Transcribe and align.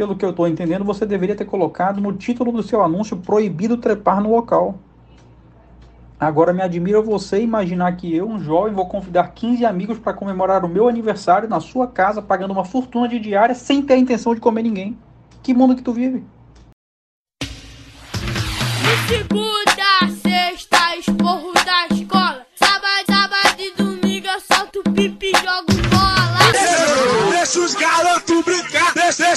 pelo 0.00 0.16
que 0.16 0.24
eu 0.24 0.30
estou 0.30 0.48
entendendo, 0.48 0.82
você 0.82 1.04
deveria 1.04 1.36
ter 1.36 1.44
colocado 1.44 2.00
no 2.00 2.14
título 2.14 2.50
do 2.50 2.62
seu 2.62 2.82
anúncio 2.82 3.18
proibido 3.18 3.76
trepar 3.76 4.18
no 4.22 4.30
local. 4.30 4.78
Agora 6.18 6.54
me 6.54 6.62
admira 6.62 7.02
você 7.02 7.42
imaginar 7.42 7.94
que 7.98 8.16
eu, 8.16 8.26
um 8.26 8.40
jovem, 8.40 8.72
vou 8.72 8.86
convidar 8.88 9.28
15 9.34 9.62
amigos 9.66 9.98
para 9.98 10.14
comemorar 10.14 10.64
o 10.64 10.68
meu 10.70 10.88
aniversário 10.88 11.50
na 11.50 11.60
sua 11.60 11.86
casa, 11.86 12.22
pagando 12.22 12.52
uma 12.52 12.64
fortuna 12.64 13.06
de 13.06 13.20
diária 13.20 13.54
sem 13.54 13.82
ter 13.82 13.92
a 13.92 13.98
intenção 13.98 14.34
de 14.34 14.40
comer 14.40 14.62
ninguém. 14.62 14.96
Que 15.42 15.52
mundo 15.52 15.76
que 15.76 15.82
tu 15.82 15.92
vive? 15.92 16.24
segunda, 19.06 19.59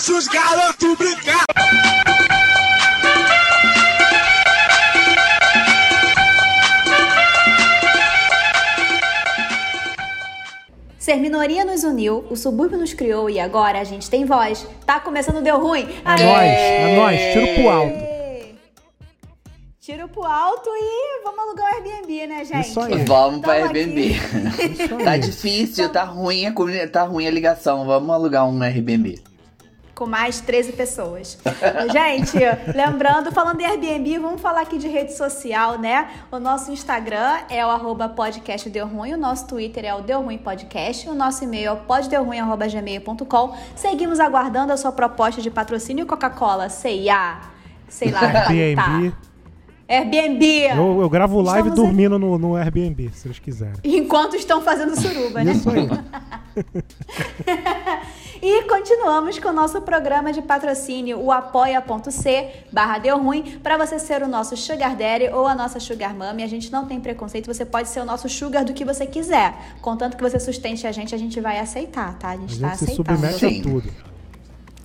deixa, 0.04 0.14
os 0.14 0.28
garotos 0.28 0.98
brincar. 0.98 1.46
Ser 11.00 11.18
minoria 11.18 11.66
nos 11.66 11.84
uniu, 11.84 12.26
o 12.30 12.36
subúrbio 12.36 12.78
nos 12.78 12.94
criou 12.94 13.30
e 13.30 13.40
agora 13.40 13.80
a 13.80 13.84
gente 13.84 14.10
tem 14.10 14.26
voz. 14.26 14.66
Tá 14.86 15.00
começando 15.00 15.42
Deu 15.42 15.60
Ruim? 15.60 15.88
É 16.06 16.24
nóis, 16.24 16.52
é 16.52 16.96
nóis, 16.96 17.22
tiro 17.34 17.56
pro 17.56 17.70
alto. 17.70 18.14
Tiro 19.82 20.08
pro 20.08 20.24
alto 20.24 20.70
e 20.70 21.24
vamos 21.26 21.40
alugar 21.40 21.66
um 21.66 21.76
Airbnb, 21.76 22.28
né, 22.28 22.46
gente? 22.46 22.70
Isso 22.70 22.80
aí. 22.80 23.04
Vamos 23.04 23.42
pra 23.42 23.54
Airbnb. 23.54 24.12
Isso 24.12 24.96
aí. 24.96 25.04
tá 25.04 25.18
difícil, 25.18 25.90
tá 25.90 26.04
ruim, 26.06 26.46
a 26.46 26.88
tá 26.88 27.04
ruim 27.04 27.28
a 27.28 27.32
ligação. 27.32 27.86
Vamos 27.86 28.10
alugar 28.10 28.48
um 28.48 28.62
Airbnb. 28.64 29.33
Com 29.96 30.08
mais 30.08 30.42
13 30.42 30.74
pessoas. 30.74 31.38
gente, 31.92 32.38
lembrando, 32.76 33.32
falando 33.32 33.62
em 33.62 33.66
Airbnb, 33.66 34.18
vamos 34.18 34.42
falar 34.42 34.62
aqui 34.62 34.80
de 34.80 34.88
rede 34.88 35.16
social, 35.16 35.78
né? 35.78 36.10
O 36.32 36.40
nosso 36.40 36.72
Instagram 36.72 37.38
é 37.48 37.64
o 37.64 37.70
arroba 37.70 38.10
podcast 38.10 38.68
Deu 38.70 38.88
Ruim, 38.88 39.14
o 39.14 39.18
nosso 39.18 39.48
Twitter 39.48 39.86
é 39.86 39.94
o 39.94 40.02
Deu 40.02 40.22
Ruim 40.22 40.40
Podcast, 40.40 41.08
o 41.08 41.14
nosso 41.14 41.44
e-mail 41.44 41.68
é 41.68 41.72
o 41.72 41.78
poddeuruim.gmail.com. 41.78 43.56
Seguimos 43.76 44.20
aguardando 44.20 44.74
a 44.74 44.78
sua 44.78 44.92
proposta 44.92 45.42
de 45.42 45.52
patrocínio 45.52 46.08
Coca-Cola, 46.08 46.70
C&A, 46.70 47.42
sei 47.88 48.10
lá, 48.10 48.22
Airbnb. 48.50 49.12
tá. 49.12 49.34
Airbnb. 49.88 50.46
Eu, 50.76 51.02
eu 51.02 51.10
gravo 51.10 51.40
live 51.42 51.70
Estamos 51.70 51.88
dormindo 51.90 52.18
no, 52.18 52.38
no 52.40 52.56
Airbnb, 52.56 53.12
se 53.14 53.28
eles 53.28 53.38
quiserem. 53.38 53.76
Enquanto 53.84 54.36
estão 54.36 54.62
fazendo 54.62 55.00
suruba, 55.00 55.44
né? 55.44 55.52
Isso 55.52 55.70
aí. 55.70 55.88
Continuamos 58.84 59.40
com 59.40 59.48
o 59.48 59.54
nosso 59.54 59.80
programa 59.82 60.34
de 60.34 60.42
patrocínio, 60.42 61.18
o 61.18 61.32
apoia.c 61.32 62.66
barra 62.70 62.98
deu 62.98 63.18
ruim, 63.18 63.58
para 63.64 63.78
você 63.78 63.98
ser 63.98 64.22
o 64.22 64.28
nosso 64.28 64.58
sugar 64.58 64.94
daddy 64.94 65.30
ou 65.30 65.48
a 65.48 65.56
nossa 65.56 65.80
sugar 65.80 66.14
mommy. 66.14 66.44
A 66.44 66.48
gente 66.48 66.70
não 66.70 66.86
tem 66.86 67.00
preconceito, 67.00 67.48
você 67.48 67.64
pode 67.64 67.88
ser 67.88 68.02
o 68.02 68.06
nosso 68.06 68.28
sugar 68.28 68.66
do 68.66 68.74
que 68.74 68.84
você 68.84 69.06
quiser. 69.06 69.54
Contanto 69.82 70.18
que 70.18 70.22
você 70.22 70.38
sustente 70.38 70.86
a 70.86 70.92
gente, 70.92 71.16
a 71.16 71.18
gente 71.18 71.40
vai 71.40 71.60
aceitar, 71.60 72.20
tá? 72.20 72.28
A 72.28 72.32
A 72.32 72.36
gente 72.36 72.60
tá 72.60 72.68
gente 72.72 72.78
se 72.80 72.84
aceitando. 72.92 73.18
submete 73.20 73.40
Sim. 73.40 73.60
a 73.62 73.64
tudo. 73.64 73.94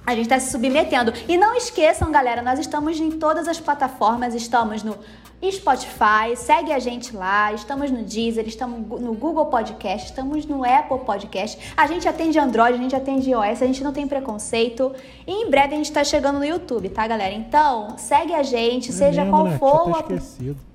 A 0.06 0.14
gente 0.14 0.22
está 0.26 0.38
se 0.38 0.52
submetendo. 0.52 1.12
E 1.26 1.36
não 1.36 1.56
esqueçam, 1.56 2.12
galera, 2.12 2.40
nós 2.40 2.60
estamos 2.60 3.00
em 3.00 3.10
todas 3.10 3.48
as 3.48 3.58
plataformas. 3.58 4.32
Estamos 4.32 4.84
no 4.84 4.96
Spotify, 5.52 6.34
segue 6.36 6.72
a 6.72 6.80
gente 6.80 7.14
lá. 7.14 7.52
Estamos 7.52 7.92
no 7.92 8.02
Deezer, 8.02 8.46
estamos 8.48 9.00
no 9.00 9.14
Google 9.14 9.46
Podcast, 9.46 10.08
estamos 10.08 10.44
no 10.46 10.64
Apple 10.64 10.98
Podcast. 11.06 11.72
A 11.76 11.86
gente 11.86 12.08
atende 12.08 12.38
Android, 12.38 12.74
a 12.74 12.82
gente 12.82 12.96
atende 12.96 13.30
iOS, 13.30 13.62
a 13.62 13.66
gente 13.66 13.84
não 13.84 13.92
tem 13.92 14.08
preconceito. 14.08 14.92
E 15.26 15.32
em 15.32 15.48
breve 15.48 15.74
a 15.74 15.76
gente 15.76 15.86
está 15.86 16.02
chegando 16.02 16.40
no 16.40 16.44
YouTube, 16.44 16.88
tá, 16.88 17.06
galera? 17.06 17.32
Então, 17.32 17.96
segue 17.98 18.34
a 18.34 18.42
gente, 18.42 18.92
seja 18.92 19.24
qual 19.26 19.44
né? 19.44 19.58
for 19.58 19.88
o 19.88 19.92
esquecido. 19.92 20.68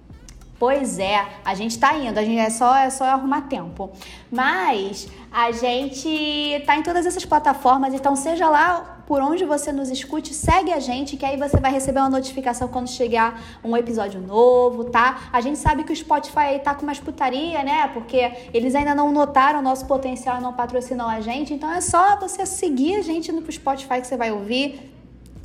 Pois 0.58 0.98
é, 0.98 1.26
a 1.44 1.54
gente 1.56 1.78
tá 1.78 1.94
indo, 1.98 2.18
a 2.18 2.24
gente 2.24 2.40
é 2.40 2.50
só 2.50 2.74
é 2.74 2.90
só 2.90 3.04
arrumar 3.04 3.42
tempo. 3.50 3.92
Mas 4.32 5.10
a 5.30 5.52
gente 5.52 6.64
tá 6.66 6.78
em 6.78 6.84
todas 6.84 7.06
essas 7.06 7.26
plataformas, 7.26 7.94
então 7.94 8.16
seja 8.16 8.48
lá 8.50 8.93
por 9.06 9.22
onde 9.22 9.46
você 9.46 9.72
nos 9.72 9.90
escute, 9.90 10.34
segue 10.34 10.72
a 10.72 10.80
gente, 10.80 11.18
que 11.18 11.26
aí 11.26 11.38
você 11.38 11.58
vai 11.58 11.72
receber 11.72 12.00
uma 12.00 12.10
notificação 12.10 12.68
quando 12.68 12.88
chegar 12.88 13.42
um 13.64 13.76
episódio 13.76 14.22
novo, 14.22 14.86
tá? 14.86 15.30
A 15.32 15.42
gente 15.42 15.58
sabe 15.58 15.84
que 15.84 15.92
o 15.92 15.96
Spotify 15.96 16.40
aí 16.40 16.60
tá 16.60 16.74
com 16.74 16.84
umas 16.84 17.00
putaria, 17.00 17.64
né? 17.64 17.88
Porque 17.94 18.32
eles 18.54 18.76
ainda 18.76 18.96
não 18.96 19.12
notaram 19.12 19.60
o 19.60 19.62
nosso 19.62 19.86
potencial 19.86 20.40
e 20.40 20.42
não 20.42 20.54
patrocinam 20.54 21.08
a 21.08 21.20
gente, 21.20 21.54
então 21.54 21.72
é 21.72 21.82
só 21.82 22.18
você 22.20 22.46
seguir 22.46 22.96
a 22.96 23.02
gente 23.02 23.32
no 23.32 23.52
Spotify 23.52 24.00
que 24.00 24.08
você 24.08 24.18
vai 24.18 24.32
ouvir. 24.32 24.93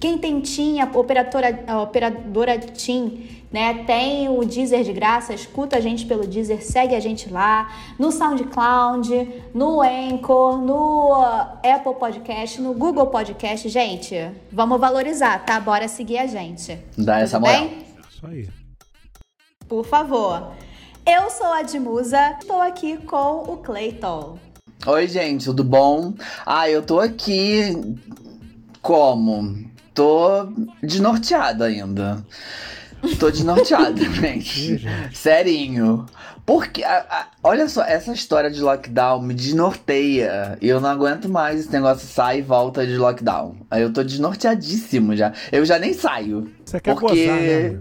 Quem 0.01 0.17
tem 0.17 0.41
TIM, 0.41 0.81
a 0.81 0.85
operadora, 0.85 1.65
a 1.67 1.83
operadora 1.83 2.57
TIM, 2.57 3.43
né, 3.51 3.83
tem 3.85 4.29
o 4.29 4.45
Deezer 4.45 4.85
de 4.85 4.93
graça, 4.93 5.35
escuta 5.35 5.77
a 5.77 5.81
gente 5.81 6.07
pelo 6.07 6.25
Deezer, 6.25 6.65
segue 6.65 6.95
a 6.95 7.01
gente 7.01 7.29
lá, 7.29 7.73
no 7.99 8.13
SoundCloud, 8.13 9.43
no 9.53 9.83
Anchor, 9.83 10.59
no 10.59 11.13
Apple 11.65 11.95
Podcast, 11.99 12.61
no 12.61 12.75
Google 12.75 13.07
Podcast. 13.09 13.69
Gente, 13.69 14.15
vamos 14.53 14.79
valorizar, 14.81 15.45
tá? 15.45 15.59
Bora 15.59 15.89
seguir 15.89 16.19
a 16.19 16.27
gente. 16.27 16.79
Dá 16.97 17.19
essa 17.19 17.39
Tudo 17.39 17.49
moral. 17.49 17.69
bem? 17.69 17.87
Isso 18.09 18.27
aí. 18.27 18.49
Por 19.67 19.85
favor. 19.85 20.53
Eu 21.05 21.29
sou 21.31 21.47
a 21.47 21.63
Edmusa, 21.63 22.37
estou 22.39 22.61
aqui 22.61 22.99
com 22.99 23.53
o 23.53 23.57
Clayton. 23.57 24.39
Oi, 24.87 25.09
gente, 25.09 25.47
tudo 25.47 25.65
bom? 25.65 26.15
Ah, 26.47 26.71
eu 26.71 26.83
tô 26.83 27.01
aqui. 27.01 27.73
Como? 28.81 29.67
Tô 29.99 30.49
desnorteado 30.81 31.65
ainda. 31.65 32.25
Tô 33.19 33.31
desnorteado, 33.33 34.01
gente. 34.15 34.81
Serinho. 35.13 36.07
Porque, 36.47 36.85
a- 36.85 37.05
a- 37.11 37.27
olha 37.43 37.69
só, 37.69 37.83
essa 37.83 38.13
história 38.13 38.49
de 38.49 38.61
lockdown 38.61 39.21
me 39.21 39.35
desnorteia. 39.35 40.57
E 40.63 40.69
eu 40.69 40.81
não 40.81 40.89
aguento 40.89 41.29
mais 41.29 41.59
esse 41.61 41.73
negócio 41.73 42.07
sai 42.07 42.39
e 42.39 42.43
volta 42.43 42.87
de 42.87 42.97
lockdown. 42.97 43.57
Aí 43.69 43.83
eu 43.83 43.93
tô 43.93 44.05
desnorteadíssimo 44.05 45.17
já. 45.17 45.33
Eu 45.51 45.65
já 45.65 45.79
nem 45.81 45.93
saio. 45.93 46.49
Você 46.65 46.79
quer 46.81 46.95
Porque- 46.95 47.27
gozar, 47.27 47.41
né? 47.41 47.79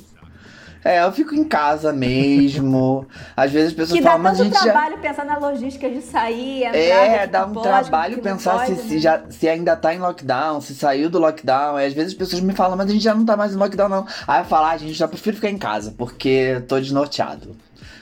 É, 0.87 1.03
eu 1.03 1.11
fico 1.11 1.35
em 1.35 1.43
casa 1.43 1.91
mesmo. 1.91 3.05
Às 3.35 3.51
vezes 3.51 3.69
as 3.69 3.73
pessoas 3.73 3.97
Que 3.97 4.03
dá 4.03 4.11
falam, 4.11 4.23
mas 4.23 4.39
a 4.39 4.43
tanto 4.43 4.53
gente 4.53 4.63
já. 4.65 4.71
trabalho 4.71 4.97
pensar 4.99 5.25
na 5.25 5.37
logística 5.37 5.89
de 5.89 6.01
sair, 6.01 6.63
entrar, 6.63 6.77
É, 6.77 7.19
que 7.19 7.27
dá 7.27 7.45
um 7.45 7.51
pode, 7.53 7.67
trabalho 7.67 8.17
pensar 8.21 8.65
se, 8.65 8.73
pode, 8.75 8.87
se, 8.87 8.93
né? 8.95 8.99
já, 8.99 9.21
se 9.29 9.49
ainda 9.49 9.75
tá 9.75 9.93
em 9.93 9.99
lockdown, 9.99 10.61
se 10.61 10.73
saiu 10.73 11.09
do 11.09 11.19
lockdown. 11.19 11.79
E 11.79 11.85
às 11.85 11.93
vezes 11.93 12.13
as 12.13 12.17
pessoas 12.17 12.41
me 12.41 12.53
falam, 12.53 12.77
mas 12.77 12.89
a 12.89 12.93
gente 12.93 13.03
já 13.03 13.13
não 13.13 13.25
tá 13.25 13.35
mais 13.35 13.53
em 13.53 13.57
lockdown, 13.57 13.89
não. 13.89 14.05
Aí 14.27 14.41
eu 14.41 14.45
falo, 14.45 14.67
ah, 14.67 14.77
gente, 14.77 14.93
já 14.93 15.07
prefiro 15.07 15.35
ficar 15.35 15.49
em 15.49 15.57
casa, 15.57 15.93
porque 15.97 16.63
tô 16.67 16.79
desnorteado. 16.79 17.55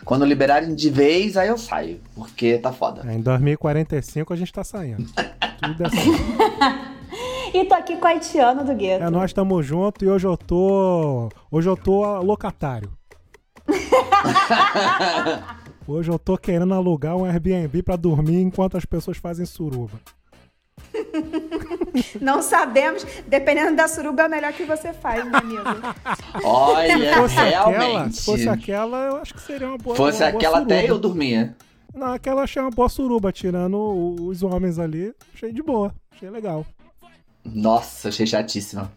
Quando 0.03 0.23
liberarem 0.23 0.75
de 0.75 0.89
vez, 0.91 1.35
aí 1.35 1.47
eu 1.47 1.57
saio, 1.57 1.99
porque 2.13 2.59
tá 2.59 2.71
foda. 2.71 3.01
É, 3.09 3.15
Em 3.15 3.21
2045 3.21 4.31
a 4.31 4.35
gente 4.35 4.53
tá 4.53 4.63
saindo. 4.63 5.03
Tudo 5.59 5.83
é 5.83 5.87
assim. 5.87 6.94
E 7.55 7.63
tô 7.63 7.73
aqui 7.73 7.95
com 7.95 8.05
a 8.05 8.09
Haitiana 8.09 8.65
do 8.65 8.75
Gueto. 8.75 9.05
É, 9.05 9.09
nós 9.09 9.29
estamos 9.29 9.65
juntos 9.65 10.05
e 10.05 10.09
hoje 10.09 10.27
eu 10.27 10.35
tô. 10.35 11.29
Hoje 11.49 11.69
eu 11.69 11.77
tô 11.77 12.19
locatário. 12.21 12.91
Hoje 15.87 16.11
eu 16.11 16.19
tô 16.19 16.37
querendo 16.37 16.73
alugar 16.73 17.15
um 17.15 17.23
Airbnb 17.23 17.81
pra 17.83 17.95
dormir 17.95 18.41
enquanto 18.41 18.75
as 18.75 18.83
pessoas 18.85 19.15
fazem 19.17 19.45
suruba. 19.45 19.97
Não 22.19 22.41
sabemos, 22.41 23.05
dependendo 23.27 23.77
da 23.77 23.87
suruba, 23.87 24.23
é 24.23 24.27
o 24.27 24.29
melhor 24.29 24.51
que 24.51 24.65
você 24.65 24.91
faz, 24.91 25.23
meu 25.23 25.37
amigo. 25.37 25.63
Olha, 26.43 26.97
Se 26.97 27.13
fosse 27.15 27.39
aquela, 27.39 27.69
realmente. 27.69 28.15
se 28.17 28.25
fosse 28.25 28.49
aquela, 28.49 28.97
eu 29.05 29.15
acho 29.17 29.33
que 29.33 29.41
seria 29.41 29.67
uma 29.67 29.77
boa. 29.77 29.95
Fosse 29.95 30.21
uma 30.23 30.31
boa 30.31 30.39
aquela 30.39 30.57
até 30.59 30.75
suruba. 30.81 30.93
eu 30.93 30.99
dormia. 30.99 31.55
Não, 31.93 32.11
aquela 32.13 32.41
achei 32.41 32.61
uma 32.61 32.71
boa 32.71 32.89
suruba, 32.89 33.31
tirando 33.31 33.77
os 34.25 34.43
homens 34.43 34.77
ali. 34.77 35.13
Achei 35.33 35.53
de 35.53 35.63
boa, 35.63 35.93
achei 36.11 36.29
legal. 36.29 36.65
Nossa, 37.45 38.09
achei 38.09 38.25
chatíssima. 38.25 38.91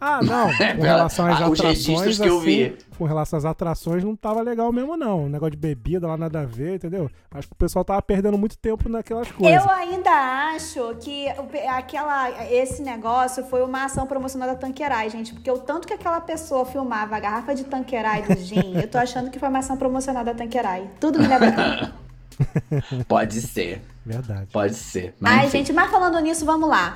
Ah, 0.00 0.20
não. 0.22 0.48
Com 0.76 0.82
relação 0.82 1.26
às 1.26 1.40
Ah, 1.40 1.46
atrações, 1.46 1.78
registros 1.78 2.18
que 2.18 2.28
eu 2.28 2.36
assim, 2.38 2.44
vi. 2.44 2.78
com 2.98 3.04
relação 3.06 3.38
às 3.38 3.44
atrações, 3.46 4.04
não 4.04 4.14
tava 4.14 4.42
legal 4.42 4.70
mesmo, 4.70 4.96
não. 4.98 5.24
O 5.24 5.28
negócio 5.30 5.52
de 5.52 5.56
bebida 5.56 6.06
lá, 6.06 6.14
nada 6.16 6.40
a 6.40 6.44
ver, 6.44 6.74
entendeu? 6.74 7.08
Acho 7.30 7.46
que 7.48 7.54
o 7.54 7.56
pessoal 7.56 7.84
tava 7.84 8.02
perdendo 8.02 8.36
muito 8.36 8.58
tempo 8.58 8.86
naquelas 8.88 9.30
coisas. 9.32 9.64
Eu 9.64 9.70
ainda 9.70 10.10
acho 10.54 10.94
que 11.00 11.26
aquela, 11.70 12.30
esse 12.52 12.82
negócio 12.82 13.44
foi 13.46 13.62
uma 13.62 13.84
ação 13.86 14.06
promocional 14.06 14.48
da 14.50 14.56
Tanqueray, 14.56 15.08
gente. 15.08 15.32
Porque 15.32 15.50
o 15.50 15.58
tanto 15.58 15.86
que 15.88 15.94
aquela 15.94 16.20
pessoa 16.20 16.66
filmava 16.66 17.16
a 17.16 17.20
garrafa 17.20 17.54
de 17.54 17.64
Tanqueray 17.64 18.22
do 18.24 18.34
gin, 18.36 18.74
eu 18.74 18.88
tô 18.88 18.98
achando 18.98 19.30
que 19.30 19.38
foi 19.38 19.48
uma 19.48 19.60
ação 19.60 19.76
promocional 19.78 20.22
da 20.24 20.34
Tanqueray. 20.34 20.86
Tudo 21.00 21.18
me 21.18 21.26
leva. 21.28 21.92
Pode 23.08 23.40
ser, 23.40 23.80
Verdade. 24.04 24.48
pode 24.52 24.74
ser. 24.74 25.14
Mas 25.20 25.32
Ai, 25.32 25.46
enfim. 25.46 25.58
gente, 25.58 25.72
mas 25.72 25.88
falando 25.90 26.18
nisso, 26.18 26.44
vamos 26.44 26.68
lá. 26.68 26.94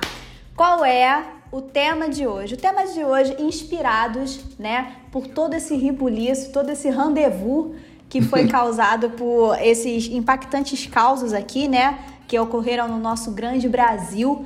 Qual 0.59 0.83
é 0.83 1.23
o 1.53 1.61
tema 1.61 2.09
de 2.09 2.27
hoje? 2.27 2.55
O 2.55 2.57
tema 2.57 2.85
de 2.85 3.01
hoje, 3.01 3.33
inspirados, 3.39 4.41
né, 4.59 4.93
por 5.09 5.25
todo 5.25 5.53
esse 5.53 5.73
ribuliço, 5.73 6.51
todo 6.51 6.69
esse 6.69 6.89
rendezvous 6.89 7.77
que 8.09 8.21
foi 8.21 8.45
causado 8.51 9.11
por 9.11 9.57
esses 9.61 10.07
impactantes 10.07 10.85
causos 10.85 11.31
aqui, 11.31 11.69
né, 11.69 11.99
que 12.27 12.37
ocorreram 12.37 12.89
no 12.89 12.99
nosso 12.99 13.31
grande 13.31 13.69
Brasil. 13.69 14.45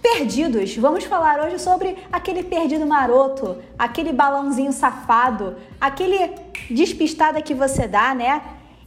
Perdidos. 0.00 0.74
Vamos 0.78 1.04
falar 1.04 1.38
hoje 1.44 1.58
sobre 1.58 1.98
aquele 2.10 2.42
perdido 2.42 2.86
maroto, 2.86 3.58
aquele 3.78 4.10
balãozinho 4.10 4.72
safado, 4.72 5.56
aquele 5.78 6.30
despistada 6.70 7.42
que 7.42 7.52
você 7.52 7.86
dá, 7.86 8.14
né? 8.14 8.40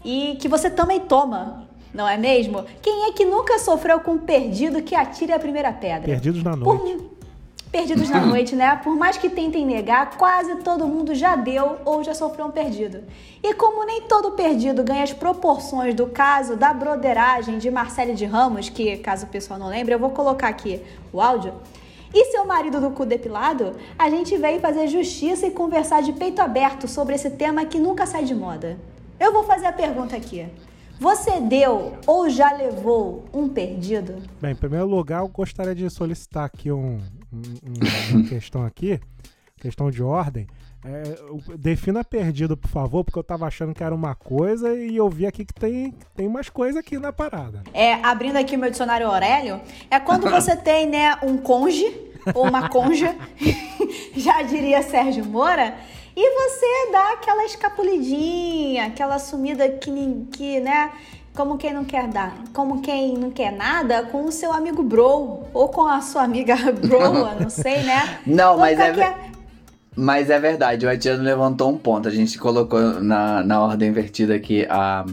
E 0.03 0.35
que 0.41 0.47
você 0.47 0.71
também 0.71 0.99
toma, 0.99 1.64
não 1.95 2.07
é 2.07 2.17
mesmo? 2.17 2.65
Quem 2.81 3.07
é 3.07 3.11
que 3.13 3.23
nunca 3.25 3.57
sofreu 3.57 3.99
com 4.01 4.11
um 4.11 4.17
perdido 4.17 4.81
que 4.83 4.93
atire 4.93 5.31
a 5.31 5.39
primeira 5.39 5.71
pedra? 5.71 6.01
Perdidos 6.03 6.43
na 6.43 6.51
Por- 6.57 6.77
noite. 6.77 7.15
Perdidos 7.71 8.09
na 8.09 8.21
noite, 8.21 8.55
né? 8.55 8.79
Por 8.83 8.95
mais 8.95 9.17
que 9.17 9.29
tentem 9.29 9.65
negar, 9.65 10.17
quase 10.17 10.55
todo 10.57 10.87
mundo 10.87 11.13
já 11.13 11.35
deu 11.35 11.77
ou 11.83 12.03
já 12.03 12.13
sofreu 12.13 12.45
um 12.45 12.51
perdido. 12.51 13.03
E 13.43 13.53
como 13.53 13.85
nem 13.85 14.03
todo 14.03 14.31
perdido 14.31 14.81
ganha 14.81 15.03
as 15.03 15.11
proporções 15.11 15.93
do 15.93 16.07
caso 16.07 16.55
da 16.55 16.71
broderagem 16.73 17.57
de 17.57 17.69
Marcele 17.69 18.13
de 18.13 18.23
Ramos, 18.23 18.69
que 18.69 18.95
caso 18.97 19.25
o 19.25 19.29
pessoal 19.29 19.59
não 19.59 19.67
lembre, 19.67 19.93
eu 19.93 19.99
vou 19.99 20.11
colocar 20.11 20.47
aqui 20.47 20.81
o 21.11 21.19
áudio. 21.19 21.53
E 22.13 22.31
seu 22.31 22.45
marido 22.45 22.79
do 22.79 22.91
cu 22.91 23.05
depilado, 23.05 23.73
a 23.99 24.09
gente 24.09 24.37
veio 24.37 24.61
fazer 24.61 24.87
justiça 24.87 25.45
e 25.45 25.51
conversar 25.51 26.01
de 26.01 26.13
peito 26.13 26.39
aberto 26.41 26.87
sobre 26.87 27.15
esse 27.15 27.31
tema 27.31 27.65
que 27.65 27.77
nunca 27.77 28.05
sai 28.05 28.23
de 28.23 28.33
moda. 28.33 28.77
Eu 29.19 29.33
vou 29.33 29.43
fazer 29.43 29.65
a 29.65 29.73
pergunta 29.73 30.15
aqui. 30.15 30.45
Você 30.99 31.39
deu 31.41 31.93
ou 32.07 32.29
já 32.29 32.51
levou 32.53 33.25
um 33.33 33.49
perdido? 33.49 34.15
Bem, 34.41 34.51
em 34.51 34.55
primeiro 34.55 34.85
lugar, 34.87 35.21
eu 35.21 35.27
gostaria 35.27 35.75
de 35.75 35.89
solicitar 35.89 36.45
aqui 36.45 36.71
um, 36.71 36.97
um- 37.33 37.41
um- 38.13 38.17
uma 38.19 38.27
questão 38.29 38.65
aqui, 38.65 38.99
questão 39.59 39.91
de 39.91 40.01
ordem. 40.01 40.47
É, 40.87 41.15
defina 41.57 42.03
perdido, 42.03 42.55
por 42.55 42.69
favor, 42.69 43.03
porque 43.03 43.17
eu 43.17 43.23
tava 43.23 43.47
achando 43.47 43.73
que 43.73 43.83
era 43.83 43.93
uma 43.93 44.13
coisa 44.13 44.73
e 44.75 44.95
eu 44.95 45.09
vi 45.09 45.25
aqui 45.25 45.43
que 45.43 45.53
tem, 45.53 45.93
tem 46.15 46.29
mais 46.29 46.47
coisa 46.49 46.79
aqui 46.79 46.97
na 46.99 47.11
parada. 47.11 47.63
É, 47.73 47.93
abrindo 47.95 48.37
aqui 48.37 48.55
o 48.55 48.59
meu 48.59 48.69
dicionário 48.69 49.07
Aurélio, 49.07 49.59
é 49.89 49.99
quando 49.99 50.29
você 50.29 50.55
tem, 50.61 50.87
né, 50.87 51.17
um 51.23 51.37
conge 51.37 51.85
ou 52.35 52.47
uma 52.47 52.69
conja, 52.69 53.15
já 54.15 54.43
diria 54.43 54.81
Sérgio 54.83 55.25
Moura, 55.25 55.73
e 56.15 56.29
você 56.33 56.91
dá 56.91 57.13
aquela 57.13 57.43
escapulidinha, 57.45 58.85
aquela 58.85 59.19
sumida 59.19 59.67
que, 59.69 60.27
que, 60.31 60.59
né, 60.59 60.91
como 61.35 61.57
quem 61.57 61.73
não 61.73 61.83
quer 61.83 62.07
dar, 62.07 62.33
como 62.53 62.81
quem 62.81 63.17
não 63.17 63.29
quer 63.31 63.51
nada, 63.51 64.03
com 64.03 64.25
o 64.25 64.31
seu 64.31 64.53
amigo 64.53 64.81
bro, 64.81 65.41
ou 65.53 65.67
com 65.69 65.85
a 65.85 66.01
sua 66.01 66.23
amiga 66.23 66.55
broa, 66.71 67.35
não 67.39 67.49
sei, 67.49 67.83
né? 67.83 68.19
Não, 68.25 68.57
mas 68.57 68.79
é 68.79 68.93
qualquer- 68.93 69.31
Mas 69.97 70.29
é 70.29 70.39
verdade, 70.39 70.85
o 70.85 70.89
Atiano 70.89 71.23
levantou 71.23 71.69
um 71.71 71.77
ponto. 71.77 72.07
A 72.07 72.11
gente 72.11 72.37
colocou 72.37 72.79
na, 73.01 73.43
na 73.43 73.61
ordem 73.61 73.89
invertida 73.89 74.35
aqui 74.35 74.65
a, 74.69 75.05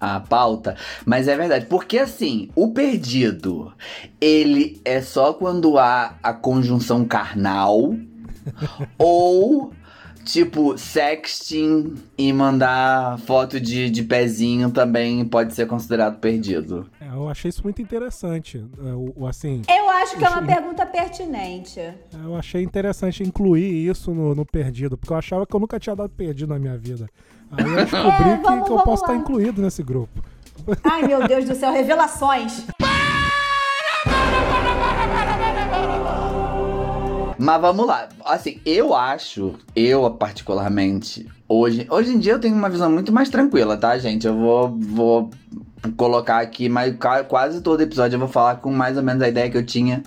a 0.00 0.20
pauta. 0.20 0.76
Mas 1.04 1.28
é 1.28 1.36
verdade, 1.36 1.66
porque 1.66 1.98
assim, 1.98 2.48
o 2.54 2.72
perdido, 2.72 3.72
ele 4.20 4.80
é 4.84 5.02
só 5.02 5.32
quando 5.34 5.78
há 5.78 6.14
a 6.22 6.32
conjunção 6.32 7.04
carnal 7.04 7.94
ou. 8.98 9.72
Tipo, 10.30 10.78
sexting 10.78 11.94
e 12.16 12.32
mandar 12.32 13.18
foto 13.20 13.58
de, 13.60 13.90
de 13.90 14.02
pezinho 14.04 14.70
também 14.70 15.24
pode 15.24 15.54
ser 15.54 15.66
considerado 15.66 16.18
perdido. 16.20 16.86
É, 17.00 17.08
eu 17.08 17.28
achei 17.28 17.48
isso 17.48 17.62
muito 17.64 17.82
interessante. 17.82 18.64
É, 18.78 18.92
o- 18.92 19.12
o, 19.16 19.26
assim, 19.26 19.62
Eu 19.68 19.90
acho 19.90 20.16
que 20.16 20.24
é 20.24 20.28
uma 20.28 20.42
pergunta 20.42 20.86
pertinente. 20.86 21.80
eu 22.24 22.36
achei 22.36 22.62
interessante 22.62 23.22
incluir 23.24 23.88
isso 23.88 24.12
no, 24.14 24.34
no 24.34 24.46
perdido, 24.46 24.96
porque 24.96 25.12
eu 25.12 25.16
achava 25.16 25.44
que 25.46 25.54
eu 25.54 25.58
nunca 25.60 25.80
tinha 25.80 25.96
dado 25.96 26.10
perdido 26.10 26.48
na 26.52 26.58
minha 26.60 26.78
vida. 26.78 27.08
Aí 27.50 27.64
eu 27.64 27.74
descobri 27.84 28.30
É, 28.30 28.36
que, 28.36 28.42
vamos- 28.42 28.66
que 28.66 28.72
eu 28.72 28.76
vamos 28.76 28.84
posso 28.84 29.02
estar 29.02 29.12
lá. 29.14 29.18
incluído 29.18 29.60
nesse 29.60 29.82
grupo. 29.82 30.22
Ai, 30.84 31.02
meu 31.06 31.26
Deus 31.26 31.44
do 31.44 31.54
céu, 31.56 31.72
revelações. 31.72 32.66
Mas 37.42 37.60
vamos 37.60 37.86
lá. 37.86 38.06
Assim, 38.24 38.60
eu 38.66 38.94
acho, 38.94 39.54
eu 39.74 40.10
particularmente, 40.10 41.26
hoje, 41.48 41.86
hoje 41.88 42.12
em 42.14 42.18
dia 42.18 42.32
eu 42.34 42.38
tenho 42.38 42.54
uma 42.54 42.68
visão 42.68 42.90
muito 42.90 43.10
mais 43.12 43.30
tranquila, 43.30 43.78
tá, 43.78 43.96
gente? 43.98 44.26
Eu 44.26 44.34
vou, 44.36 44.76
vou 44.78 45.30
colocar 45.96 46.38
aqui, 46.40 46.68
mas 46.68 46.94
quase 47.28 47.62
todo 47.62 47.80
episódio 47.80 48.16
eu 48.16 48.20
vou 48.20 48.28
falar 48.28 48.56
com 48.56 48.70
mais 48.70 48.98
ou 48.98 49.02
menos 49.02 49.22
a 49.22 49.28
ideia 49.28 49.48
que 49.48 49.56
eu 49.56 49.64
tinha 49.64 50.02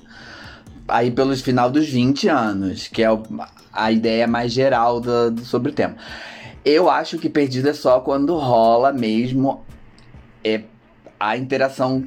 aí 0.88 1.10
pelos 1.10 1.42
final 1.42 1.72
dos 1.72 1.90
20 1.90 2.28
anos, 2.28 2.88
que 2.88 3.02
é 3.04 3.08
a 3.72 3.92
ideia 3.92 4.28
mais 4.28 4.52
geral 4.52 5.00
do, 5.00 5.32
do- 5.32 5.44
sobre 5.46 5.72
o 5.72 5.74
tema. 5.74 5.96
Eu 6.64 6.88
acho 6.90 7.18
que 7.18 7.30
perdido 7.30 7.68
é 7.68 7.74
só 7.74 8.00
quando 8.00 8.36
rola 8.38 8.94
mesmo 8.94 9.64
é, 10.44 10.62
a 11.20 11.36
interação 11.36 12.04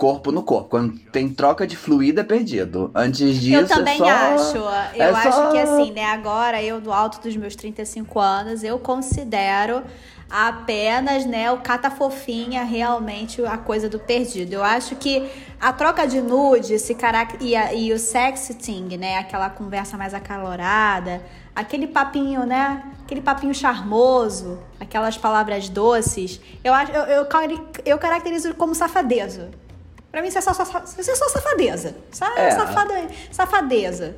corpo 0.00 0.32
no 0.32 0.42
corpo. 0.42 0.70
Quando 0.70 0.98
tem 1.12 1.28
troca 1.28 1.66
de 1.66 1.76
fluido 1.76 2.20
é 2.20 2.24
perdido. 2.24 2.90
Antes 2.94 3.38
disso 3.38 3.60
Eu 3.60 3.68
também 3.68 3.96
é 3.96 3.98
só... 3.98 4.08
acho. 4.08 4.56
Eu 4.96 5.04
é 5.04 5.10
acho 5.10 5.32
só- 5.32 5.50
que 5.52 5.58
assim, 5.58 5.90
né? 5.92 6.06
Agora, 6.06 6.62
eu 6.62 6.80
do 6.80 6.90
alto 6.90 7.20
dos 7.20 7.36
meus 7.36 7.54
35 7.54 8.18
anos, 8.18 8.64
eu 8.64 8.78
considero 8.78 9.82
apenas, 10.30 11.26
né, 11.26 11.50
o 11.50 11.58
cata 11.58 11.90
fofinha 11.90 12.62
realmente 12.62 13.44
a 13.44 13.58
coisa 13.58 13.88
do 13.88 13.98
perdido. 13.98 14.54
Eu 14.54 14.62
acho 14.64 14.94
que 14.96 15.28
a 15.60 15.72
troca 15.72 16.06
de 16.06 16.20
nude 16.20 16.72
esse 16.74 16.94
carac- 16.94 17.36
e, 17.40 17.54
a- 17.54 17.74
e 17.74 17.92
o 17.92 17.98
sexting, 17.98 18.96
né, 18.96 19.18
aquela 19.18 19.50
conversa 19.50 19.96
mais 19.98 20.14
acalorada, 20.14 21.20
aquele 21.54 21.88
papinho, 21.88 22.46
né, 22.46 22.80
aquele 23.04 23.20
papinho 23.20 23.52
charmoso, 23.52 24.60
aquelas 24.78 25.18
palavras 25.18 25.68
doces, 25.68 26.40
eu 26.62 26.72
acho 26.72 26.92
eu, 26.92 27.02
eu, 27.02 27.26
eu 27.84 27.98
caracterizo 27.98 28.54
como 28.54 28.72
safadeza. 28.74 29.50
Pra 30.10 30.20
mim, 30.22 30.28
isso 30.28 30.38
é 30.38 30.40
só, 30.40 30.52
só, 30.52 30.62
isso 30.98 31.10
é 31.10 31.14
só 31.14 31.28
safadeza. 31.28 31.94
Sa- 32.10 32.32
É. 32.36 32.50
safada- 32.50 33.08
safadeza. 33.30 34.16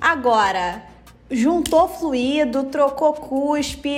Agora, 0.00 0.82
juntou 1.30 1.88
fluido, 1.88 2.64
trocou 2.64 3.12
cuspe, 3.14 3.90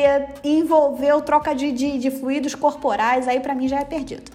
envolveu 0.43 1.20
troca 1.23 1.55
de, 1.55 1.73
de, 1.73 1.99
de 1.99 2.11
fluidos 2.11 2.55
corporais, 2.55 3.26
aí 3.29 3.41
pra 3.41 3.55
mim 3.55 3.69
já 3.69 3.81
é 3.81 3.85
perdido. 3.85 4.31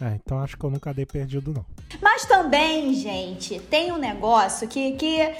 É, 0.00 0.14
então 0.14 0.38
acho 0.40 0.56
que 0.56 0.64
eu 0.64 0.70
nunca 0.70 0.94
dei 0.94 1.04
perdido, 1.04 1.52
não. 1.52 1.64
Mas 2.00 2.24
também, 2.24 2.94
gente, 2.94 3.58
tem 3.60 3.92
um 3.92 3.98
negócio 3.98 4.66
que, 4.66 4.92
que 4.92 5.34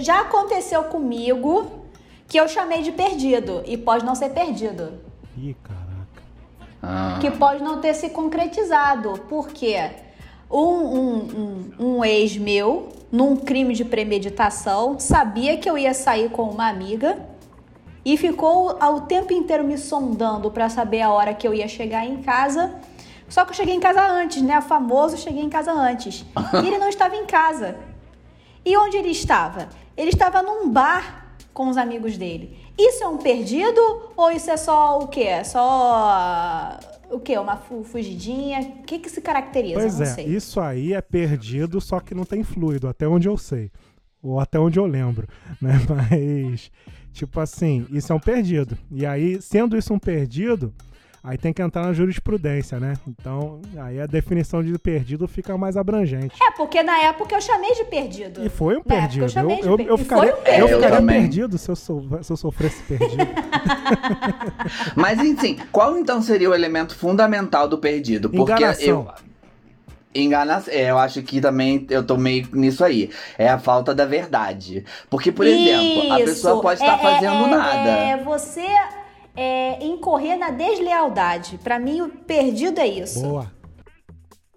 já 0.00 0.20
aconteceu 0.20 0.84
comigo 0.84 1.84
que 2.28 2.38
eu 2.38 2.46
chamei 2.46 2.82
de 2.82 2.92
perdido 2.92 3.62
e 3.66 3.76
pode 3.76 4.04
não 4.04 4.14
ser 4.14 4.28
perdido. 4.30 5.00
Ih, 5.36 5.56
caraca. 5.64 5.88
Ah. 6.80 7.18
que 7.20 7.28
pode 7.32 7.60
não 7.62 7.80
ter 7.80 7.92
se 7.94 8.08
concretizado. 8.10 9.14
Por 9.28 9.48
quê? 9.48 9.90
Um, 10.50 10.58
um, 10.58 11.70
um, 11.78 11.86
um 11.86 12.04
ex 12.04 12.36
meu, 12.36 12.88
num 13.12 13.36
crime 13.36 13.74
de 13.74 13.84
premeditação, 13.84 14.98
sabia 14.98 15.58
que 15.58 15.68
eu 15.68 15.76
ia 15.76 15.92
sair 15.92 16.30
com 16.30 16.42
uma 16.44 16.68
amiga 16.68 17.18
e 18.04 18.16
ficou 18.16 18.76
ao 18.80 19.02
tempo 19.02 19.32
inteiro 19.32 19.64
me 19.64 19.76
sondando 19.76 20.50
para 20.50 20.68
saber 20.68 21.02
a 21.02 21.10
hora 21.10 21.34
que 21.34 21.46
eu 21.46 21.52
ia 21.52 21.68
chegar 21.68 22.06
em 22.06 22.22
casa. 22.22 22.74
Só 23.28 23.44
que 23.44 23.50
eu 23.50 23.54
cheguei 23.54 23.74
em 23.74 23.80
casa 23.80 24.00
antes, 24.00 24.40
né? 24.40 24.58
O 24.58 24.62
famoso 24.62 25.18
cheguei 25.18 25.42
em 25.42 25.50
casa 25.50 25.72
antes. 25.72 26.24
E 26.62 26.66
ele 26.66 26.78
não 26.78 26.88
estava 26.88 27.14
em 27.14 27.26
casa. 27.26 27.76
E 28.64 28.76
onde 28.76 28.96
ele 28.96 29.10
estava? 29.10 29.68
Ele 29.96 30.10
estava 30.10 30.42
num 30.42 30.70
bar 30.70 31.34
com 31.52 31.68
os 31.68 31.76
amigos 31.76 32.16
dele. 32.16 32.58
Isso 32.78 33.02
é 33.04 33.08
um 33.08 33.18
perdido 33.18 33.80
ou 34.16 34.30
isso 34.30 34.50
é 34.50 34.56
só 34.56 34.98
o 35.00 35.08
quê? 35.08 35.24
É 35.24 35.44
Só 35.44 36.78
o 37.10 37.20
quê? 37.20 37.36
Uma 37.38 37.56
fu- 37.56 37.82
fugidinha? 37.84 38.60
O 38.60 38.82
que 38.84 38.98
que 38.98 39.08
se 39.10 39.20
caracteriza? 39.20 39.74
Pois 39.80 39.96
não 39.98 40.02
é, 40.02 40.06
sei. 40.06 40.26
isso 40.26 40.60
aí 40.60 40.92
é 40.92 41.00
perdido, 41.00 41.80
só 41.80 42.00
que 42.00 42.14
não 42.14 42.24
tem 42.24 42.42
fluido, 42.42 42.88
até 42.88 43.06
onde 43.08 43.28
eu 43.28 43.36
sei. 43.36 43.70
Ou 44.22 44.40
até 44.40 44.58
onde 44.58 44.78
eu 44.78 44.86
lembro, 44.86 45.26
né? 45.62 45.72
Mas, 45.88 46.70
tipo 47.12 47.38
assim, 47.40 47.86
isso 47.90 48.12
é 48.12 48.16
um 48.16 48.20
perdido. 48.20 48.76
E 48.90 49.06
aí, 49.06 49.40
sendo 49.40 49.76
isso 49.76 49.92
um 49.94 49.98
perdido, 49.98 50.72
aí 51.22 51.36
tem 51.38 51.52
que 51.52 51.60
entrar 51.62 51.82
na 51.82 51.92
jurisprudência, 51.92 52.78
né? 52.80 52.94
Então, 53.06 53.60
aí 53.78 54.00
a 54.00 54.06
definição 54.06 54.62
de 54.62 54.78
perdido 54.78 55.26
fica 55.28 55.56
mais 55.58 55.76
abrangente. 55.76 56.34
É, 56.42 56.50
porque 56.52 56.82
na 56.82 56.98
época 57.02 57.34
eu 57.34 57.40
chamei 57.40 57.74
de 57.74 57.84
perdido. 57.84 58.44
E 58.44 58.48
foi 58.48 58.76
um 58.76 58.82
perdido. 58.82 59.24
eu 59.24 59.28
chamei 59.28 59.60
Eu, 59.62 59.76
de 59.76 59.82
eu, 59.84 59.88
eu 59.90 59.98
ficaria, 59.98 60.32
foi 60.32 60.40
um 60.40 60.44
perdido. 60.44 60.68
eu 60.68 60.80
ficaria 60.80 61.06
perdido 61.06 61.58
se 61.58 61.70
eu, 61.70 61.76
sou, 61.76 62.22
se 62.22 62.32
eu 62.32 62.36
sofresse 62.36 62.82
perdido. 62.82 63.26
Mas 64.94 65.18
enfim, 65.20 65.58
qual 65.72 65.96
então 65.98 66.20
seria 66.22 66.50
o 66.50 66.54
elemento 66.54 66.94
fundamental 66.96 67.68
do 67.68 67.78
perdido? 67.78 68.28
Porque 68.30 68.52
Enganação. 68.52 68.86
eu. 68.86 69.28
Enganação. 70.14 70.72
É, 70.72 70.90
eu 70.90 70.98
acho 70.98 71.22
que 71.22 71.40
também 71.40 71.86
eu 71.90 72.02
tô 72.04 72.16
meio 72.16 72.48
nisso 72.52 72.82
aí. 72.84 73.10
É 73.36 73.48
a 73.48 73.58
falta 73.58 73.94
da 73.94 74.04
verdade. 74.06 74.84
Porque, 75.10 75.30
por 75.30 75.46
exemplo, 75.46 76.12
a 76.12 76.16
Isso. 76.20 76.24
pessoa 76.24 76.62
pode 76.62 76.80
estar 76.80 76.94
É- 76.94 76.96
é- 76.96 77.02
fazendo 77.02 77.44
é- 77.44 77.50
nada. 77.50 77.88
É 77.90 78.16
você 78.16 78.66
é, 79.38 79.78
incorrer 79.84 80.36
na 80.36 80.50
deslealdade. 80.50 81.60
Pra 81.62 81.78
mim, 81.78 82.00
o 82.00 82.08
perdido 82.08 82.80
é 82.80 82.88
isso. 82.88 83.22
Boa. 83.22 83.52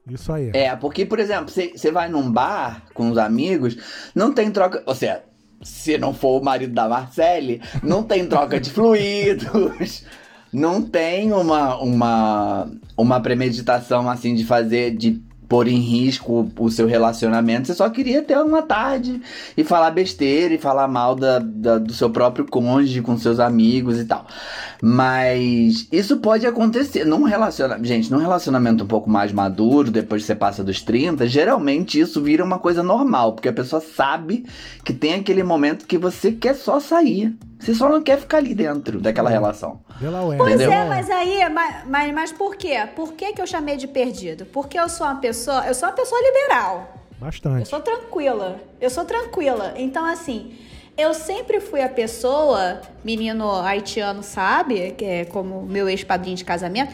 Isso 0.10 0.34
aí. 0.34 0.50
É, 0.56 0.76
porque, 0.76 1.06
por 1.06 1.20
exemplo, 1.20 1.50
você 1.50 1.92
vai 1.92 2.10
num 2.10 2.32
bar 2.32 2.84
com 2.96 3.12
os 3.12 3.18
amigos, 3.20 3.78
não 4.16 4.34
tem 4.34 4.50
troca. 4.50 4.82
Ou 4.88 4.96
seja, 4.96 5.24
se 5.62 6.00
não 6.00 6.16
for 6.16 6.42
o 6.42 6.44
marido 6.44 6.74
da 6.74 6.90
Marcele, 6.90 7.62
não 7.84 8.02
tem 8.02 8.28
troca 8.28 8.60
de 8.60 8.72
fluidos. 8.72 10.04
Não 10.54 10.82
tem 10.82 11.32
uma, 11.32 11.78
uma, 11.78 12.70
uma 12.98 13.22
premeditação 13.22 14.10
assim 14.10 14.36
de 14.36 14.44
fazer, 14.44 14.94
de 14.98 15.24
pôr 15.52 15.68
em 15.68 15.80
risco 15.82 16.50
o 16.58 16.72
seu 16.72 16.88
relacionamento, 16.88 17.68
você 17.68 17.74
só 17.74 17.90
queria 17.90 18.22
ter 18.22 18.38
uma 18.38 18.62
tarde 18.62 19.22
e 19.58 19.66
falar 19.66 19.92
besteira 19.92 20.54
e 20.54 20.58
falar 20.58 20.88
mal 20.88 21.14
da, 21.14 21.40
da- 21.40 21.78
do 21.78 21.94
seu 21.94 22.10
próprio 22.10 22.46
cônjuge 22.46 23.02
com 23.02 23.18
seus 23.18 23.38
amigos 23.38 24.00
e 24.00 24.06
tal. 24.06 24.26
Mas 24.82 25.90
isso 25.92 26.18
pode 26.18 26.48
acontecer 26.48 27.04
num 27.06 27.24
relacionamento. 27.24 27.86
Gente, 27.86 28.10
num 28.10 28.20
relacionamento 28.20 28.86
um 28.86 28.88
pouco 28.88 29.10
mais 29.10 29.34
maduro, 29.34 29.92
depois 29.92 30.22
que 30.24 30.28
você 30.28 30.36
passa 30.36 30.64
dos 30.64 30.82
30, 30.82 31.28
geralmente 31.28 32.00
isso 32.00 32.22
vira 32.22 32.46
uma 32.46 32.58
coisa 32.58 32.82
normal, 32.82 33.34
porque 33.34 33.50
a 33.50 33.54
pessoa 33.54 33.82
sabe 33.82 34.46
que 34.86 34.94
tem 34.94 35.16
aquele 35.16 35.44
momento 35.44 35.86
que 35.86 35.98
você 35.98 36.32
quer 36.32 36.56
só 36.56 36.80
sair. 36.80 37.36
Você 37.62 37.76
só 37.76 37.88
não 37.88 38.02
quer 38.02 38.20
ficar 38.20 38.38
ali 38.38 38.56
dentro 38.56 39.00
daquela 39.00 39.30
relação. 39.30 39.82
Delaware. 40.00 40.38
Pois 40.38 40.56
Entendeu? 40.56 40.72
é, 40.74 40.90
mas 40.90 41.10
aí, 41.12 41.48
mas, 41.50 41.88
mas, 41.88 42.14
mas 42.14 42.32
por 42.32 42.56
quê? 42.56 42.88
Por 42.96 43.14
que, 43.14 43.34
que 43.34 43.42
eu 43.42 43.46
chamei 43.46 43.78
de 43.78 43.88
perdido? 43.88 44.46
Porque 44.48 44.80
eu 44.80 44.90
sou 44.90 45.06
uma 45.06 45.18
pessoa, 45.18 45.68
eu 45.68 45.76
sou 45.76 45.88
uma 45.88 45.94
pessoa 45.96 46.20
liberal. 46.20 46.96
Eu 47.12 47.26
Bastante. 47.26 47.70
sou 47.70 47.80
tranquila. 47.80 48.60
Eu 48.80 48.90
sou 48.90 49.06
tranquila. 49.06 49.76
Então, 49.78 50.04
assim, 50.04 50.56
eu 50.98 51.14
sempre 51.14 51.60
fui 51.60 51.82
a 51.84 51.90
pessoa, 51.90 52.82
menino 53.04 53.60
haitiano 53.62 54.24
sabe, 54.24 54.92
que 54.92 55.06
é 55.06 55.26
como 55.26 55.62
meu 55.62 55.88
ex-padrinho 55.88 56.36
de 56.36 56.44
casamento, 56.44 56.92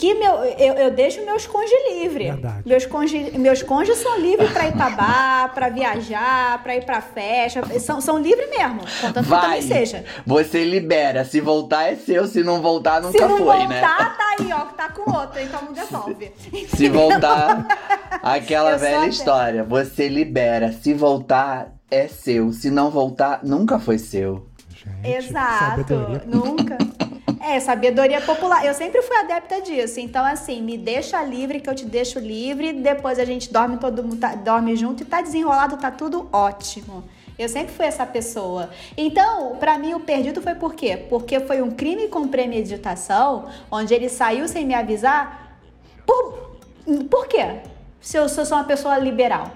que 0.00 0.14
meu, 0.14 0.32
eu, 0.36 0.72
eu 0.74 0.90
deixo 0.90 1.22
meus 1.26 1.46
cônjuges 1.46 1.78
livres. 1.92 2.28
Verdade. 2.28 2.62
Meus 2.64 2.86
cônjuges, 2.86 3.34
meus 3.34 3.62
cônjuges 3.62 3.98
são 3.98 4.18
livres 4.18 4.50
pra 4.50 4.66
ir 4.66 4.72
pra 4.72 4.88
bar, 4.88 5.52
pra 5.54 5.68
viajar, 5.68 6.62
pra 6.62 6.74
ir 6.74 6.86
pra 6.86 7.02
festa. 7.02 7.60
São, 7.78 8.00
são 8.00 8.18
livres 8.18 8.48
mesmo, 8.48 8.80
contanto 9.00 9.24
que 9.24 9.28
Vai! 9.28 9.40
também 9.42 9.62
seja. 9.62 10.02
Você 10.26 10.64
libera. 10.64 11.22
Se 11.26 11.38
voltar 11.38 11.92
é 11.92 11.96
seu, 11.96 12.26
se 12.26 12.42
não 12.42 12.62
voltar, 12.62 13.02
nunca 13.02 13.18
Se 13.18 13.24
não 13.24 13.36
foi, 13.36 13.58
voltar, 13.58 13.68
né? 13.68 13.80
tá 13.82 14.36
aí, 14.40 14.52
ó, 14.54 14.60
que 14.64 14.74
tá 14.74 14.88
com 14.88 15.10
outro, 15.10 15.38
então 15.38 15.60
não 15.66 15.72
devolve. 15.74 16.32
Se 16.74 16.88
voltar, 16.88 17.66
aquela 18.22 18.72
Eu 18.72 18.78
velha 18.78 18.98
até- 19.00 19.08
história. 19.08 19.64
Você 19.64 20.08
libera. 20.08 20.72
Se 20.72 20.94
voltar, 20.94 21.72
é 21.90 22.08
seu. 22.08 22.52
Se 22.54 22.70
não 22.70 22.90
voltar, 22.90 23.40
nunca 23.42 23.78
foi 23.78 23.98
seu. 23.98 24.46
Gente, 24.74 25.14
Exato, 25.14 25.58
sabedoria. 25.82 26.22
nunca. 26.26 26.78
É, 27.40 27.60
sabedoria 27.60 28.20
popular. 28.20 28.64
Eu 28.64 28.74
sempre 28.74 29.02
fui 29.02 29.16
adepta 29.16 29.60
disso. 29.60 30.00
Então, 30.00 30.24
assim, 30.24 30.60
me 30.62 30.76
deixa 30.76 31.22
livre 31.22 31.60
que 31.60 31.68
eu 31.68 31.74
te 31.74 31.84
deixo 31.84 32.18
livre. 32.18 32.72
Depois 32.72 33.18
a 33.18 33.24
gente 33.24 33.52
dorme 33.52 33.76
todo 33.76 34.02
mundo 34.02 34.16
tá- 34.16 34.34
dorme 34.34 34.74
junto 34.76 35.02
e 35.02 35.06
tá 35.06 35.20
desenrolado, 35.20 35.76
tá 35.76 35.90
tudo 35.90 36.28
ótimo. 36.32 37.04
Eu 37.38 37.48
sempre 37.48 37.72
fui 37.72 37.86
essa 37.86 38.04
pessoa. 38.04 38.68
Então, 38.96 39.56
pra 39.56 39.78
mim, 39.78 39.94
o 39.94 40.00
perdido 40.00 40.42
foi 40.42 40.54
por 40.54 40.74
quê? 40.74 41.06
Porque 41.08 41.40
foi 41.40 41.62
um 41.62 41.70
crime 41.70 42.08
com 42.08 42.28
premeditação, 42.28 43.48
onde 43.70 43.94
ele 43.94 44.08
saiu 44.08 44.46
sem 44.46 44.66
me 44.66 44.74
avisar. 44.74 45.58
Por, 46.06 46.58
por 47.08 47.26
quê? 47.26 47.60
Se 48.00 48.18
eu, 48.18 48.28
se 48.28 48.38
eu 48.40 48.44
sou 48.44 48.58
uma 48.58 48.64
pessoa 48.64 48.98
liberal. 48.98 49.50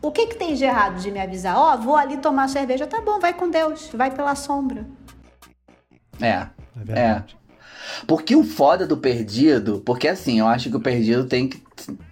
O 0.00 0.12
que, 0.12 0.26
que 0.28 0.36
tem 0.36 0.54
de 0.54 0.64
errado 0.64 1.00
de 1.00 1.10
me 1.10 1.18
avisar? 1.18 1.56
Ó, 1.58 1.76
vou 1.76 1.96
ali 1.96 2.18
tomar 2.18 2.48
cerveja. 2.48 2.86
Tá 2.86 3.00
bom, 3.00 3.18
vai 3.18 3.34
com 3.34 3.50
Deus. 3.50 3.88
Vai 3.92 4.12
pela 4.12 4.36
sombra. 4.36 4.86
É. 6.20 6.46
É 6.80 6.84
verdade. 6.84 7.36
Porque 8.06 8.34
o 8.34 8.44
foda 8.44 8.86
do 8.86 8.96
perdido, 8.96 9.82
porque 9.84 10.08
assim, 10.08 10.38
eu 10.38 10.46
acho 10.46 10.70
que 10.70 10.76
o 10.76 10.80
perdido 10.80 11.24
tem 11.24 11.48
que, 11.48 11.62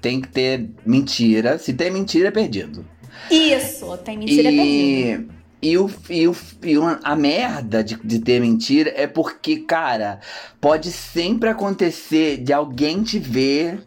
tem 0.00 0.20
que 0.20 0.28
ter 0.28 0.70
mentira. 0.86 1.58
Se 1.58 1.72
tem 1.72 1.90
mentira, 1.90 2.28
é 2.28 2.30
perdido. 2.30 2.84
Isso, 3.30 3.96
tem 3.98 4.18
mentira 4.18 4.50
perdida. 4.50 5.34
E, 5.62 5.70
e, 5.70 5.78
o, 5.78 5.90
e, 6.10 6.28
o, 6.28 6.36
e 6.62 6.74
a 7.02 7.16
merda 7.16 7.82
de, 7.82 7.96
de 8.04 8.18
ter 8.18 8.40
mentira 8.40 8.92
é 8.94 9.06
porque, 9.06 9.60
cara, 9.60 10.20
pode 10.60 10.92
sempre 10.92 11.48
acontecer 11.48 12.38
de 12.38 12.52
alguém 12.52 13.02
te 13.02 13.18
ver, 13.18 13.82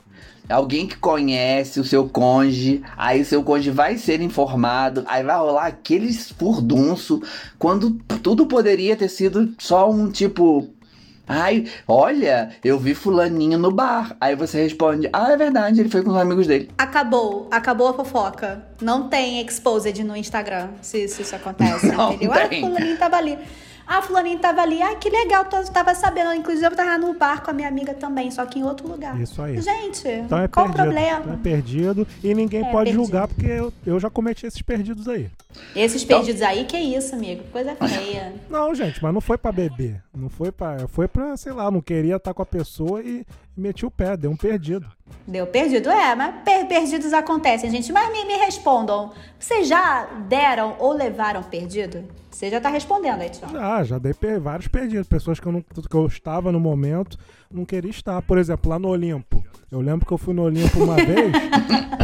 alguém 0.49 0.87
que 0.87 0.97
conhece 0.97 1.79
o 1.79 1.83
seu 1.83 2.07
cônjuge, 2.07 2.81
aí 2.95 3.21
o 3.21 3.25
seu 3.25 3.43
cônjuge 3.43 3.71
vai 3.71 3.97
ser 3.97 4.21
informado, 4.21 5.03
aí 5.07 5.23
vai 5.23 5.37
rolar 5.37 5.67
aquele 5.67 6.13
furdunço, 6.13 7.21
quando 7.59 7.91
tudo 8.21 8.45
poderia 8.45 8.95
ter 8.95 9.09
sido 9.09 9.53
só 9.57 9.89
um 9.89 10.09
tipo. 10.09 10.69
Ai, 11.29 11.65
olha, 11.85 12.51
eu 12.63 12.79
vi 12.79 12.95
fulaninho 12.95 13.57
no 13.57 13.69
bar. 13.69 14.15
Aí 14.21 14.33
você 14.33 14.63
responde, 14.63 15.09
ah, 15.11 15.29
é 15.33 15.35
verdade, 15.35 15.81
ele 15.81 15.89
foi 15.89 16.01
com 16.01 16.11
os 16.11 16.15
amigos 16.15 16.47
dele. 16.47 16.69
Acabou, 16.77 17.49
acabou 17.51 17.89
a 17.89 17.93
fofoca. 17.93 18.63
Não 18.81 19.09
tem 19.09 19.41
exposed 19.45 20.01
no 20.05 20.15
Instagram, 20.15 20.69
se, 20.81 21.05
se 21.09 21.23
isso 21.23 21.35
acontece, 21.35 21.87
Não 21.91 22.13
entendeu? 22.13 22.31
tem. 22.47 22.63
Ah, 22.63 22.67
fulaninho 22.67 22.97
tava 22.97 23.17
ali. 23.17 23.37
Ah, 23.87 24.01
fulaninho 24.01 24.37
tava 24.39 24.61
ali. 24.61 24.81
Ah, 24.81 24.95
que 24.95 25.09
legal, 25.09 25.45
tô, 25.45 25.63
tava 25.63 25.95
sabendo. 25.95 26.33
Inclusive, 26.33 26.65
eu 26.65 26.75
tava 26.75 26.97
no 26.97 27.13
bar 27.13 27.41
com 27.41 27.51
a 27.51 27.53
minha 27.53 27.67
amiga 27.69 27.93
também, 27.93 28.29
só 28.29 28.45
que 28.45 28.59
em 28.59 28.63
outro 28.63 28.87
lugar. 28.87 29.19
Isso 29.21 29.41
aí. 29.41 29.59
Gente, 29.61 30.07
Então 30.07 30.37
é 30.39 30.47
qual 30.47 30.65
o 30.67 30.69
perdido. 30.73 30.83
problema? 30.93 31.19
Então 31.21 31.33
é 31.33 31.37
perdido 31.37 32.07
e 32.23 32.33
ninguém 32.33 32.61
É, 32.65 32.71
pode 32.71 32.85
perdido. 32.91 33.03
julgar 33.05 33.27
porque 33.27 33.45
eu, 33.47 33.71
eu 33.85 33.99
já 33.99 34.09
cometi 34.09 34.45
esses 34.45 34.61
perdidos 34.61 35.07
aí. 35.07 35.29
Esses 35.75 36.03
perdidos 36.03 36.41
aí, 36.41 36.65
que 36.65 36.77
isso, 36.77 37.15
amigo? 37.15 37.43
Coisa 37.51 37.75
feia. 37.75 38.33
Não, 38.49 38.75
gente, 38.75 39.01
mas 39.01 39.13
não 39.13 39.21
foi 39.21 39.37
pra 39.37 39.51
beber. 39.51 40.01
Não 40.17 40.29
foi 40.29 40.51
pra. 40.51 40.87
Foi 40.87 41.07
pra, 41.07 41.37
sei 41.37 41.51
lá, 41.53 41.69
não 41.69 41.81
queria 41.81 42.15
estar 42.17 42.33
com 42.33 42.41
a 42.41 42.45
pessoa 42.45 43.01
e 43.01 43.25
meti 43.55 43.85
o 43.85 43.91
pé, 43.91 44.17
deu 44.17 44.31
um 44.31 44.35
perdido. 44.35 44.85
Deu 45.27 45.45
perdido? 45.47 45.89
É, 45.89 46.15
mas 46.15 46.35
per- 46.43 46.67
perdidos 46.67 47.13
acontecem, 47.13 47.69
gente. 47.69 47.91
Mas 47.93 48.11
me, 48.11 48.25
me 48.25 48.33
respondam. 48.37 49.11
Vocês 49.39 49.67
já 49.67 50.05
deram 50.27 50.75
ou 50.79 50.91
levaram 50.93 51.43
perdido? 51.43 52.03
Você 52.31 52.49
já 52.49 52.59
tá 52.61 52.69
respondendo 52.69 53.21
aí, 53.21 53.29
Tião. 53.29 53.49
Já, 53.49 53.83
já 53.83 53.97
dei 53.97 54.13
per- 54.13 54.39
vários 54.39 54.67
perdidos. 54.67 55.07
Pessoas 55.07 55.39
que 55.39 55.45
eu, 55.47 55.51
não, 55.51 55.61
que 55.61 55.95
eu 55.95 56.05
estava 56.07 56.51
no 56.51 56.59
momento, 56.59 57.17
não 57.51 57.65
queria 57.65 57.89
estar. 57.91 58.21
Por 58.21 58.37
exemplo, 58.37 58.69
lá 58.69 58.77
no 58.77 58.89
Olimpo. 58.89 59.43
Eu 59.71 59.81
lembro 59.81 60.05
que 60.05 60.11
eu 60.13 60.17
fui 60.17 60.33
no 60.33 60.43
Olimpo 60.43 60.83
uma 60.83 60.95
vez 61.03 61.31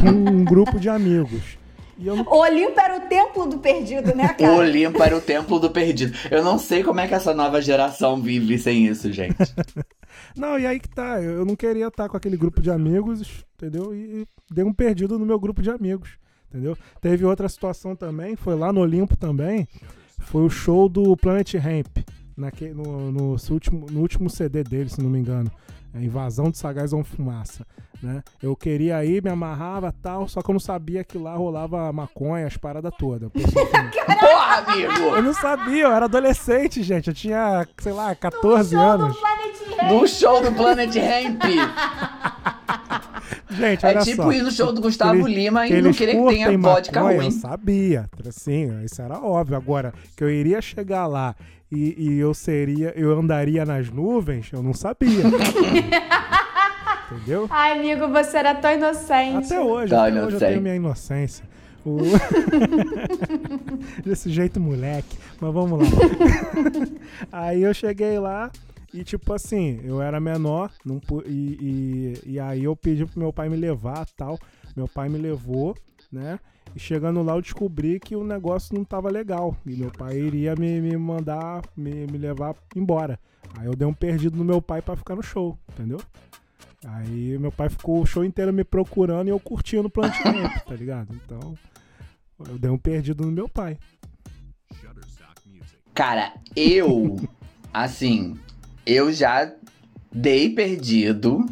com 0.01 0.10
um 0.32 0.43
grupo 0.43 0.79
de 0.79 0.89
amigos. 0.89 1.58
E 1.98 2.08
eu 2.08 2.16
não 2.16 2.24
O 2.24 2.40
Olimpo 2.40 2.80
era 2.80 2.98
o 2.98 3.02
templo 3.02 3.46
do 3.48 3.60
perdido, 3.60 4.16
né, 4.16 4.26
O 4.34 4.38
cara? 4.38 4.54
Olimpo 4.54 5.04
era 5.04 5.16
o 5.16 5.22
templo 5.22 5.60
do 5.60 5.70
perdido. 5.70 6.18
Eu 6.32 6.44
não 6.44 6.58
sei 6.58 6.84
como 6.84 7.00
é 7.00 7.08
que 7.08 7.14
essa 7.14 7.34
nova 7.34 7.62
geração 7.62 8.22
vive 8.22 8.58
sem 8.58 8.88
isso, 8.88 9.12
gente. 9.12 9.36
Não, 10.36 10.58
e 10.58 10.66
aí 10.66 10.80
que 10.80 10.90
tá. 10.90 11.22
Eu 11.22 11.44
eu 11.44 11.46
não 11.46 11.56
queria 11.56 11.88
estar 11.88 12.08
com 12.08 12.16
aquele 12.16 12.38
grupo 12.38 12.62
de 12.62 12.72
amigos, 12.72 13.46
entendeu? 13.56 13.94
E 13.94 14.26
dei 14.50 14.64
um 14.64 14.74
perdido 14.74 15.20
no 15.20 15.26
meu 15.26 15.40
grupo 15.40 15.62
de 15.62 15.70
amigos, 15.70 16.12
entendeu? 16.50 16.78
Teve 17.02 17.26
outra 17.26 17.50
situação 17.50 17.96
também, 17.96 18.36
foi 18.36 18.56
lá 18.56 18.72
no 18.72 18.82
Olimpo 18.82 19.18
também. 19.18 19.68
Foi 20.20 20.44
o 20.44 20.50
show 20.50 20.88
do 20.88 21.18
Planet 21.18 21.56
Ramp, 21.56 21.98
naque, 22.36 22.70
no, 22.70 23.12
no, 23.12 23.36
último, 23.52 23.86
no 23.90 24.02
último 24.02 24.30
CD 24.30 24.63
dele, 24.63 24.90
se 24.90 25.02
não 25.02 25.10
me 25.10 25.20
engano. 25.20 25.52
É 25.94 26.02
Invasão 26.04 26.50
de 26.50 26.58
Sagaz 26.58 26.92
on 26.92 27.04
Fumaça. 27.04 27.66
Né? 28.02 28.22
Eu 28.42 28.56
queria 28.56 29.06
ir, 29.06 29.24
me 29.24 29.30
amarrava 29.30 29.88
e 29.90 30.02
tal, 30.02 30.28
só 30.28 30.42
que 30.42 30.50
eu 30.50 30.54
não 30.54 30.60
sabia 30.60 31.04
que 31.04 31.18
lá 31.18 31.36
rolava 31.36 31.94
maconha, 31.94 32.48
as 32.48 32.58
paradas 32.58 32.92
todas. 32.98 33.30
Assim, 33.34 33.54
Porra, 34.20 34.56
amigo! 34.74 34.92
Eu 35.16 35.22
não 35.24 35.34
sabia, 35.34 35.84
eu 35.84 35.92
era 35.92 36.06
adolescente, 36.06 36.84
gente. 36.84 37.08
Eu 37.08 37.13
tinha, 37.13 37.66
sei 37.78 37.94
lá, 37.94 38.13
14 38.13 38.75
anos. 38.75 39.16
No 39.90 40.06
show 40.08 40.42
do 40.42 40.52
Planet 40.52 40.94
Ramp. 40.96 41.44
Gente, 43.50 43.86
É 43.86 43.98
tipo 44.00 44.24
só. 44.24 44.32
ir 44.32 44.42
no 44.42 44.52
show 44.52 44.74
do 44.74 44.82
Gustavo 44.82 45.28
Eles- 45.28 45.36
Lima 45.36 45.68
e 45.68 45.82
não 45.82 45.94
querer 45.94 46.16
que 46.16 46.28
tenha 46.28 46.58
vodka 46.58 47.00
maconha, 47.00 47.18
ruim. 47.18 47.25
Eu 47.28 47.32
sabia, 47.32 48.10
assim, 48.28 48.84
isso 48.84 49.02
era 49.02 49.20
óbvio. 49.20 49.56
Agora, 49.56 49.94
que 50.16 50.24
eu 50.24 50.30
iria 50.30 50.62
chegar 50.62 51.06
lá 51.08 51.36
e, 51.74 51.96
e 51.98 52.20
eu 52.20 52.34
seria, 52.34 52.94
eu 52.96 53.18
andaria 53.20 53.65
nas 53.65 53.89
nuvens, 53.89 54.50
eu 54.51 54.62
não 54.62 54.74
sabia. 54.74 55.24
Entendeu? 57.12 57.48
Ai, 57.50 57.77
amigo, 57.80 58.08
você 58.10 58.38
era 58.38 58.56
tão 58.56 58.72
inocente. 58.74 59.46
Até 59.53 59.62
hoje, 59.62 59.89
Tá, 59.89 60.03
até 60.08 60.12
não 60.15 60.25
hoje 60.27 60.36
eu 60.36 60.39
tenho 60.39 60.62
minha 60.62 60.75
inocência. 60.75 61.46
O- 61.86 62.00
Desse 64.03 64.30
jeito, 64.32 64.60
moleque. 64.60 65.18
Mas 65.39 65.53
vamos 65.53 65.80
lá. 65.80 65.86
aí 67.32 67.62
eu 67.63 67.74
cheguei 67.74 68.18
lá 68.20 68.51
e, 68.94 69.03
tipo 69.03 69.34
assim, 69.34 69.80
eu 69.84 70.01
era 70.01 70.20
menor 70.20 70.72
não 70.86 71.00
pu- 71.00 71.24
e, 71.25 72.20
e, 72.25 72.32
e 72.34 72.39
aí 72.39 72.63
eu 72.63 72.75
pedi 72.75 73.06
pro 73.06 73.20
meu 73.20 73.34
pai 73.34 73.50
me 73.50 73.58
levar 73.58 74.06
tal. 74.18 74.39
Meu 74.75 74.88
pai 74.88 75.08
me 75.10 75.18
levou, 75.20 75.75
né? 76.12 76.39
E 76.75 76.80
chegando 76.80 77.22
lá 77.22 77.36
eu 77.36 77.42
descobri 77.42 78.00
que 78.00 78.15
o 78.15 78.24
negócio 78.24 78.75
não 78.75 78.84
tava 78.84 79.10
legal. 79.10 79.56
E 79.65 79.75
meu 79.75 79.92
pai 79.92 80.18
iria 80.18 80.56
me, 80.56 80.82
me 80.82 80.98
mandar, 80.98 81.62
me, 81.75 82.08
me 82.08 82.18
levar 82.18 82.56
embora. 82.75 83.20
Aí 83.58 83.68
eu 83.68 83.75
dei 83.75 83.88
um 83.88 83.94
perdido 83.94 84.38
no 84.38 84.44
meu 84.44 84.62
pai 84.62 84.82
pra 84.82 84.96
ficar 84.96 85.15
no 85.15 85.22
show, 85.22 85.58
entendeu? 85.72 86.01
Aí 86.86 87.38
meu 87.38 87.51
pai 87.51 87.70
ficou 87.70 88.01
o 88.01 88.06
show 88.06 88.25
inteiro 88.25 88.51
me 88.51 88.63
procurando 88.63 89.27
e 89.27 89.32
eu 89.32 89.39
curtindo 89.39 89.92
o 89.96 90.01
Ramp, 90.01 90.65
tá 90.65 90.75
ligado? 90.75 91.13
Então, 91.13 91.56
eu 92.50 92.58
dei 92.58 92.70
um 92.70 92.77
perdido 92.77 93.25
no 93.25 93.32
meu 93.32 93.48
pai. 93.48 93.77
Cara, 95.94 96.34
eu, 96.56 97.18
assim, 97.72 98.38
eu 98.86 99.13
já 99.13 99.53
dei 100.12 100.50
perdido 100.50 101.46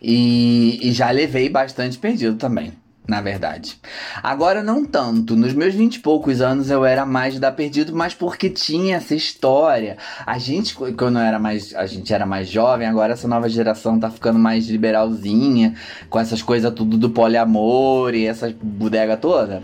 e, 0.00 0.80
e 0.82 0.92
já 0.92 1.10
levei 1.10 1.48
bastante 1.48 1.98
perdido 1.98 2.36
também. 2.36 2.72
Na 3.06 3.20
verdade. 3.20 3.78
Agora 4.22 4.62
não 4.62 4.84
tanto. 4.84 5.36
Nos 5.36 5.52
meus 5.52 5.74
vinte 5.74 5.96
e 5.96 6.00
poucos 6.00 6.40
anos 6.40 6.70
eu 6.70 6.84
era 6.84 7.04
mais 7.04 7.38
da 7.38 7.52
perdido, 7.52 7.94
mas 7.94 8.14
porque 8.14 8.48
tinha 8.48 8.96
essa 8.96 9.14
história. 9.14 9.98
A 10.24 10.38
gente, 10.38 10.74
quando 10.74 11.18
era 11.18 11.38
mais, 11.38 11.74
a 11.74 11.86
gente 11.86 12.12
era 12.12 12.24
mais 12.24 12.48
jovem, 12.48 12.86
agora 12.86 13.12
essa 13.12 13.28
nova 13.28 13.48
geração 13.48 13.98
tá 13.98 14.10
ficando 14.10 14.38
mais 14.38 14.66
liberalzinha, 14.68 15.74
com 16.08 16.18
essas 16.18 16.42
coisas 16.42 16.72
tudo 16.72 16.96
do 16.96 17.10
poliamor 17.10 18.14
e 18.14 18.26
essa 18.26 18.54
bodega 18.62 19.16
toda. 19.16 19.62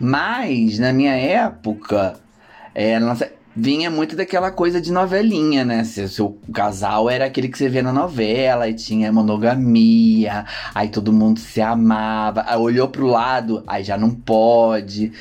Mas 0.00 0.78
na 0.78 0.92
minha 0.92 1.14
época, 1.14 2.14
é, 2.74 2.98
vinha 3.56 3.90
muito 3.90 4.16
daquela 4.16 4.50
coisa 4.50 4.80
de 4.80 4.90
novelinha, 4.92 5.64
né? 5.64 5.84
Seu 5.84 6.38
casal 6.52 7.08
era 7.08 7.26
aquele 7.26 7.48
que 7.48 7.58
você 7.58 7.68
vê 7.68 7.82
na 7.82 7.92
novela 7.92 8.68
e 8.68 8.74
tinha 8.74 9.12
monogamia, 9.12 10.44
aí 10.74 10.88
todo 10.88 11.12
mundo 11.12 11.38
se 11.38 11.60
amava, 11.60 12.44
aí 12.46 12.58
olhou 12.58 12.88
pro 12.88 13.06
lado, 13.06 13.62
aí 13.66 13.84
já 13.84 13.96
não 13.96 14.10
pode. 14.10 15.12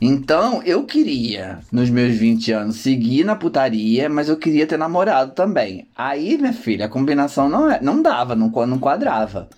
Então, 0.00 0.62
eu 0.62 0.84
queria, 0.84 1.60
nos 1.72 1.88
meus 1.88 2.14
20 2.14 2.52
anos, 2.52 2.76
seguir 2.76 3.24
na 3.24 3.34
putaria, 3.34 4.08
mas 4.10 4.28
eu 4.28 4.36
queria 4.36 4.66
ter 4.66 4.76
namorado 4.76 5.32
também. 5.32 5.88
Aí, 5.96 6.36
minha 6.36 6.52
filha, 6.52 6.84
a 6.84 6.88
combinação 6.88 7.48
não, 7.48 7.70
é, 7.70 7.80
não 7.80 8.02
dava, 8.02 8.34
não, 8.36 8.50
não 8.66 8.78
quadrava. 8.78 9.48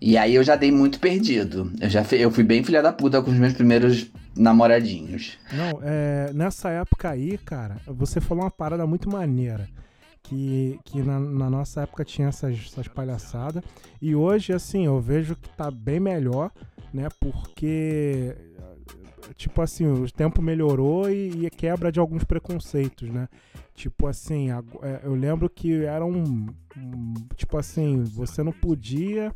E 0.00 0.16
aí 0.16 0.34
eu 0.34 0.42
já 0.42 0.56
dei 0.56 0.70
muito 0.72 0.98
perdido. 0.98 1.70
Eu 1.80 1.90
já 1.90 2.04
eu 2.12 2.30
fui 2.30 2.42
bem 2.44 2.64
filha 2.64 2.80
da 2.80 2.92
puta 2.92 3.20
com 3.20 3.30
os 3.30 3.36
meus 3.36 3.52
primeiros 3.52 4.06
namoradinhos. 4.36 5.38
Não, 5.52 5.80
é, 5.82 6.32
nessa 6.32 6.70
época 6.70 7.10
aí, 7.10 7.38
cara, 7.38 7.76
você 7.86 8.20
falou 8.20 8.44
uma 8.44 8.50
parada 8.50 8.86
muito 8.86 9.08
maneira. 9.08 9.68
Que, 10.22 10.78
que 10.84 11.02
na, 11.02 11.18
na 11.18 11.50
nossa 11.50 11.80
época 11.82 12.04
tinha 12.04 12.28
essas, 12.28 12.54
essas 12.54 12.86
palhaçadas. 12.86 13.64
E 14.00 14.14
hoje, 14.14 14.52
assim, 14.52 14.84
eu 14.84 15.00
vejo 15.00 15.34
que 15.34 15.48
tá 15.48 15.70
bem 15.70 15.98
melhor, 15.98 16.52
né? 16.92 17.08
Porque, 17.18 18.36
tipo 19.34 19.62
assim, 19.62 19.86
o 19.86 20.08
tempo 20.10 20.42
melhorou 20.42 21.10
e, 21.10 21.46
e 21.46 21.50
quebra 21.50 21.90
de 21.90 21.98
alguns 21.98 22.22
preconceitos, 22.22 23.08
né? 23.08 23.28
Tipo 23.74 24.06
assim, 24.06 24.50
é, 24.50 25.00
eu 25.02 25.14
lembro 25.14 25.48
que 25.48 25.84
era 25.84 26.04
um, 26.04 26.46
um. 26.76 27.14
Tipo 27.34 27.56
assim, 27.56 28.02
você 28.04 28.42
não 28.42 28.52
podia 28.52 29.34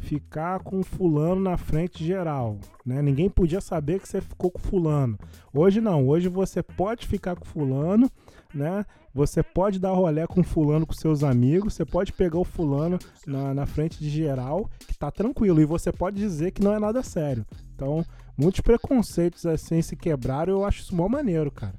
ficar 0.00 0.60
com 0.60 0.82
fulano 0.82 1.40
na 1.40 1.56
frente 1.56 2.04
geral, 2.04 2.58
né? 2.84 3.02
Ninguém 3.02 3.28
podia 3.28 3.60
saber 3.60 4.00
que 4.00 4.08
você 4.08 4.20
ficou 4.20 4.50
com 4.50 4.58
fulano. 4.58 5.18
Hoje 5.52 5.80
não, 5.80 6.06
hoje 6.06 6.28
você 6.28 6.62
pode 6.62 7.06
ficar 7.06 7.36
com 7.36 7.44
fulano, 7.44 8.10
né? 8.54 8.84
Você 9.14 9.42
pode 9.42 9.78
dar 9.78 9.92
rolé 9.92 10.26
com 10.26 10.42
fulano 10.42 10.86
com 10.86 10.92
seus 10.92 11.24
amigos, 11.24 11.74
você 11.74 11.84
pode 11.84 12.12
pegar 12.12 12.38
o 12.38 12.44
fulano 12.44 12.98
na, 13.26 13.54
na 13.54 13.66
frente 13.66 13.98
de 13.98 14.10
geral, 14.10 14.70
que 14.86 14.96
tá 14.96 15.10
tranquilo, 15.10 15.60
e 15.60 15.64
você 15.64 15.90
pode 15.90 16.16
dizer 16.16 16.50
que 16.50 16.62
não 16.62 16.74
é 16.74 16.78
nada 16.78 17.02
sério. 17.02 17.46
Então, 17.74 18.04
muitos 18.36 18.60
preconceitos 18.60 19.46
assim 19.46 19.80
se 19.80 19.96
quebraram, 19.96 20.52
eu 20.52 20.64
acho 20.66 20.82
isso 20.82 20.94
mó 20.94 21.08
maneiro, 21.08 21.50
cara. 21.50 21.74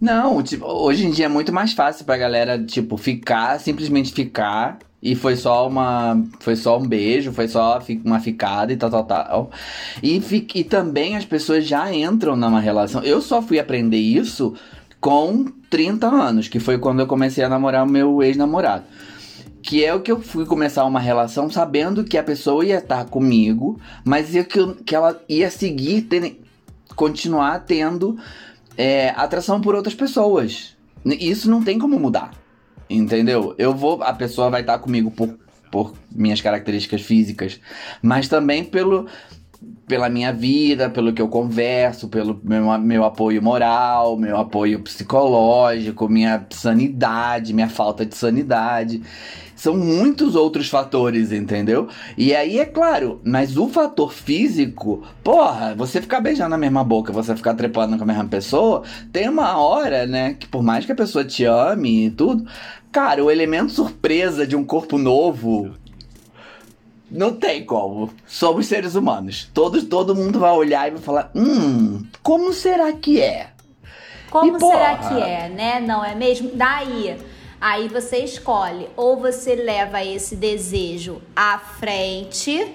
Não, 0.00 0.42
tipo, 0.42 0.66
hoje 0.66 1.06
em 1.06 1.10
dia 1.10 1.26
é 1.26 1.28
muito 1.28 1.52
mais 1.52 1.72
fácil 1.72 2.04
pra 2.04 2.16
galera, 2.16 2.62
tipo, 2.62 2.96
ficar, 2.96 3.58
simplesmente 3.58 4.12
ficar 4.12 4.78
e 5.02 5.16
foi 5.16 5.34
só 5.34 5.66
uma. 5.66 6.22
Foi 6.38 6.54
só 6.54 6.78
um 6.78 6.86
beijo, 6.86 7.32
foi 7.32 7.48
só 7.48 7.82
uma 8.04 8.20
ficada 8.20 8.72
e 8.72 8.76
tal, 8.76 8.88
tal, 8.88 9.04
tal. 9.04 9.50
E, 10.00 10.22
e 10.54 10.62
também 10.62 11.16
as 11.16 11.24
pessoas 11.24 11.66
já 11.66 11.92
entram 11.92 12.36
numa 12.36 12.60
relação. 12.60 13.02
Eu 13.02 13.20
só 13.20 13.42
fui 13.42 13.58
aprender 13.58 13.98
isso 13.98 14.54
com 15.00 15.44
30 15.68 16.06
anos, 16.06 16.46
que 16.46 16.60
foi 16.60 16.78
quando 16.78 17.00
eu 17.00 17.08
comecei 17.08 17.42
a 17.42 17.48
namorar 17.48 17.84
o 17.84 17.90
meu 17.90 18.22
ex-namorado. 18.22 18.84
Que 19.60 19.84
é 19.84 19.92
o 19.92 20.00
que 20.00 20.12
eu 20.12 20.20
fui 20.20 20.46
começar 20.46 20.84
uma 20.84 21.00
relação 21.00 21.50
sabendo 21.50 22.04
que 22.04 22.16
a 22.16 22.22
pessoa 22.22 22.64
ia 22.64 22.78
estar 22.78 23.04
comigo, 23.06 23.80
mas 24.04 24.30
que, 24.30 24.74
que 24.84 24.94
ela 24.94 25.20
ia 25.28 25.50
seguir, 25.50 26.02
ter, 26.02 26.40
continuar 26.94 27.60
tendo 27.60 28.16
é, 28.76 29.10
atração 29.16 29.60
por 29.60 29.74
outras 29.74 29.94
pessoas. 29.94 30.76
Isso 31.04 31.50
não 31.50 31.62
tem 31.62 31.76
como 31.76 31.98
mudar. 31.98 32.41
Entendeu? 32.92 33.54
Eu 33.58 33.74
vou. 33.74 34.02
A 34.02 34.12
pessoa 34.12 34.50
vai 34.50 34.60
estar 34.60 34.78
comigo 34.78 35.10
por, 35.10 35.38
por 35.70 35.94
minhas 36.10 36.40
características 36.40 37.02
físicas, 37.02 37.60
mas 38.02 38.28
também 38.28 38.64
pelo 38.64 39.06
pela 39.86 40.08
minha 40.08 40.32
vida, 40.32 40.88
pelo 40.90 41.12
que 41.12 41.20
eu 41.20 41.28
converso, 41.28 42.08
pelo 42.08 42.40
meu, 42.42 42.78
meu 42.78 43.04
apoio 43.04 43.42
moral, 43.42 44.16
meu 44.16 44.36
apoio 44.36 44.80
psicológico, 44.80 46.08
minha 46.08 46.46
sanidade, 46.50 47.52
minha 47.52 47.68
falta 47.68 48.04
de 48.04 48.16
sanidade. 48.16 49.02
São 49.62 49.76
muitos 49.76 50.34
outros 50.34 50.68
fatores, 50.68 51.30
entendeu? 51.30 51.86
E 52.18 52.34
aí 52.34 52.58
é 52.58 52.64
claro, 52.64 53.20
mas 53.22 53.56
o 53.56 53.68
fator 53.68 54.12
físico, 54.12 55.04
porra, 55.22 55.72
você 55.76 56.02
ficar 56.02 56.20
beijando 56.20 56.56
a 56.56 56.58
mesma 56.58 56.82
boca, 56.82 57.12
você 57.12 57.36
ficar 57.36 57.54
trepando 57.54 57.96
com 57.96 58.02
a 58.02 58.06
mesma 58.08 58.24
pessoa, 58.24 58.82
tem 59.12 59.28
uma 59.28 59.56
hora, 59.58 60.04
né, 60.04 60.34
que 60.34 60.48
por 60.48 60.64
mais 60.64 60.84
que 60.84 60.90
a 60.90 60.96
pessoa 60.96 61.24
te 61.24 61.44
ame 61.44 62.06
e 62.06 62.10
tudo, 62.10 62.44
cara, 62.90 63.24
o 63.24 63.30
elemento 63.30 63.70
surpresa 63.70 64.44
de 64.44 64.56
um 64.56 64.64
corpo 64.64 64.98
novo 64.98 65.70
não 67.08 67.32
tem 67.32 67.64
como. 67.64 68.10
Somos 68.26 68.66
seres 68.66 68.96
humanos. 68.96 69.48
Todos, 69.54 69.84
todo 69.84 70.12
mundo 70.12 70.40
vai 70.40 70.50
olhar 70.50 70.88
e 70.88 70.90
vai 70.90 71.00
falar: 71.00 71.30
hum, 71.36 72.04
como 72.20 72.52
será 72.52 72.92
que 72.94 73.20
é? 73.20 73.50
Como 74.28 74.56
e, 74.56 74.58
será 74.58 74.96
porra, 74.96 75.08
que 75.08 75.22
é, 75.22 75.48
né? 75.50 75.78
Não 75.78 76.04
é 76.04 76.16
mesmo? 76.16 76.50
Daí 76.52 77.16
Aí 77.62 77.86
você 77.86 78.18
escolhe, 78.18 78.88
ou 78.96 79.20
você 79.20 79.54
leva 79.54 80.02
esse 80.02 80.34
desejo 80.34 81.22
à 81.34 81.60
frente, 81.60 82.74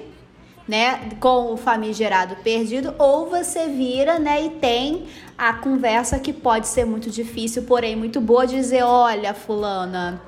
né, 0.66 1.10
com 1.20 1.52
o 1.52 1.58
famigerado 1.58 2.38
perdido, 2.38 2.96
ou 2.98 3.30
você 3.30 3.68
vira, 3.68 4.18
né, 4.18 4.46
e 4.46 4.50
tem 4.52 5.06
a 5.38 5.52
conversa 5.52 6.18
que 6.20 6.32
pode 6.32 6.70
ser 6.70 6.86
muito 6.86 7.10
difícil, 7.10 7.64
porém 7.64 7.98
muito 7.98 8.22
boa, 8.22 8.48
dizer, 8.48 8.84
olha, 8.84 9.34
fulana, 9.34 10.22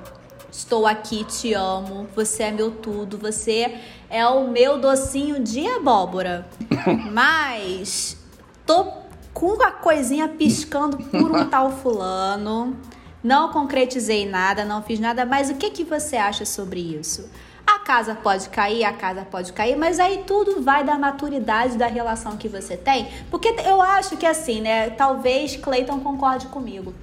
estou 0.52 0.86
aqui, 0.86 1.24
te 1.24 1.54
amo, 1.54 2.10
você 2.14 2.44
é 2.44 2.52
meu 2.52 2.70
tudo, 2.70 3.18
você 3.18 3.80
é 4.10 4.28
o 4.28 4.50
meu 4.50 4.78
docinho 4.78 5.42
de 5.42 5.66
abóbora. 5.70 6.46
Mas 7.14 8.18
tô 8.66 8.88
com 9.34 9.64
a 9.64 9.72
coisinha 9.72 10.28
piscando 10.28 10.98
por 10.98 11.32
um 11.32 11.46
tal 11.48 11.72
fulano. 11.72 12.76
Não 13.24 13.52
concretizei 13.52 14.26
nada, 14.26 14.64
não 14.64 14.82
fiz 14.82 15.00
nada, 15.00 15.26
mas 15.26 15.50
o 15.50 15.56
que, 15.56 15.70
que 15.70 15.84
você 15.84 16.16
acha 16.16 16.46
sobre 16.46 16.80
isso? 16.80 17.30
A 17.68 17.80
casa 17.80 18.16
pode 18.16 18.50
cair, 18.50 18.84
a 18.84 18.94
casa 18.94 19.24
pode 19.30 19.54
cair, 19.54 19.76
mas 19.76 20.00
aí 20.00 20.24
tudo 20.26 20.62
vai 20.62 20.84
da 20.84 20.98
maturidade 20.98 21.78
da 21.78 21.88
relação 21.88 22.38
que 22.38 22.48
você 22.48 22.78
tem. 22.78 23.10
Porque 23.30 23.54
eu 23.66 23.82
acho 23.82 24.18
que 24.18 24.26
assim, 24.26 24.62
né? 24.62 24.90
Talvez 24.90 25.56
Cleiton 25.56 26.00
concorde 26.00 26.48
comigo. 26.48 26.94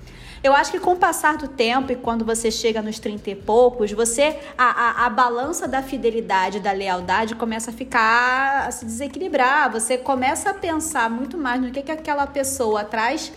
Eu 0.43 0.55
acho 0.55 0.71
que 0.71 0.79
com 0.79 0.93
o 0.93 0.97
passar 0.97 1.37
do 1.37 1.49
tempo 1.49 1.93
e 1.93 1.97
quando 1.97 2.25
você 2.25 2.51
chega 2.51 2.81
nos 2.81 2.99
30 2.99 3.31
e 3.31 3.35
poucos, 3.35 3.93
você 3.93 4.39
a, 4.57 5.03
a, 5.03 5.07
a 5.07 5.11
balança 5.11 5.67
da 5.67 5.83
fidelidade, 5.83 6.61
da 6.61 6.73
lealdade 6.73 7.35
começa 7.35 7.71
a 7.71 7.75
ficar 7.75 8.67
a 8.67 8.71
se 8.71 8.85
desequilibrar. 8.85 9.71
Você 9.73 9.99
começa 9.99 10.51
a 10.51 10.55
pensar 10.55 11.11
muito 11.11 11.37
mais 11.37 11.61
no 11.61 11.71
que, 11.71 11.83
que 11.83 11.93
aquela 11.93 12.27
pessoa 12.27 12.85
traz 12.85 13.33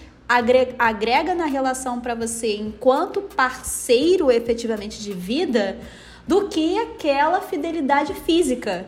agrega 0.77 1.33
na 1.33 1.45
relação 1.45 1.99
para 1.99 2.13
você 2.13 2.55
enquanto 2.55 3.21
parceiro 3.21 4.31
efetivamente 4.31 5.01
de 5.01 5.11
vida 5.11 5.77
do 6.27 6.47
que 6.47 6.77
aquela 6.77 7.41
fidelidade 7.41 8.13
física. 8.13 8.85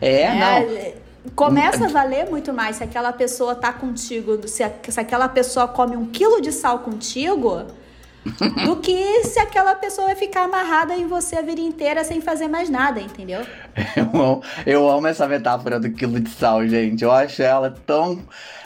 É, 0.00 0.22
é 0.22 0.34
não. 0.34 1.06
Começa 1.34 1.84
a 1.84 1.88
valer 1.88 2.30
muito 2.30 2.52
mais 2.52 2.76
se 2.76 2.84
aquela 2.84 3.12
pessoa 3.12 3.54
tá 3.54 3.72
contigo, 3.72 4.46
se, 4.48 4.64
se 4.88 5.00
aquela 5.00 5.28
pessoa 5.28 5.68
come 5.68 5.96
um 5.96 6.06
quilo 6.06 6.40
de 6.40 6.52
sal 6.52 6.78
contigo, 6.78 7.66
do 8.64 8.76
que 8.76 9.24
se 9.24 9.38
aquela 9.38 9.74
pessoa 9.74 10.08
vai 10.08 10.16
ficar 10.16 10.44
amarrada 10.44 10.94
em 10.94 11.06
você 11.06 11.36
a 11.36 11.42
vida 11.42 11.60
inteira 11.60 12.04
sem 12.04 12.20
fazer 12.20 12.48
mais 12.48 12.68
nada, 12.68 13.00
entendeu? 13.00 13.40
Eu 13.96 14.04
amo, 14.04 14.42
eu 14.64 14.90
amo 14.90 15.06
essa 15.06 15.28
metáfora 15.28 15.78
do 15.78 15.90
quilo 15.90 16.18
de 16.18 16.30
sal, 16.30 16.66
gente. 16.66 17.02
Eu 17.04 17.12
acho 17.12 17.42
ela 17.42 17.74
tão. 17.86 18.18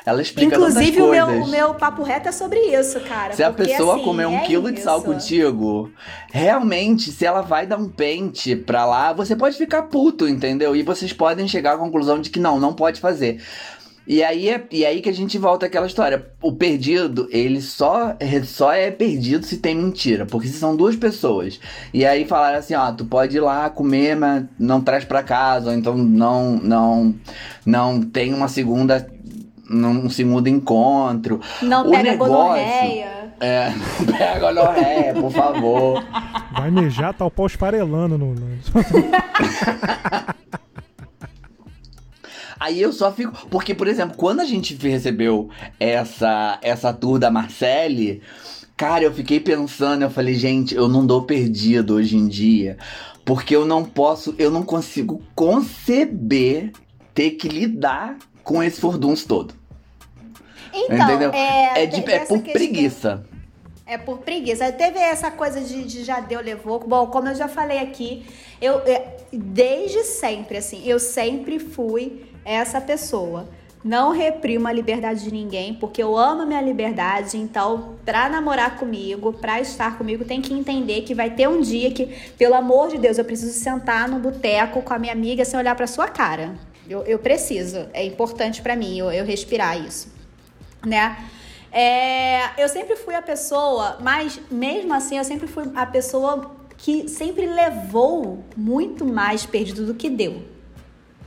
Ela 0.06 0.22
explica 0.22 0.54
Inclusive, 0.54 1.02
o 1.02 1.10
meu, 1.10 1.26
o 1.26 1.48
meu 1.48 1.74
papo 1.74 2.02
reto 2.02 2.28
é 2.28 2.32
sobre 2.32 2.58
isso, 2.58 3.00
cara. 3.00 3.32
Se 3.34 3.44
porque, 3.44 3.62
a 3.62 3.66
pessoa 3.66 3.96
assim, 3.96 4.04
comer 4.04 4.26
um 4.26 4.38
é 4.38 4.40
quilo 4.40 4.68
isso. 4.68 4.76
de 4.76 4.80
sal 4.82 5.02
contigo, 5.02 5.90
realmente, 6.32 7.10
se 7.10 7.26
ela 7.26 7.42
vai 7.42 7.66
dar 7.66 7.76
um 7.76 7.88
pente 7.88 8.56
pra 8.56 8.86
lá, 8.86 9.12
você 9.12 9.36
pode 9.36 9.56
ficar 9.56 9.82
puto, 9.82 10.28
entendeu? 10.28 10.74
E 10.74 10.82
vocês 10.82 11.12
podem 11.12 11.46
chegar 11.46 11.74
à 11.74 11.78
conclusão 11.78 12.20
de 12.20 12.30
que 12.30 12.38
não, 12.38 12.58
não 12.58 12.72
pode 12.72 13.00
fazer. 13.00 13.42
E 14.06 14.24
aí, 14.24 14.48
é, 14.48 14.62
e 14.72 14.84
aí 14.84 15.00
que 15.00 15.08
a 15.08 15.14
gente 15.14 15.38
volta 15.38 15.66
àquela 15.66 15.86
história. 15.86 16.26
O 16.42 16.52
perdido, 16.52 17.28
ele 17.30 17.60
só, 17.60 18.16
só 18.44 18.72
é 18.72 18.90
perdido 18.90 19.46
se 19.46 19.58
tem 19.58 19.74
mentira. 19.74 20.26
Porque 20.26 20.48
se 20.48 20.58
são 20.58 20.74
duas 20.74 20.96
pessoas. 20.96 21.60
E 21.92 22.04
aí 22.04 22.24
falaram 22.24 22.58
assim, 22.58 22.74
ó, 22.74 22.90
tu 22.92 23.04
pode 23.04 23.36
ir 23.36 23.40
lá 23.40 23.70
comer, 23.70 24.16
mas 24.16 24.44
não 24.58 24.80
traz 24.80 25.04
pra 25.04 25.22
casa. 25.22 25.70
Ou 25.70 25.76
então 25.76 25.96
não, 25.96 26.56
não, 26.56 27.14
não 27.64 28.02
tem 28.02 28.34
uma 28.34 28.48
segunda 28.48 29.06
um 29.72 30.10
segundo 30.10 30.48
encontro. 30.48 31.40
Não 31.62 31.86
o 31.86 31.90
pega 31.90 32.10
negócio, 32.10 32.34
gonorreia. 32.34 33.32
É, 33.38 33.70
não 34.00 34.18
pega 34.18 34.40
gonorreia, 34.40 35.14
por 35.14 35.30
favor. 35.30 36.04
Vai 36.52 36.70
mijar, 36.70 37.14
tá 37.14 37.24
o 37.24 37.30
pau 37.30 37.46
esfarelando 37.46 38.18
no... 38.18 38.34
Aí 42.60 42.80
eu 42.80 42.92
só 42.92 43.10
fico. 43.10 43.32
Porque, 43.48 43.74
por 43.74 43.88
exemplo, 43.88 44.14
quando 44.18 44.40
a 44.40 44.44
gente 44.44 44.74
recebeu 44.76 45.48
essa, 45.80 46.58
essa 46.62 46.92
tour 46.92 47.18
da 47.18 47.30
Marcelle, 47.30 48.20
cara, 48.76 49.02
eu 49.02 49.12
fiquei 49.14 49.40
pensando, 49.40 50.02
eu 50.02 50.10
falei, 50.10 50.34
gente, 50.34 50.74
eu 50.74 50.86
não 50.86 51.06
dou 51.06 51.22
perdido 51.22 51.94
hoje 51.94 52.16
em 52.18 52.28
dia. 52.28 52.76
Porque 53.24 53.56
eu 53.56 53.64
não 53.64 53.82
posso, 53.84 54.34
eu 54.38 54.50
não 54.50 54.62
consigo 54.62 55.22
conceber 55.34 56.72
ter 57.14 57.30
que 57.32 57.48
lidar 57.48 58.16
com 58.44 58.62
esse 58.62 58.80
furdunço 58.80 59.26
todo. 59.26 59.54
Então, 60.72 60.96
Entendeu? 61.08 61.30
é, 61.32 61.82
É, 61.82 61.86
de, 61.86 62.00
é 62.00 62.02
por 62.20 62.40
questão- 62.40 62.40
preguiça. 62.40 63.24
É 63.86 63.98
por 63.98 64.18
preguiça. 64.18 64.70
Teve 64.70 64.98
essa 65.00 65.30
coisa 65.32 65.60
de, 65.60 65.82
de 65.84 66.04
já 66.04 66.20
deu, 66.20 66.40
levou. 66.40 66.78
Bom, 66.78 67.06
como 67.08 67.28
eu 67.28 67.34
já 67.34 67.48
falei 67.48 67.78
aqui, 67.78 68.24
eu 68.60 68.78
é, 68.86 69.16
desde 69.32 70.04
sempre, 70.04 70.58
assim, 70.58 70.82
eu 70.86 71.00
sempre 71.00 71.58
fui 71.58 72.29
essa 72.44 72.81
pessoa. 72.81 73.48
Não 73.83 74.12
reprimo 74.12 74.68
a 74.68 74.72
liberdade 74.72 75.24
de 75.24 75.33
ninguém, 75.33 75.72
porque 75.72 76.03
eu 76.03 76.16
amo 76.16 76.42
a 76.42 76.46
minha 76.46 76.61
liberdade. 76.61 77.38
Então, 77.38 77.96
pra 78.05 78.29
namorar 78.29 78.76
comigo, 78.76 79.33
pra 79.33 79.59
estar 79.61 79.96
comigo, 79.96 80.24
tem 80.24 80.42
que 80.42 80.53
entender 80.53 81.03
que 81.03 81.14
vai 81.14 81.31
ter 81.31 81.48
um 81.48 81.61
dia 81.61 81.90
que, 81.90 82.07
pelo 82.37 82.55
amor 82.55 82.88
de 82.88 82.98
Deus, 82.98 83.16
eu 83.16 83.24
preciso 83.24 83.59
sentar 83.59 84.07
no 84.07 84.18
boteco 84.18 84.83
com 84.83 84.92
a 84.92 84.98
minha 84.98 85.12
amiga 85.12 85.44
sem 85.44 85.59
olhar 85.59 85.74
pra 85.74 85.87
sua 85.87 86.09
cara. 86.09 86.55
Eu, 86.88 87.03
eu 87.05 87.18
preciso. 87.18 87.88
É 87.94 88.05
importante 88.05 88.61
pra 88.61 88.76
mim 88.76 88.98
eu, 88.98 89.11
eu 89.11 89.24
respirar 89.24 89.81
isso 89.81 90.20
né? 90.85 91.16
É, 91.72 92.62
eu 92.62 92.68
sempre 92.68 92.96
fui 92.96 93.14
a 93.14 93.22
pessoa, 93.22 93.98
mas 94.00 94.40
mesmo 94.50 94.92
assim 94.92 95.18
eu 95.18 95.24
sempre 95.24 95.46
fui 95.46 95.64
a 95.74 95.87
pessoa 95.87 96.57
que 96.76 97.09
sempre 97.09 97.46
levou 97.46 98.42
muito 98.57 99.05
mais 99.05 99.46
perdido 99.46 99.87
do 99.87 99.94
que 99.94 100.11
deu. 100.11 100.42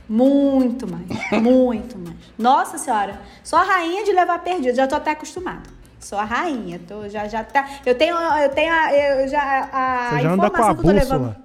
Muito 0.08 0.86
mais, 0.86 1.06
muito 1.42 1.98
mais. 1.98 2.16
Nossa 2.38 2.76
senhora, 2.78 3.18
sou 3.42 3.58
a 3.58 3.62
rainha 3.62 4.04
de 4.04 4.12
levar 4.12 4.38
perdido, 4.40 4.74
já 4.76 4.86
tô 4.86 4.94
até 4.96 5.12
acostumada. 5.12 5.62
Sou 5.98 6.18
a 6.18 6.24
rainha, 6.24 6.78
tô, 6.86 7.08
já, 7.08 7.26
já 7.26 7.42
tá. 7.42 7.66
Eu 7.86 7.94
tenho, 7.94 8.14
eu 8.14 8.50
tenho, 8.50 8.70
a- 8.72 8.92
eu 8.92 9.26
já, 9.28 9.68
a 9.72 10.10
Você 10.10 10.22
já 10.22 10.30
anda 10.32 10.50
com 10.50 10.56
a 10.56 10.58
informação 10.60 10.74
que 10.74 10.80
eu 10.80 10.84
tô 10.84 10.90
levando. 10.90 11.36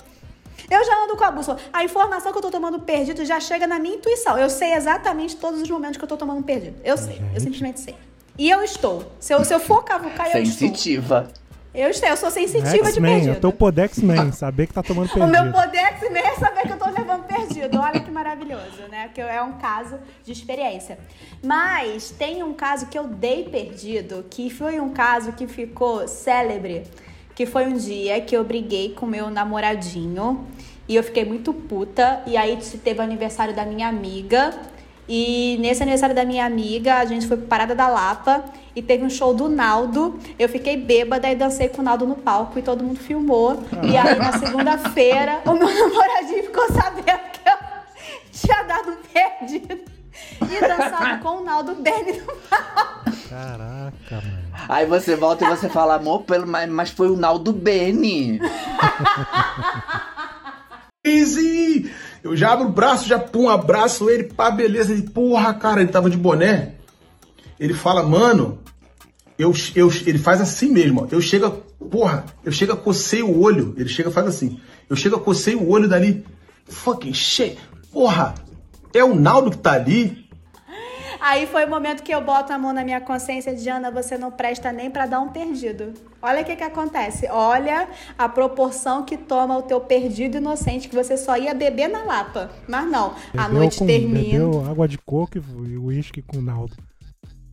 Eu 0.69 0.85
já 0.85 1.03
ando 1.03 1.15
com 1.15 1.23
a 1.23 1.31
bússola. 1.31 1.57
A 1.71 1.83
informação 1.85 2.31
que 2.33 2.37
eu 2.37 2.41
tô 2.41 2.51
tomando 2.51 2.79
perdido 2.81 3.23
já 3.25 3.39
chega 3.39 3.65
na 3.65 3.79
minha 3.79 3.95
intuição. 3.95 4.37
Eu 4.37 4.49
sei 4.49 4.73
exatamente 4.73 5.35
todos 5.37 5.61
os 5.61 5.69
momentos 5.69 5.97
que 5.97 6.03
eu 6.03 6.07
tô 6.07 6.17
tomando 6.17 6.43
perdido. 6.43 6.75
Eu 6.83 6.97
sei, 6.97 7.15
eu 7.15 7.21
Gente. 7.29 7.41
simplesmente 7.43 7.79
sei. 7.79 7.95
E 8.37 8.49
eu 8.49 8.61
estou. 8.61 9.09
Se 9.19 9.33
eu, 9.33 9.43
se 9.45 9.53
eu 9.53 9.59
for 9.59 9.83
cavucar, 9.83 10.27
eu 10.27 10.43
estou. 10.43 10.67
Sensitiva. 10.67 11.27
Eu 11.73 11.89
estou, 11.89 12.09
eu 12.09 12.17
sou 12.17 12.29
sensitiva 12.31 12.71
de 12.83 12.87
X-Men, 12.89 13.13
perdido. 13.15 13.35
eu 13.35 13.39
tô 13.41 13.51
Podex-Man, 13.51 14.31
saber 14.33 14.67
que 14.67 14.73
tá 14.73 14.83
tomando 14.83 15.09
O 15.15 15.19
meu 15.27 15.29
perdido. 15.43 15.53
poder 15.53 15.77
X-Men 15.77 16.23
é 16.23 16.35
saber 16.35 16.61
que 16.63 16.71
eu 16.73 16.77
tô 16.77 16.89
levando 16.89 17.23
perdido. 17.25 17.79
Olha 17.79 17.98
maravilhoso, 18.19 18.83
né? 18.89 19.09
Que 19.13 19.21
é 19.21 19.41
um 19.41 19.53
caso 19.53 19.97
de 20.25 20.31
experiência. 20.31 20.99
Mas 21.41 22.11
tem 22.11 22.43
um 22.43 22.53
caso 22.53 22.87
que 22.87 22.99
eu 22.99 23.07
dei 23.07 23.45
perdido, 23.45 24.25
que 24.29 24.49
foi 24.49 24.79
um 24.79 24.89
caso 24.89 25.31
que 25.31 25.47
ficou 25.47 26.07
célebre, 26.07 26.83
que 27.33 27.45
foi 27.45 27.65
um 27.65 27.77
dia 27.77 28.19
que 28.19 28.35
eu 28.35 28.43
briguei 28.43 28.93
com 28.93 29.05
meu 29.05 29.29
namoradinho 29.29 30.45
e 30.87 30.95
eu 30.95 31.03
fiquei 31.03 31.23
muito 31.23 31.53
puta. 31.53 32.21
E 32.27 32.35
aí 32.35 32.57
teve 32.83 32.99
o 32.99 33.03
aniversário 33.03 33.55
da 33.55 33.65
minha 33.65 33.87
amiga. 33.87 34.51
E 35.07 35.57
nesse 35.59 35.81
aniversário 35.81 36.15
da 36.15 36.23
minha 36.23 36.45
amiga, 36.45 36.97
a 36.97 37.05
gente 37.05 37.25
foi 37.27 37.37
pra 37.37 37.47
Parada 37.47 37.73
da 37.73 37.87
Lapa 37.87 38.45
e 38.75 38.81
teve 38.81 39.03
um 39.03 39.09
show 39.09 39.33
do 39.33 39.49
Naldo. 39.49 40.19
Eu 40.37 40.47
fiquei 40.47 40.77
bêbada 40.77 41.27
e 41.31 41.35
dancei 41.35 41.67
com 41.69 41.81
o 41.81 41.85
Naldo 41.85 42.05
no 42.05 42.15
palco 42.15 42.59
e 42.59 42.61
todo 42.61 42.83
mundo 42.83 42.99
filmou. 42.99 43.63
E 43.81 43.97
aí 43.97 44.19
na 44.19 44.37
segunda-feira, 44.37 45.41
o 45.45 45.53
meu 45.53 45.65
namoradinho 45.73 46.43
ficou 46.43 46.67
sabendo 46.67 47.31
que 47.31 47.49
eu 47.49 47.78
tinha 48.39 48.63
dado 48.63 48.91
um 48.91 48.97
perdido 48.97 49.79
e 50.41 50.59
dançado 50.59 51.23
com 51.23 51.37
o 51.37 51.43
Naldo 51.43 51.75
Berni 51.75 52.13
no 52.13 52.25
palco. 52.49 52.99
Caraca, 53.29 54.15
mano. 54.15 54.49
Aí 54.67 54.85
você 54.85 55.15
volta 55.15 55.45
e 55.45 55.49
você 55.49 55.69
fala, 55.69 55.95
amor, 55.95 56.23
pelo, 56.23 56.47
mas, 56.47 56.69
mas 56.69 56.89
foi 56.89 57.09
o 57.09 57.15
Naldo 57.15 57.53
Beni. 57.53 58.39
Easy! 61.05 61.91
Eu 62.21 62.35
já 62.35 62.51
abro 62.51 62.67
o 62.67 62.71
braço, 62.71 63.07
já 63.07 63.17
pum, 63.17 63.47
abraço 63.49 64.09
ele, 64.09 64.25
pá, 64.25 64.51
beleza. 64.51 64.91
Ele, 64.91 65.03
porra, 65.03 65.53
cara, 65.53 65.81
ele 65.81 65.91
tava 65.91 66.09
de 66.09 66.17
boné. 66.17 66.73
Ele 67.59 67.73
fala, 67.73 68.03
mano, 68.03 68.59
eu, 69.37 69.53
eu, 69.75 69.89
ele 70.05 70.17
faz 70.17 70.41
assim 70.41 70.69
mesmo, 70.69 71.03
ó. 71.03 71.07
Eu 71.11 71.21
chego, 71.21 71.49
porra, 71.89 72.25
eu 72.43 72.51
chego 72.51 72.73
a 72.73 72.77
cocei 72.77 73.23
o 73.23 73.39
olho. 73.39 73.73
Ele 73.77 73.87
chega 73.87 74.11
faz 74.11 74.27
assim. 74.27 74.59
Eu 74.89 74.95
chego 74.95 75.15
a 75.15 75.19
cocei 75.19 75.55
o 75.55 75.69
olho 75.69 75.87
dali. 75.87 76.25
Fucking 76.67 77.13
shit. 77.13 77.57
Porra, 77.99 78.33
é 78.93 79.03
o 79.03 79.13
Naldo 79.13 79.51
que 79.51 79.57
tá 79.57 79.73
ali? 79.73 80.25
Aí 81.19 81.45
foi 81.45 81.65
o 81.65 81.69
momento 81.69 82.01
que 82.01 82.13
eu 82.15 82.21
boto 82.21 82.53
a 82.53 82.57
mão 82.57 82.71
na 82.71 82.81
minha 82.81 83.01
consciência 83.01 83.53
de 83.53 83.67
Ana, 83.69 83.91
você 83.91 84.17
não 84.17 84.31
presta 84.31 84.71
nem 84.71 84.89
pra 84.89 85.05
dar 85.05 85.19
um 85.19 85.27
perdido. 85.27 85.93
Olha 86.21 86.41
o 86.41 86.45
que 86.45 86.55
que 86.55 86.63
acontece. 86.63 87.27
Olha 87.29 87.89
a 88.17 88.29
proporção 88.29 89.03
que 89.03 89.17
toma 89.17 89.57
o 89.57 89.63
teu 89.63 89.81
perdido 89.81 90.37
inocente, 90.37 90.87
que 90.87 90.95
você 90.95 91.17
só 91.17 91.35
ia 91.35 91.53
beber 91.53 91.89
na 91.89 92.05
lapa. 92.05 92.49
Mas 92.69 92.89
não, 92.89 93.15
a 93.37 93.43
Bebeu 93.43 93.53
noite 93.59 93.79
com- 93.79 93.85
termina. 93.85 94.45
Bebeu 94.45 94.65
água 94.71 94.87
de 94.87 94.97
coco 94.97 95.37
e 95.37 95.77
uísque 95.77 96.21
com 96.21 96.39
Naldo. 96.39 96.77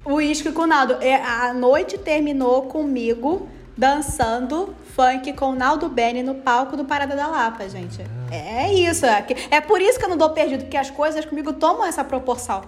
Uísque 0.07 0.53
com 0.53 0.63
o 0.63 0.67
Naldo. 0.69 0.93
É, 1.01 1.17
A 1.17 1.53
noite 1.53 1.99
terminou 1.99 2.63
comigo 2.69 3.49
dançando 3.77 4.75
funk 4.95 5.33
com 5.35 5.51
o 5.51 5.55
Naldo 5.55 5.89
Beni 5.89 6.23
no 6.23 6.37
palco 6.37 6.77
do 6.77 6.85
Parada 6.85 7.15
da 7.15 7.27
Lapa, 7.27 7.69
gente. 7.69 8.01
É 8.31 8.73
isso. 8.73 9.05
É, 9.05 9.27
é 9.51 9.61
por 9.61 9.81
isso 9.81 9.99
que 9.99 10.05
eu 10.05 10.09
não 10.09 10.17
dou 10.17 10.31
perdido, 10.31 10.62
porque 10.65 10.77
as 10.77 10.91
coisas 10.91 11.25
comigo 11.25 11.53
tomam 11.53 11.85
essa 11.85 12.03
proporção. 12.03 12.62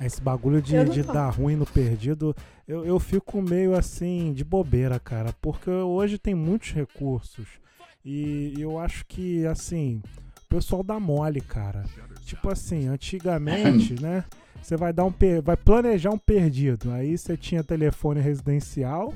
Esse 0.00 0.20
bagulho 0.20 0.60
de, 0.60 0.82
de 0.86 1.02
dar 1.02 1.30
ruim 1.30 1.54
no 1.56 1.64
perdido, 1.66 2.34
eu, 2.66 2.84
eu 2.84 2.98
fico 2.98 3.40
meio 3.40 3.76
assim, 3.76 4.32
de 4.32 4.42
bobeira, 4.42 4.98
cara. 4.98 5.34
Porque 5.40 5.70
hoje 5.70 6.18
tem 6.18 6.34
muitos 6.34 6.72
recursos. 6.72 7.46
E 8.04 8.54
eu 8.58 8.78
acho 8.78 9.04
que, 9.06 9.46
assim, 9.46 10.02
o 10.44 10.48
pessoal 10.48 10.82
dá 10.82 10.98
mole, 10.98 11.40
cara. 11.40 11.84
Tipo 12.26 12.50
assim, 12.50 12.88
antigamente, 12.88 14.00
né? 14.00 14.24
Você 14.60 14.76
vai 14.76 14.92
dar 14.92 15.04
um 15.04 15.12
per- 15.12 15.42
vai 15.42 15.56
planejar 15.56 16.10
um 16.10 16.18
perdido. 16.18 16.90
Aí 16.90 17.16
você 17.16 17.36
tinha 17.36 17.62
telefone 17.62 18.20
residencial, 18.20 19.14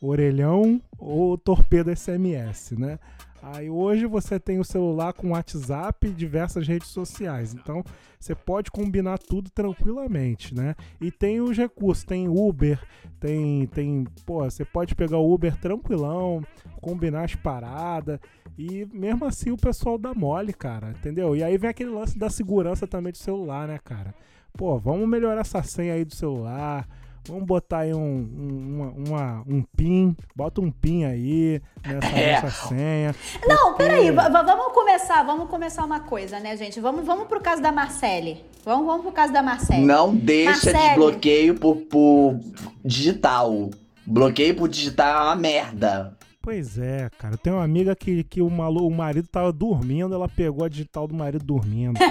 orelhão 0.00 0.80
ou 0.98 1.36
torpedo 1.38 1.94
SMS, 1.94 2.72
né? 2.72 2.98
Aí 3.42 3.70
hoje 3.70 4.06
você 4.06 4.40
tem 4.40 4.58
o 4.58 4.64
celular 4.64 5.12
com 5.12 5.30
WhatsApp 5.30 6.08
e 6.08 6.12
diversas 6.12 6.66
redes 6.66 6.88
sociais. 6.88 7.54
Então 7.54 7.84
você 8.18 8.34
pode 8.34 8.72
combinar 8.72 9.18
tudo 9.18 9.48
tranquilamente, 9.50 10.52
né? 10.52 10.74
E 11.00 11.12
tem 11.12 11.40
os 11.40 11.56
recursos, 11.56 12.04
tem 12.04 12.26
Uber, 12.28 12.80
tem 13.20 13.66
tem, 13.66 14.04
pô, 14.24 14.42
você 14.42 14.64
pode 14.64 14.96
pegar 14.96 15.18
o 15.18 15.32
Uber 15.32 15.56
tranquilão, 15.60 16.42
combinar 16.80 17.24
as 17.24 17.36
paradas 17.36 18.18
e 18.58 18.84
mesmo 18.92 19.24
assim 19.24 19.52
o 19.52 19.56
pessoal 19.56 19.96
dá 19.96 20.12
mole, 20.12 20.52
cara, 20.52 20.90
entendeu? 20.90 21.36
E 21.36 21.44
aí 21.44 21.56
vem 21.56 21.70
aquele 21.70 21.90
lance 21.90 22.18
da 22.18 22.28
segurança 22.28 22.84
também 22.84 23.12
do 23.12 23.18
celular, 23.18 23.68
né, 23.68 23.78
cara? 23.84 24.12
Pô, 24.56 24.76
vamos 24.78 25.08
melhorar 25.08 25.42
essa 25.42 25.62
senha 25.62 25.94
aí 25.94 26.04
do 26.04 26.14
celular. 26.14 26.88
Vamos 27.28 27.44
botar 27.44 27.78
aí 27.80 27.92
um, 27.94 27.98
um, 27.98 28.74
uma, 28.76 28.88
uma- 28.90 29.44
um 29.46 29.62
PIN, 29.76 30.16
bota 30.34 30.60
um 30.60 30.70
PIN 30.70 31.04
aí 31.04 31.60
nessa, 31.84 32.06
É. 32.16 32.40
nessa 32.42 32.68
senha. 32.68 33.14
Não, 33.46 33.68
porque- 33.70 33.82
peraí, 33.84 34.10
va- 34.10 34.28
va- 34.28 34.42
vamos 34.42 34.72
começar, 34.72 35.22
vamos 35.24 35.48
começar 35.50 35.84
uma 35.84 36.00
coisa, 36.00 36.38
né, 36.40 36.56
gente? 36.56 36.80
Vamos, 36.80 37.04
vamos 37.04 37.26
pro 37.26 37.40
caso 37.40 37.60
da 37.60 37.72
Marcele. 37.72 38.44
Vamos, 38.64 38.86
vamos 38.86 39.02
pro 39.02 39.12
caso 39.12 39.32
da 39.32 39.42
Marcele. 39.42 39.84
Não 39.84 40.14
deixa 40.14 40.50
Marcele. 40.72 40.78
desbloqueio 40.78 41.54
por, 41.54 41.76
por 41.82 42.38
digital. 42.84 43.70
Bloqueio 44.06 44.54
por 44.54 44.68
digital 44.68 45.08
é 45.22 45.26
uma 45.26 45.36
merda. 45.36 46.16
Pois 46.40 46.78
é, 46.78 47.10
cara. 47.18 47.34
Eu 47.34 47.38
tenho 47.38 47.56
uma 47.56 47.64
amiga 47.64 47.96
que, 47.96 48.22
que 48.22 48.40
o, 48.40 48.48
malu, 48.48 48.86
o 48.86 48.90
marido 48.90 49.26
tava 49.28 49.52
dormindo, 49.52 50.14
ela 50.14 50.28
pegou 50.28 50.64
a 50.64 50.68
digital 50.68 51.08
do 51.08 51.14
marido 51.14 51.44
dormindo. 51.44 51.98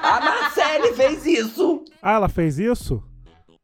A 0.00 0.20
Marcele 0.20 0.94
fez 0.94 1.26
isso. 1.26 1.84
ah, 2.00 2.12
ela 2.14 2.28
fez 2.28 2.58
isso? 2.58 3.02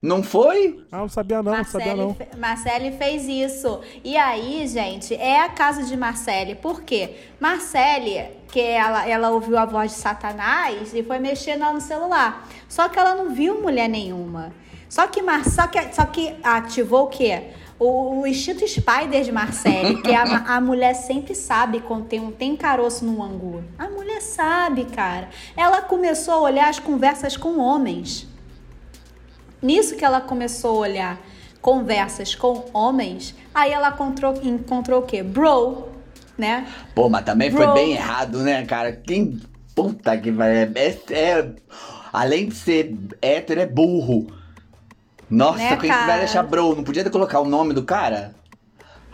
Não 0.05 0.23
foi? 0.23 0.85
Ah, 0.93 0.99
não 0.99 1.09
sabia 1.09 1.43
não, 1.43 1.53
não 1.55 1.65
sabia 1.65 1.87
Marcele, 1.95 2.03
não. 2.03 2.15
fe- 2.15 2.37
Marcele 2.37 2.93
fez 2.99 3.27
isso. 3.27 3.81
E 4.05 4.17
aí, 4.19 4.67
gente, 4.69 5.15
é 5.15 5.41
a 5.41 5.49
casa 5.49 5.83
de 5.83 5.97
Marcele. 5.97 6.55
Por 6.55 6.83
quê? 6.83 7.15
Marcele, 7.41 8.27
que 8.49 8.61
ela, 8.61 9.09
ela 9.09 9.31
ouviu 9.31 9.57
a 9.57 9.65
voz 9.65 9.93
de 9.93 9.97
Satanás 9.99 10.93
e 10.93 11.03
foi 11.03 11.19
mexendo 11.19 11.61
lá 11.61 11.73
no 11.73 11.81
celular. 11.81 12.47
Só 12.69 12.89
que 12.89 12.99
ela 12.99 13.15
não 13.15 13.31
viu 13.35 13.63
mulher 13.63 13.89
nenhuma. 13.89 14.53
Só 14.91 15.07
que, 15.07 15.23
Mar, 15.23 15.45
só 15.49 15.67
que, 15.67 15.81
só 15.95 16.05
que 16.05 16.35
ativou 16.43 17.05
o 17.05 17.09
quê? 17.09 17.45
O, 17.79 18.21
o 18.21 18.27
instinto 18.27 18.67
Spider 18.69 19.25
de 19.25 19.33
Marcele, 19.33 20.03
que 20.03 20.15
a, 20.15 20.23
a 20.57 20.61
mulher 20.61 20.95
sempre 20.95 21.35
sabe 21.35 21.81
quando 21.81 22.05
tem, 22.07 22.21
um- 22.21 22.31
tem 22.31 22.55
caroço 22.57 23.05
no 23.05 23.23
angu. 23.23 23.65
A 23.79 23.89
mulher 23.89 24.21
sabe, 24.21 24.85
cara. 24.85 25.29
Ela 25.57 25.81
começou 25.83 26.35
a 26.35 26.41
olhar 26.41 26.69
as 26.69 26.79
conversas 26.79 27.37
com 27.37 27.59
homens. 27.59 28.29
Nisso 29.65 29.97
que 29.97 30.05
ela 30.05 30.21
começou 30.21 30.77
a 30.77 30.81
olhar 30.81 31.19
conversas 31.63 32.35
com 32.35 32.67
homens, 32.75 33.35
aí 33.55 33.73
ela 33.73 33.89
encontrou, 33.89 34.35
encontrou 34.43 35.01
o 35.01 35.03
quê? 35.07 35.23
Bro, 35.23 35.89
né? 36.37 36.67
Pô, 36.95 37.09
mas 37.09 37.25
também 37.25 37.51
foi 37.51 37.65
Bro. 37.65 37.73
bem 37.75 37.93
errado, 37.93 38.43
né, 38.43 38.65
cara? 38.67 38.93
Quem. 38.93 39.41
Puta 39.75 40.17
que 40.19 40.31
vai. 40.31 40.51
É, 40.75 40.99
é- 41.11 41.49
Além 42.13 42.49
de 42.49 42.55
ser 42.55 42.95
hétero, 43.23 43.61
é 43.61 43.67
burro. 43.67 44.27
Nossa, 45.29 45.59
Né, 45.59 45.77
quem 45.79 45.89
cara? 45.91 46.07
vai 46.07 46.19
deixar 46.21 46.43
bro? 46.45 46.77
Não 46.77 46.85
podia 46.85 47.03
ter 47.03 47.11
colocar 47.11 47.41
o 47.41 47.45
nome 47.49 47.73
do 47.73 47.83
cara? 47.83 48.35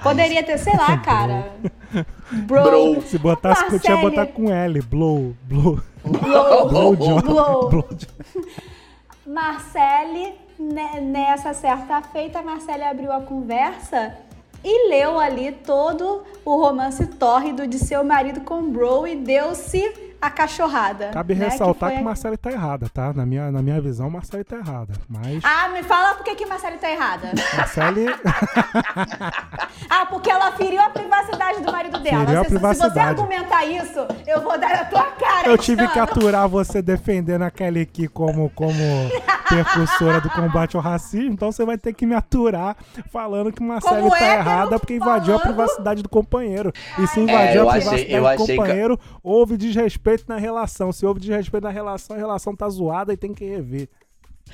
Poderia 0.03 0.43
ter, 0.43 0.59
sei 0.59 0.77
lá, 0.77 0.99
cara. 1.01 1.53
Bro. 2.33 2.63
Bro. 2.65 3.03
Se 3.03 3.17
botasse, 3.19 3.63
Marcele. 3.63 3.81
podia 3.81 3.97
botar 3.97 4.27
com 4.27 4.51
L. 4.53 4.83
Blow, 4.83 5.35
blow. 5.45 5.81
Blow. 6.05 6.69
Blow 6.69 6.97
John. 6.97 7.21
Blow. 7.23 7.69
Blow 7.71 7.89
John. 7.93 8.43
Marcele, 9.33 10.35
ne- 10.59 11.01
nessa 11.01 11.55
certa 11.55 12.03
feita, 12.03 12.43
Marcele 12.43 12.83
abriu 12.83 13.13
a 13.13 13.21
conversa 13.21 14.13
e 14.65 14.89
leu 14.89 15.21
ali 15.21 15.53
todo 15.53 16.25
o 16.45 16.57
romance 16.57 17.07
tórrido 17.07 17.65
de 17.65 17.79
seu 17.79 18.03
marido 18.03 18.41
com 18.41 18.69
Bro 18.69 19.07
e 19.07 19.15
deu-se 19.15 20.10
a 20.21 20.31
cachorrada. 20.31 21.09
Cabe 21.13 21.35
né, 21.35 21.47
ressaltar 21.49 21.91
que, 21.93 21.99
a- 21.99 22.03
Marcele 22.03 22.37
tá 22.37 22.51
errada, 22.53 22.89
tá? 22.93 23.13
Na 23.13 23.25
minha, 23.25 23.51
na 23.51 23.63
minha 23.63 23.81
visão, 23.81 24.11
Marcele 24.11 24.45
tá 24.45 24.57
errada. 24.57 24.93
Mas 25.09 25.43
Ah, 25.45 25.69
me 25.69 25.83
fala 25.83 26.15
por 26.15 26.25
que, 26.25 26.35
que 26.35 26.47
Marcele 26.47 26.77
tá 26.79 26.91
errada. 26.91 27.33
Marcele. 27.57 28.07
Ah, 29.89 30.07
porque 30.07 30.31
ela 30.31 30.53
feriu 30.53 30.81
a 30.81 30.89
privacidade 30.91 31.61
do 31.63 31.73
marido 31.73 31.99
dela. 31.99 32.25
Feriu 32.25 32.41
a 32.41 32.45
Se- 32.45 32.49
Se, 32.51 32.55
você 32.55 32.61
privacidade. 32.61 32.99
argumentar 33.21 33.65
isso, 33.65 34.07
eu 34.27 34.41
vou 34.41 34.59
dar 34.59 34.69
na 34.71 34.85
tua 34.85 35.03
cara. 35.05 35.49
Eu 35.49 35.59
tive 35.59 35.83
que 35.83 35.93
Cristiano. 35.93 36.11
aturar 36.11 36.49
você 36.49 36.81
defendendo 36.81 37.43
a 37.43 37.51
Kelly 37.51 37.87
Key 37.87 38.09
como, 38.09 38.49
como 38.51 38.73
percursora 39.51 40.21
do 40.21 40.31
combate 40.31 40.77
ao 40.77 40.83
racismo, 40.83 41.33
então 41.33 41.51
você 41.53 41.65
vai 41.65 41.77
ter 41.77 41.93
que 41.93 42.07
me 42.07 42.15
aturar 42.15 42.77
falando 43.11 43.53
que 43.53 43.63
Marcele 43.63 43.97
Como 44.03 44.11
tá 44.11 44.17
hétero, 44.17 44.41
errada 44.41 44.79
porque 44.79 44.95
invadiu 44.95 45.35
a 45.35 45.39
falando- 45.39 45.57
privacidade 45.57 46.03
do 46.03 46.09
companheiro. 46.09 46.73
E 46.99 47.07
se 47.07 47.21
É, 47.21 47.23
invadiu 47.25 47.63
eu 47.63 47.69
a 47.69 47.73
achei- 47.75 47.83
privacidade 47.83 48.13
eu 48.15 48.21
do 48.23 48.27
achei 48.29 48.47
que- 48.47 48.57
companheiro, 48.57 49.01
houve 49.23 49.57
desrespeito 49.57 50.25
na 50.29 50.37
relação. 50.37 50.93
Se 50.93 51.05
houve 51.05 51.21
desrespeito 51.21 51.65
na 51.65 51.71
relação, 51.71 52.17
a 52.17 52.19
relação 52.19 52.55
tá 52.57 52.69
zoada 52.69 53.13
e 53.13 53.17
tem 53.17 53.35
que 53.35 53.45
rever. 53.45 53.89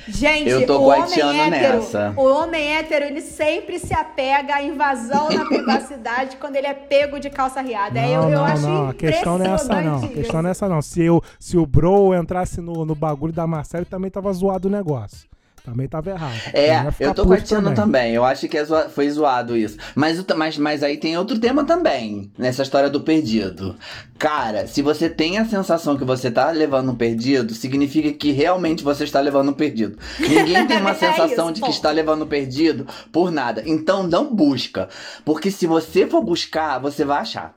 Gente, 0.08 0.48
Eu 0.48 0.66
tô 0.66 0.78
o 0.78 0.86
homem 0.88 1.40
hétero, 1.40 1.76
nessa. 1.78 2.14
o 2.16 2.24
homem 2.24 2.76
hétero, 2.76 3.04
ele 3.06 3.20
sempre 3.20 3.78
se 3.78 3.92
apega 3.94 4.56
à 4.56 4.62
invasão 4.62 5.28
na 5.30 5.44
privacidade 5.44 6.36
quando 6.40 6.56
ele 6.56 6.66
é 6.66 6.74
pego 6.74 7.18
de 7.18 7.28
calça 7.30 7.60
riada. 7.60 7.98
É, 7.98 8.14
eu, 8.16 8.22
Não, 8.22 8.30
eu 8.30 8.38
não, 8.38 8.44
acho 8.44 8.62
não. 8.62 8.88
A 8.88 8.94
questão 8.94 9.38
não 9.38 9.46
é 9.46 9.50
essa, 9.50 9.80
não. 9.82 10.04
A 10.04 10.08
questão 10.08 10.42
não 10.42 10.48
é 10.48 10.50
essa, 10.52 10.68
não. 10.68 10.82
Se, 10.82 11.02
eu, 11.02 11.22
se 11.40 11.56
o 11.56 11.66
Bro 11.66 12.14
entrasse 12.14 12.60
no, 12.60 12.84
no 12.84 12.94
bagulho 12.94 13.32
da 13.32 13.46
Marcele, 13.46 13.84
também 13.84 14.10
tava 14.10 14.32
zoado 14.32 14.68
o 14.68 14.70
negócio. 14.70 15.28
Também 15.66 15.88
tava 15.88 16.10
errado. 16.10 16.32
É, 16.52 16.76
eu 17.00 17.12
tô 17.12 17.26
curtindo 17.26 17.74
também. 17.74 18.14
Eu 18.14 18.24
acho 18.24 18.46
que 18.48 18.56
é 18.56 18.64
zoa- 18.64 18.88
foi 18.88 19.10
zoado 19.10 19.56
isso. 19.56 19.76
Mas, 19.96 20.24
mas, 20.36 20.56
mas 20.56 20.82
aí 20.84 20.96
tem 20.96 21.18
outro 21.18 21.38
tema 21.40 21.64
também, 21.64 22.30
nessa 22.38 22.62
história 22.62 22.88
do 22.88 23.00
perdido. 23.00 23.74
Cara, 24.16 24.68
se 24.68 24.80
você 24.80 25.10
tem 25.10 25.38
a 25.38 25.44
sensação 25.44 25.96
que 25.98 26.04
você 26.04 26.30
tá 26.30 26.50
levando 26.52 26.92
um 26.92 26.94
perdido, 26.94 27.52
significa 27.52 28.12
que 28.12 28.30
realmente 28.30 28.84
você 28.84 29.02
está 29.02 29.18
levando 29.20 29.50
um 29.50 29.52
perdido. 29.54 29.98
Ninguém 30.20 30.64
tem 30.68 30.78
uma 30.80 30.92
É 30.92 30.94
sensação 30.94 31.46
isso, 31.46 31.54
de 31.54 31.60
que 31.62 31.70
está 31.70 31.90
levando 31.90 32.22
um 32.24 32.28
perdido 32.28 32.86
por 33.10 33.32
nada. 33.32 33.62
Então 33.66 34.04
não 34.04 34.32
busca. 34.32 34.88
Porque 35.24 35.50
se 35.50 35.66
você 35.66 36.06
for 36.06 36.22
buscar, 36.22 36.78
você 36.78 37.04
vai 37.04 37.18
achar. 37.18 37.54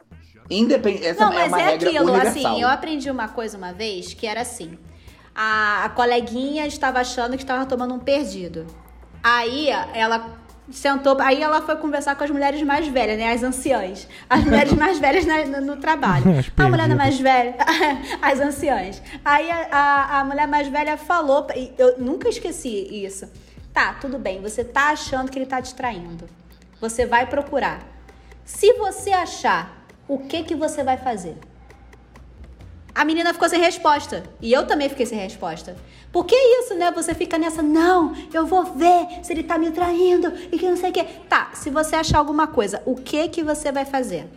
Independente. 0.49 1.05
Essa 1.05 1.25
Não, 1.25 1.31
é 1.33 1.35
mas 1.41 1.47
uma 1.49 1.61
é 1.61 1.65
regra 1.65 1.89
aquilo, 1.89 2.11
universal. 2.11 2.53
assim, 2.53 2.61
eu 2.63 2.67
aprendi 2.67 3.11
uma 3.11 3.27
coisa 3.27 3.55
uma 3.55 3.71
vez 3.71 4.15
que 4.15 4.25
era 4.25 4.41
assim. 4.41 4.71
A, 5.41 5.85
a 5.85 5.89
coleguinha 5.89 6.67
estava 6.67 6.99
achando 6.99 7.37
que 7.37 7.43
estava 7.43 7.65
tomando 7.65 7.93
um 7.93 7.99
perdido. 7.99 8.67
Aí 9.23 9.69
ela 9.93 10.37
sentou, 10.69 11.17
aí 11.21 11.41
ela 11.41 11.61
foi 11.61 11.77
conversar 11.77 12.13
com 12.15 12.25
as 12.25 12.29
mulheres 12.29 12.61
mais 12.61 12.85
velhas, 12.89 13.17
né? 13.17 13.31
As 13.31 13.41
anciãs. 13.41 14.05
As 14.29 14.43
mulheres 14.43 14.73
mais 14.73 14.99
velhas 14.99 15.25
na- 15.25 15.45
no, 15.45 15.61
no 15.61 15.77
trabalho. 15.77 16.25
A 16.57 16.67
mulher 16.67 16.93
mais 16.93 17.17
velha, 17.17 17.55
as 18.21 18.39
anciãs. 18.41 19.01
Aí 19.23 19.49
a, 19.49 19.67
a, 19.71 20.19
a 20.19 20.23
mulher 20.25 20.45
mais 20.45 20.67
velha 20.67 20.97
falou, 20.97 21.47
eu 21.77 21.97
nunca 21.97 22.27
esqueci 22.27 23.03
isso. 23.05 23.25
Tá, 23.73 23.93
tudo 23.93 24.19
bem, 24.19 24.41
você 24.41 24.61
tá 24.63 24.89
achando 24.89 25.31
que 25.31 25.39
ele 25.39 25.45
tá 25.45 25.61
te 25.61 25.73
traindo. 25.73 26.27
Você 26.81 27.05
vai 27.05 27.25
procurar. 27.27 27.79
Se 28.43 28.73
você 28.73 29.11
achar, 29.11 29.85
o 30.05 30.17
que 30.17 30.43
que 30.43 30.53
você 30.55 30.83
vai 30.83 30.97
fazer? 30.97 31.37
A 32.93 33.05
menina 33.05 33.33
ficou 33.33 33.47
sem 33.47 33.59
resposta. 33.59 34.23
E 34.41 34.51
eu 34.51 34.65
também 34.65 34.89
fiquei 34.89 35.05
sem 35.05 35.17
resposta. 35.17 35.75
Por 36.11 36.25
que 36.25 36.35
isso, 36.35 36.73
né? 36.75 36.91
Você 36.91 37.13
fica 37.13 37.37
nessa, 37.37 37.61
não, 37.61 38.13
eu 38.33 38.45
vou 38.45 38.63
ver 38.63 39.23
se 39.23 39.31
ele 39.31 39.43
tá 39.43 39.57
me 39.57 39.71
traindo 39.71 40.33
e 40.51 40.57
que 40.57 40.67
não 40.67 40.77
sei 40.77 40.89
o 40.89 40.93
quê. 40.93 41.05
Tá, 41.27 41.51
se 41.53 41.69
você 41.69 41.95
achar 41.95 42.17
alguma 42.17 42.47
coisa, 42.47 42.81
o 42.85 42.95
que 42.95 43.27
que 43.29 43.43
você 43.43 43.71
vai 43.71 43.85
fazer? 43.85 44.27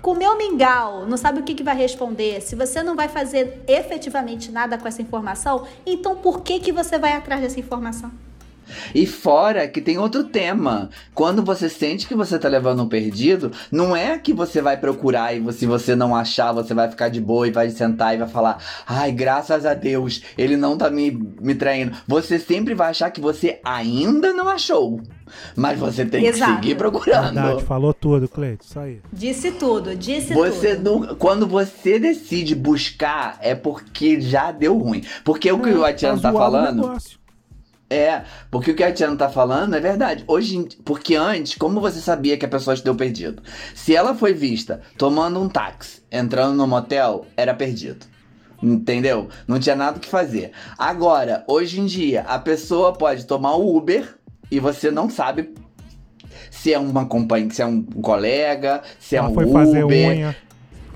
Comeu 0.00 0.36
mingau, 0.38 1.06
não 1.06 1.16
sabe 1.16 1.40
o 1.40 1.42
que, 1.42 1.54
que 1.54 1.62
vai 1.62 1.76
responder. 1.76 2.40
Se 2.40 2.56
você 2.56 2.82
não 2.82 2.96
vai 2.96 3.08
fazer 3.08 3.62
efetivamente 3.66 4.50
nada 4.50 4.78
com 4.78 4.88
essa 4.88 5.02
informação, 5.02 5.66
então 5.84 6.16
por 6.16 6.40
que, 6.40 6.58
que 6.58 6.72
você 6.72 6.98
vai 6.98 7.12
atrás 7.12 7.42
dessa 7.42 7.60
informação? 7.60 8.10
E 8.94 9.06
fora 9.06 9.66
que 9.68 9.80
tem 9.80 9.98
outro 9.98 10.24
tema. 10.24 10.90
Quando 11.14 11.42
você 11.42 11.68
sente 11.68 12.06
que 12.06 12.14
você 12.14 12.38
tá 12.38 12.48
levando 12.48 12.82
um 12.82 12.88
perdido, 12.88 13.50
não 13.70 13.94
é 13.96 14.18
que 14.18 14.32
você 14.32 14.60
vai 14.60 14.76
procurar 14.76 15.34
e 15.34 15.52
se 15.52 15.66
você 15.66 15.94
não 15.94 16.14
achar, 16.14 16.52
você 16.52 16.74
vai 16.74 16.88
ficar 16.88 17.08
de 17.08 17.20
boa 17.20 17.46
e 17.46 17.50
vai 17.50 17.70
sentar 17.70 18.14
e 18.14 18.18
vai 18.18 18.28
falar: 18.28 18.58
ai, 18.86 19.12
graças 19.12 19.64
a 19.66 19.74
Deus, 19.74 20.22
ele 20.36 20.56
não 20.56 20.76
tá 20.76 20.90
me, 20.90 21.10
me 21.40 21.54
traindo. 21.54 21.96
Você 22.06 22.38
sempre 22.38 22.74
vai 22.74 22.90
achar 22.90 23.10
que 23.10 23.20
você 23.20 23.60
ainda 23.64 24.32
não 24.32 24.48
achou. 24.48 25.00
Mas 25.54 25.78
você 25.78 26.04
tem 26.04 26.26
Exato. 26.26 26.56
que 26.56 26.60
seguir 26.62 26.74
procurando. 26.76 27.34
Verdade, 27.34 27.62
falou 27.64 27.94
tudo, 27.94 28.28
Cleito. 28.28 28.64
Isso 28.64 28.78
aí. 28.78 29.00
Disse 29.12 29.52
tudo, 29.52 29.94
disse 29.94 30.34
Você 30.34 30.74
tudo. 30.74 31.06
não, 31.06 31.14
quando 31.14 31.46
você 31.46 31.98
decide 32.00 32.54
buscar, 32.54 33.38
é 33.40 33.54
porque 33.54 34.20
já 34.20 34.50
deu 34.50 34.76
ruim. 34.76 35.02
Porque 35.24 35.50
o 35.52 35.60
que 35.60 35.70
o 35.70 35.84
Atiano 35.84 36.20
tá 36.20 36.30
o 36.30 36.36
falando. 36.36 36.82
negócio. 36.82 37.19
É, 37.90 38.22
porque 38.52 38.70
o 38.70 38.74
que 38.76 38.84
a 38.84 38.92
Tiana 38.92 39.16
tá 39.16 39.28
falando 39.28 39.74
é 39.74 39.80
verdade. 39.80 40.22
Hoje, 40.28 40.68
porque 40.84 41.16
antes, 41.16 41.56
como 41.56 41.80
você 41.80 41.98
sabia 42.00 42.38
que 42.38 42.46
a 42.46 42.48
pessoa 42.48 42.76
te 42.76 42.84
deu 42.84 42.94
perdido? 42.94 43.42
Se 43.74 43.96
ela 43.96 44.14
foi 44.14 44.32
vista 44.32 44.80
tomando 44.96 45.40
um 45.40 45.48
táxi, 45.48 46.00
entrando 46.10 46.54
no 46.54 46.68
motel, 46.68 47.26
era 47.36 47.52
perdido. 47.52 48.06
Entendeu? 48.62 49.28
Não 49.48 49.58
tinha 49.58 49.74
nada 49.74 49.96
o 49.96 50.00
que 50.00 50.08
fazer. 50.08 50.52
Agora, 50.78 51.42
hoje 51.48 51.80
em 51.80 51.86
dia, 51.86 52.22
a 52.28 52.38
pessoa 52.38 52.92
pode 52.92 53.26
tomar 53.26 53.56
o 53.56 53.76
Uber 53.76 54.16
e 54.50 54.60
você 54.60 54.90
não 54.90 55.10
sabe 55.10 55.52
se 56.48 56.72
é 56.72 56.78
uma 56.78 57.06
companhia, 57.06 57.50
se 57.50 57.62
é 57.62 57.66
um 57.66 57.82
colega, 57.82 58.82
se 59.00 59.16
é 59.16 59.18
Ela 59.18 59.30
um 59.30 59.34
foi 59.34 59.44
Uber, 59.44 59.54
fazer 59.54 59.84
unha. 59.84 60.36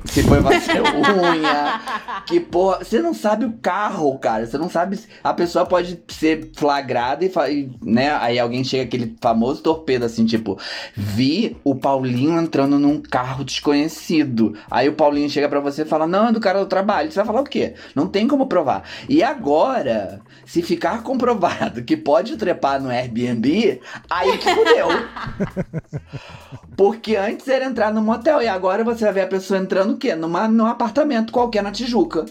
Se 0.05 0.23
foi 0.23 0.41
fazer 0.43 0.83
unha. 0.83 1.81
Que 2.27 2.39
porra, 2.39 2.85
você 2.85 3.01
não 3.01 3.15
sabe 3.15 3.47
o 3.47 3.53
carro, 3.61 4.19
cara. 4.19 4.47
Você 4.47 4.59
não 4.59 4.69
sabe. 4.69 4.99
A 5.23 5.33
pessoa 5.33 5.65
pode 5.65 6.01
ser 6.09 6.51
flagrada 6.55 7.25
e, 7.25 7.33
e, 7.51 7.71
né? 7.83 8.17
Aí 8.21 8.39
alguém 8.39 8.63
chega 8.63 8.85
aquele 8.85 9.17
famoso 9.21 9.63
torpedo 9.63 10.05
assim, 10.05 10.27
tipo, 10.27 10.59
vi 10.95 11.57
o 11.65 11.75
Paulinho 11.75 12.39
entrando 12.41 12.79
num 12.79 13.01
carro 13.01 13.45
desconhecido. 13.45 14.55
Aí 14.71 14.89
o 14.89 14.95
Paulinho 14.95 15.31
chega 15.31 15.49
pra 15.49 15.61
você 15.61 15.83
e 15.83 15.87
fala: 15.87 16.07
"Não, 16.07 16.29
é 16.29 16.33
do 16.33 16.41
cara 16.41 16.61
do 16.61 16.67
trabalho". 16.67 17.11
Você 17.11 17.17
vai 17.17 17.27
falar 17.27 17.41
o 17.41 17.45
quê? 17.45 17.75
Não 17.95 18.07
tem 18.07 18.29
como 18.29 18.47
provar. 18.47 18.85
E 19.09 19.23
agora, 19.23 20.21
se 20.45 20.63
ficar 20.63 21.03
comprovado 21.03 21.83
que 21.83 21.97
pode 21.97 22.37
trepar 22.37 22.81
no 22.81 22.91
Airbnb, 22.91 23.81
aí 24.11 24.39
que 24.39 24.55
fudeu. 24.55 24.89
Porque 26.77 27.17
antes 27.17 27.47
era 27.47 27.65
entrar 27.65 27.93
no 27.93 28.03
motel 28.03 28.43
e 28.43 28.49
agora 28.49 28.83
você 28.83 29.05
vai 29.05 29.15
ver 29.15 29.21
a 29.23 29.27
pessoa 29.29 29.61
entrando 29.61 29.94
o 29.95 29.99
quê? 29.99 30.15
Numa, 30.15 30.47
num 30.49 30.67
apartamento 30.67 31.33
qualquer 31.33 31.63
na 31.63 31.73
Tijuca. 31.73 32.27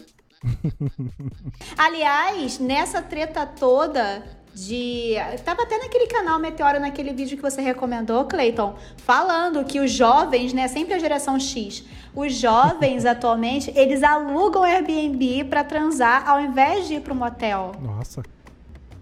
Aliás, 1.78 2.60
nessa 2.60 3.02
treta 3.02 3.46
toda 3.46 4.24
de. 4.54 5.16
Tava 5.44 5.64
até 5.64 5.78
naquele 5.78 6.08
canal 6.08 6.38
Meteoro, 6.40 6.80
naquele 6.80 7.14
vídeo 7.14 7.36
que 7.36 7.44
você 7.44 7.62
recomendou, 7.62 8.26
Clayton, 8.26 8.76
falando 8.98 9.64
que 9.66 9.80
os 9.80 9.92
jovens, 9.92 10.54
né? 10.54 10.68
Sempre 10.68 10.94
a 10.94 11.00
geração 11.00 11.40
X. 11.40 11.84
Os 12.16 12.36
jovens 12.36 13.06
atualmente, 13.08 13.72
eles 13.76 14.04
alugam 14.04 14.64
Airbnb 14.64 15.46
pra 15.46 15.64
transar 15.64 16.30
ao 16.30 16.40
invés 16.40 16.88
de 16.88 16.96
ir 16.96 17.02
pro 17.02 17.16
motel. 17.16 17.72
Nossa. 17.82 18.22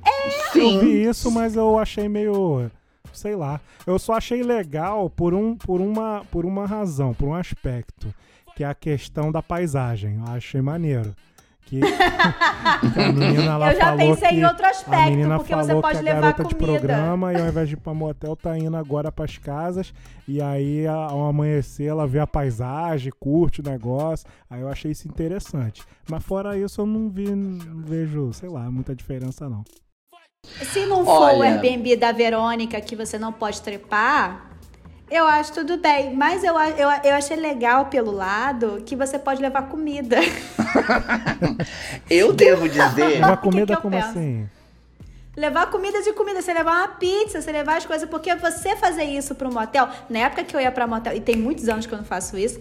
Eu 0.05 0.51
Sim. 0.53 0.79
vi 0.79 1.03
isso, 1.03 1.29
mas 1.31 1.55
eu 1.55 1.77
achei 1.77 2.07
meio. 2.07 2.71
Sei 3.13 3.35
lá. 3.35 3.59
Eu 3.85 3.99
só 3.99 4.13
achei 4.13 4.41
legal 4.41 5.09
por, 5.09 5.33
um, 5.33 5.55
por, 5.55 5.81
uma, 5.81 6.23
por 6.31 6.45
uma 6.45 6.65
razão, 6.65 7.13
por 7.13 7.27
um 7.27 7.35
aspecto. 7.35 8.13
Que 8.61 8.65
é 8.65 8.67
a 8.69 8.75
questão 8.75 9.31
da 9.31 9.41
paisagem. 9.41 10.17
Eu 10.23 10.31
achei 10.33 10.61
maneiro. 10.61 11.15
Que, 11.65 11.79
que 12.93 12.99
a 12.99 13.11
menina 13.11 13.57
lá 13.57 13.71
Eu 13.71 13.77
já 13.79 13.85
falou 13.85 13.97
pensei 14.15 14.29
que 14.29 14.35
em 14.35 14.45
outro 14.45 14.65
a 14.65 14.69
aspecto, 14.69 15.09
menina 15.09 15.37
porque 15.39 15.55
você 15.55 15.73
pode 15.81 15.93
que 15.93 15.97
a 16.09 16.13
levar 16.13 16.21
garota 16.21 16.43
de 16.43 16.55
comida. 16.55 16.71
programa 16.79 17.33
e 17.33 17.41
ao 17.41 17.47
invés 17.47 17.67
de 17.69 17.73
ir 17.73 17.77
pra 17.77 17.93
motel 17.93 18.35
tá 18.35 18.55
indo 18.57 18.75
agora 18.77 19.11
pras 19.11 19.37
casas 19.39 19.91
e 20.27 20.39
aí 20.41 20.85
a- 20.85 20.93
ao 20.93 21.25
amanhecer 21.25 21.87
ela 21.87 22.05
vê 22.05 22.19
a 22.19 22.27
paisagem, 22.27 23.11
curte 23.19 23.61
o 23.61 23.63
negócio. 23.63 24.27
Aí 24.49 24.61
eu 24.61 24.67
achei 24.69 24.91
isso 24.91 25.07
interessante. 25.07 25.81
Mas 26.09 26.23
fora 26.23 26.55
isso 26.57 26.81
eu 26.81 26.85
não 26.85 27.09
vi, 27.09 27.31
não 27.33 27.81
vejo, 27.83 28.31
sei 28.33 28.49
lá, 28.49 28.69
muita 28.69 28.93
diferença 28.95 29.49
não. 29.49 29.63
Se 30.45 30.85
não 30.85 31.03
for 31.05 31.11
o 31.33 31.39
Olha. 31.39 31.51
Airbnb 31.53 31.95
da 31.95 32.11
Verônica 32.11 32.79
que 32.81 32.95
você 32.95 33.17
não 33.17 33.31
pode 33.33 33.59
trepar, 33.61 34.50
Eu 35.11 35.25
acho 35.25 35.51
tudo 35.51 35.77
bem, 35.77 36.15
mas 36.15 36.41
eu, 36.41 36.57
eu, 36.57 36.89
eu 37.03 37.15
achei 37.15 37.35
legal 37.35 37.87
pelo 37.87 38.11
lado 38.11 38.81
que 38.85 38.95
você 38.95 39.19
pode 39.19 39.41
levar 39.41 39.63
comida. 39.63 40.17
Eu 42.09 42.31
devo 42.31 42.69
dizer. 42.69 43.19
Levar 43.19 43.35
que 43.37 43.43
comida 43.43 43.65
que 43.65 43.73
eu 43.73 43.81
como 43.81 43.95
penso? 43.95 44.09
assim? 44.09 44.49
levar 45.35 45.69
comida 45.69 46.01
de 46.01 46.13
comida, 46.13 46.41
você 46.41 46.53
levar 46.53 46.77
uma 46.79 46.87
pizza, 46.89 47.41
você 47.41 47.51
levar 47.51 47.77
as 47.77 47.85
coisas, 47.85 48.07
porque 48.09 48.35
você 48.35 48.75
fazer 48.75 49.03
isso 49.03 49.33
para 49.33 49.47
um 49.47 49.53
motel, 49.53 49.87
na 50.09 50.19
época 50.19 50.43
que 50.43 50.55
eu 50.55 50.59
ia 50.59 50.71
para 50.71 50.85
motel, 50.85 51.15
e 51.15 51.21
tem 51.21 51.35
muitos 51.35 51.67
anos 51.69 51.85
que 51.85 51.93
eu 51.93 51.97
não 51.97 52.05
faço 52.05 52.37
isso, 52.37 52.59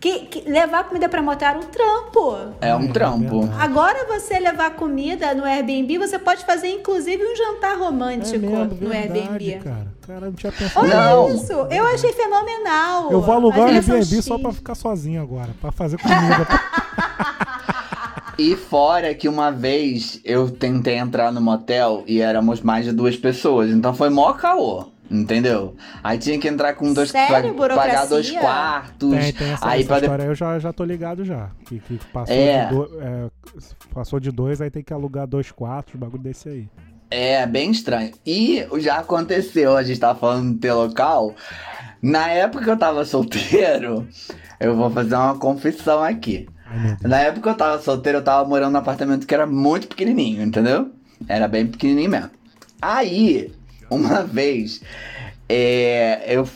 que, 0.00 0.20
que 0.20 0.50
levar 0.50 0.84
comida 0.84 1.08
para 1.08 1.20
motel 1.20 1.48
era 1.48 1.58
um 1.58 1.62
trampo. 1.66 2.36
É 2.60 2.74
um 2.74 2.90
trampo. 2.90 3.40
verdade. 3.40 3.62
Agora 3.62 4.06
você 4.06 4.38
levar 4.38 4.70
comida 4.72 5.34
no 5.34 5.44
Airbnb, 5.44 5.98
você 5.98 6.18
pode 6.18 6.44
fazer 6.44 6.68
inclusive 6.68 7.22
um 7.22 7.36
jantar 7.36 7.72
É 7.72 7.76
romântico 7.76 8.38
mesmo, 8.38 8.64
no 8.80 8.88
verdade, 8.88 9.20
Airbnb. 9.20 9.60
cara. 9.62 9.89
Cara, 10.12 10.26
não 10.26 10.32
tinha 10.32 10.50
pensado. 10.52 10.86
Olha 10.86 10.94
Não. 10.96 11.34
isso, 11.34 11.52
eu 11.52 11.86
achei 11.86 12.12
fenomenal. 12.12 13.10
Eu 13.12 13.20
vou 13.20 13.34
alugar 13.34 13.60
o 13.60 13.64
Airbnb 13.68 14.22
só 14.22 14.38
pra 14.38 14.52
ficar 14.52 14.74
sozinho 14.74 15.22
agora, 15.22 15.50
pra 15.60 15.70
fazer 15.70 15.98
comida. 15.98 16.46
E 18.38 18.56
fora 18.56 19.14
que 19.14 19.28
uma 19.28 19.50
vez 19.52 20.18
eu 20.24 20.50
tentei 20.50 20.96
entrar 20.96 21.30
no 21.30 21.42
motel 21.42 22.02
e 22.06 22.22
éramos 22.22 22.62
mais 22.62 22.86
de 22.86 22.92
duas 22.92 23.14
pessoas, 23.14 23.70
então 23.70 23.92
foi 23.94 24.08
mó 24.08 24.32
caô. 24.32 24.86
Entendeu? 25.10 25.74
Aí 26.04 26.16
tinha 26.16 26.38
que 26.38 26.46
entrar 26.48 26.72
com 26.74 26.92
dois. 26.94 27.10
Sério? 27.10 27.52
Pagar 27.54 28.06
dois 28.06 28.30
quartos. 28.30 29.10
tem, 29.10 29.32
tem 29.32 29.50
essa, 29.50 29.68
aí 29.68 29.80
essa 29.80 29.88
pra 29.88 29.98
história 29.98 30.22
eu 30.22 30.34
já, 30.36 30.58
já 30.60 30.72
tô 30.72 30.84
ligado 30.84 31.22
já. 31.24 31.50
Que, 31.66 31.80
que 31.80 31.98
passou, 32.12 32.34
É. 32.34 32.66
de 32.66 32.74
do- 32.74 33.00
é, 33.02 33.30
passou 33.92 34.20
de 34.20 34.30
dois, 34.30 34.60
aí 34.62 34.70
tem 34.70 34.82
que 34.84 34.92
alugar 34.94 35.26
dois 35.26 35.50
quartos, 35.50 35.96
bagulho 35.96 36.22
desse 36.22 36.48
aí. 36.48 36.68
É, 37.10 37.44
bem 37.44 37.70
estranho. 37.70 38.12
E 38.24 38.64
já 38.78 38.98
aconteceu, 38.98 39.76
a 39.76 39.82
gente 39.82 39.98
tava 39.98 40.18
falando 40.18 40.58
ter 40.58 40.72
local. 40.72 41.34
Na 42.00 42.28
época 42.28 42.64
que 42.64 42.70
eu 42.70 42.78
tava 42.78 43.04
solteiro, 43.04 44.06
eu 44.60 44.76
vou 44.76 44.90
fazer 44.90 45.16
uma 45.16 45.38
confissão 45.38 46.02
aqui. 46.02 46.48
Na 47.02 47.18
época 47.18 47.42
que 47.42 47.48
eu 47.48 47.56
tava 47.56 47.82
solteiro, 47.82 48.18
eu 48.18 48.24
tava 48.24 48.48
morando 48.48 48.72
num 48.72 48.78
apartamento 48.78 49.26
que 49.26 49.34
era 49.34 49.46
muito 49.46 49.88
pequenininho, 49.88 50.42
entendeu? 50.42 50.92
Era 51.28 51.48
bem 51.48 51.66
pequenininho 51.66 52.10
mesmo. 52.10 52.30
Aí, 52.80 53.52
uma 53.90 54.22
vez, 54.24 54.80
é, 55.48 56.22
eu, 56.28 56.48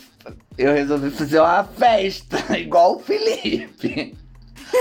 eu 0.56 0.72
resolvi 0.72 1.10
fazer 1.10 1.40
uma 1.40 1.64
festa, 1.64 2.38
igual 2.56 2.96
o 2.96 3.00
Felipe. 3.00 4.16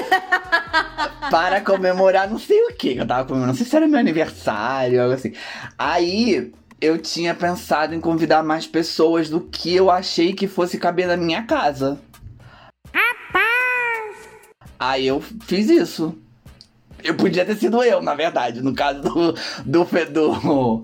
para 1.29 1.61
comemorar 1.61 2.29
não 2.29 2.37
sei 2.39 2.61
o 2.65 2.73
que 2.73 2.93
que 2.95 2.99
eu 3.01 3.07
tava 3.07 3.25
comemorando. 3.25 3.51
Não 3.53 3.57
sei 3.57 3.65
se 3.65 3.75
era 3.75 3.87
meu 3.87 3.99
aniversário, 3.99 5.01
algo 5.01 5.13
assim. 5.15 5.33
Aí, 5.77 6.51
eu 6.81 6.97
tinha 6.97 7.33
pensado 7.33 7.93
em 7.95 7.99
convidar 8.01 8.43
mais 8.43 8.67
pessoas 8.67 9.29
do 9.29 9.41
que 9.41 9.73
eu 9.73 9.89
achei 9.89 10.33
que 10.33 10.47
fosse 10.47 10.77
caber 10.77 11.07
na 11.07 11.17
minha 11.17 11.43
casa. 11.43 11.99
Aí 14.79 15.07
eu 15.07 15.21
fiz 15.21 15.69
isso. 15.69 16.17
Eu 17.03 17.15
podia 17.15 17.45
ter 17.45 17.55
sido 17.57 17.81
eu, 17.83 18.01
na 18.01 18.15
verdade, 18.15 18.61
no 18.61 18.73
caso 18.73 19.01
do, 19.01 19.33
do, 19.65 19.85
do- 20.11 20.81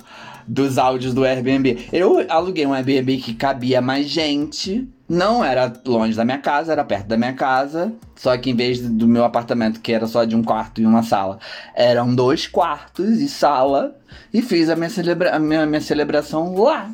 dos 0.48 0.78
áudios 0.78 1.13
do 1.13 1.24
Airbnb. 1.24 1.88
Eu 1.91 2.26
aluguei 2.30 2.65
um 2.65 2.74
Airbnb 2.74 3.17
que 3.17 3.34
cabia 3.34 3.82
mais 3.82 4.08
gente. 4.08 4.88
Não 5.10 5.43
era 5.43 5.74
longe 5.88 6.15
da 6.15 6.24
minha 6.24 6.38
casa, 6.38 6.72
era 6.72 6.84
perto 6.84 7.08
da 7.08 7.17
minha 7.17 7.34
casa. 7.34 7.91
Só 8.15 8.38
que 8.38 8.52
em 8.52 8.56
vez 8.56 8.80
do 8.80 9.08
meu 9.08 9.24
apartamento, 9.24 9.82
que 9.82 9.91
era 9.91 10.06
só 10.06 10.24
de 10.24 10.36
um 10.36 10.43
quarto 10.43 10.80
e 10.80 10.86
uma 10.86 11.02
sala, 11.02 11.39
eram 11.74 12.13
dois 12.13 12.45
quartos 12.45 13.19
e 13.19 13.28
sala. 13.28 13.95
E 14.32 14.41
fiz 14.43 14.69
a 14.69 14.76
minha, 14.76 14.89
celebra 14.89 15.36
a 15.36 15.39
minha, 15.39 15.65
minha 15.65 15.82
celebração 15.82 16.56
lá. 16.56 16.91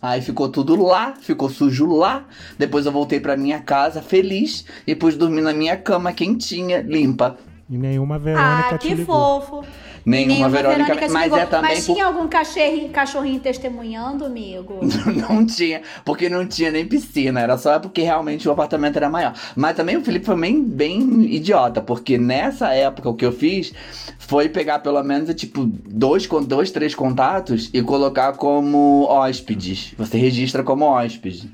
Aí 0.00 0.20
ficou 0.20 0.48
tudo 0.48 0.74
lá, 0.82 1.14
ficou 1.20 1.48
sujo 1.48 1.86
lá. 1.94 2.24
Depois 2.58 2.84
eu 2.84 2.90
voltei 2.90 3.20
pra 3.20 3.36
minha 3.36 3.60
casa 3.60 4.02
feliz 4.02 4.64
e 4.84 4.96
pus 4.96 5.16
dormir 5.16 5.42
na 5.42 5.52
minha 5.52 5.76
cama 5.76 6.12
quentinha, 6.12 6.82
limpa. 6.82 7.38
E 7.70 7.78
nenhuma 7.78 8.18
Verônica 8.18 8.74
Ah, 8.74 8.78
te 8.78 8.88
que 8.88 9.04
fofo. 9.04 9.64
Nenhuma 10.04 10.48
Verônica, 10.48 10.96
te 10.96 11.08
mas 11.10 11.32
é 11.32 11.46
também 11.46 11.74
Mas 11.76 11.86
por- 11.86 11.94
tinha 11.94 12.06
algum 12.06 12.26
cachorrinho, 12.26 12.88
cachorrinho 12.90 13.40
testemunhando, 13.40 14.24
amigo? 14.24 14.80
não 15.28 15.46
tinha, 15.46 15.82
porque 16.04 16.28
não 16.28 16.46
tinha 16.46 16.70
nem 16.70 16.86
piscina, 16.86 17.40
era 17.40 17.56
só 17.56 17.78
porque 17.78 18.02
realmente 18.02 18.48
o 18.48 18.52
apartamento 18.52 18.96
era 18.96 19.08
maior. 19.08 19.34
Mas 19.54 19.76
também 19.76 19.96
o 19.96 20.02
Felipe 20.02 20.26
foi 20.26 20.36
bem, 20.36 20.62
bem 20.62 21.24
idiota, 21.32 21.80
porque 21.80 22.18
nessa 22.18 22.72
época 22.74 23.08
o 23.08 23.14
que 23.14 23.24
eu 23.24 23.32
fiz 23.32 23.72
foi 24.18 24.48
pegar 24.48 24.80
pelo 24.80 25.02
menos 25.02 25.32
tipo 25.34 25.64
dois, 25.64 26.26
dois 26.46 26.70
três 26.70 26.94
contatos 26.94 27.70
e 27.72 27.82
colocar 27.82 28.32
como 28.32 29.06
hóspedes. 29.08 29.94
Você 29.96 30.18
registra 30.18 30.62
como 30.62 30.84
hóspede, 30.84 31.50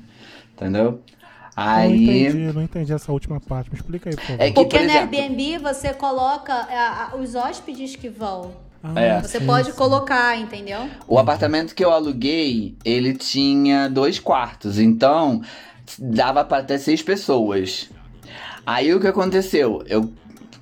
entendeu? 0.55 0.99
Não 1.59 1.71
Aí. 1.73 2.03
entendi, 2.03 2.53
não 2.53 2.61
entendi 2.61 2.93
essa 2.93 3.11
última 3.11 3.39
parte. 3.39 3.69
Me 3.71 3.77
explica 3.77 4.09
aí, 4.09 4.15
por 4.15 4.23
favor. 4.25 4.41
É 4.41 4.47
que, 4.47 4.53
Porque 4.53 4.77
por 4.77 4.85
no 4.85 4.91
exemplo, 4.91 5.17
Airbnb 5.17 5.57
você 5.59 5.93
coloca 5.93 6.53
ah, 6.53 7.09
ah, 7.11 7.17
os 7.17 7.35
hóspedes 7.35 7.95
que 7.95 8.07
vão. 8.09 8.51
Ah, 8.81 8.99
É. 8.99 9.21
Você 9.21 9.39
sim, 9.39 9.45
pode 9.45 9.71
sim. 9.71 9.77
colocar, 9.77 10.37
entendeu? 10.39 10.89
O 11.07 11.19
apartamento 11.19 11.75
que 11.75 11.83
eu 11.83 11.91
aluguei, 11.91 12.77
ele 12.85 13.13
tinha 13.13 13.89
dois 13.89 14.19
quartos, 14.19 14.79
então 14.79 15.41
dava 15.97 16.45
para 16.45 16.59
até 16.59 16.77
seis 16.77 17.01
pessoas. 17.01 17.89
Aí 18.65 18.93
o 18.93 18.99
que 18.99 19.07
aconteceu? 19.07 19.83
Eu 19.87 20.11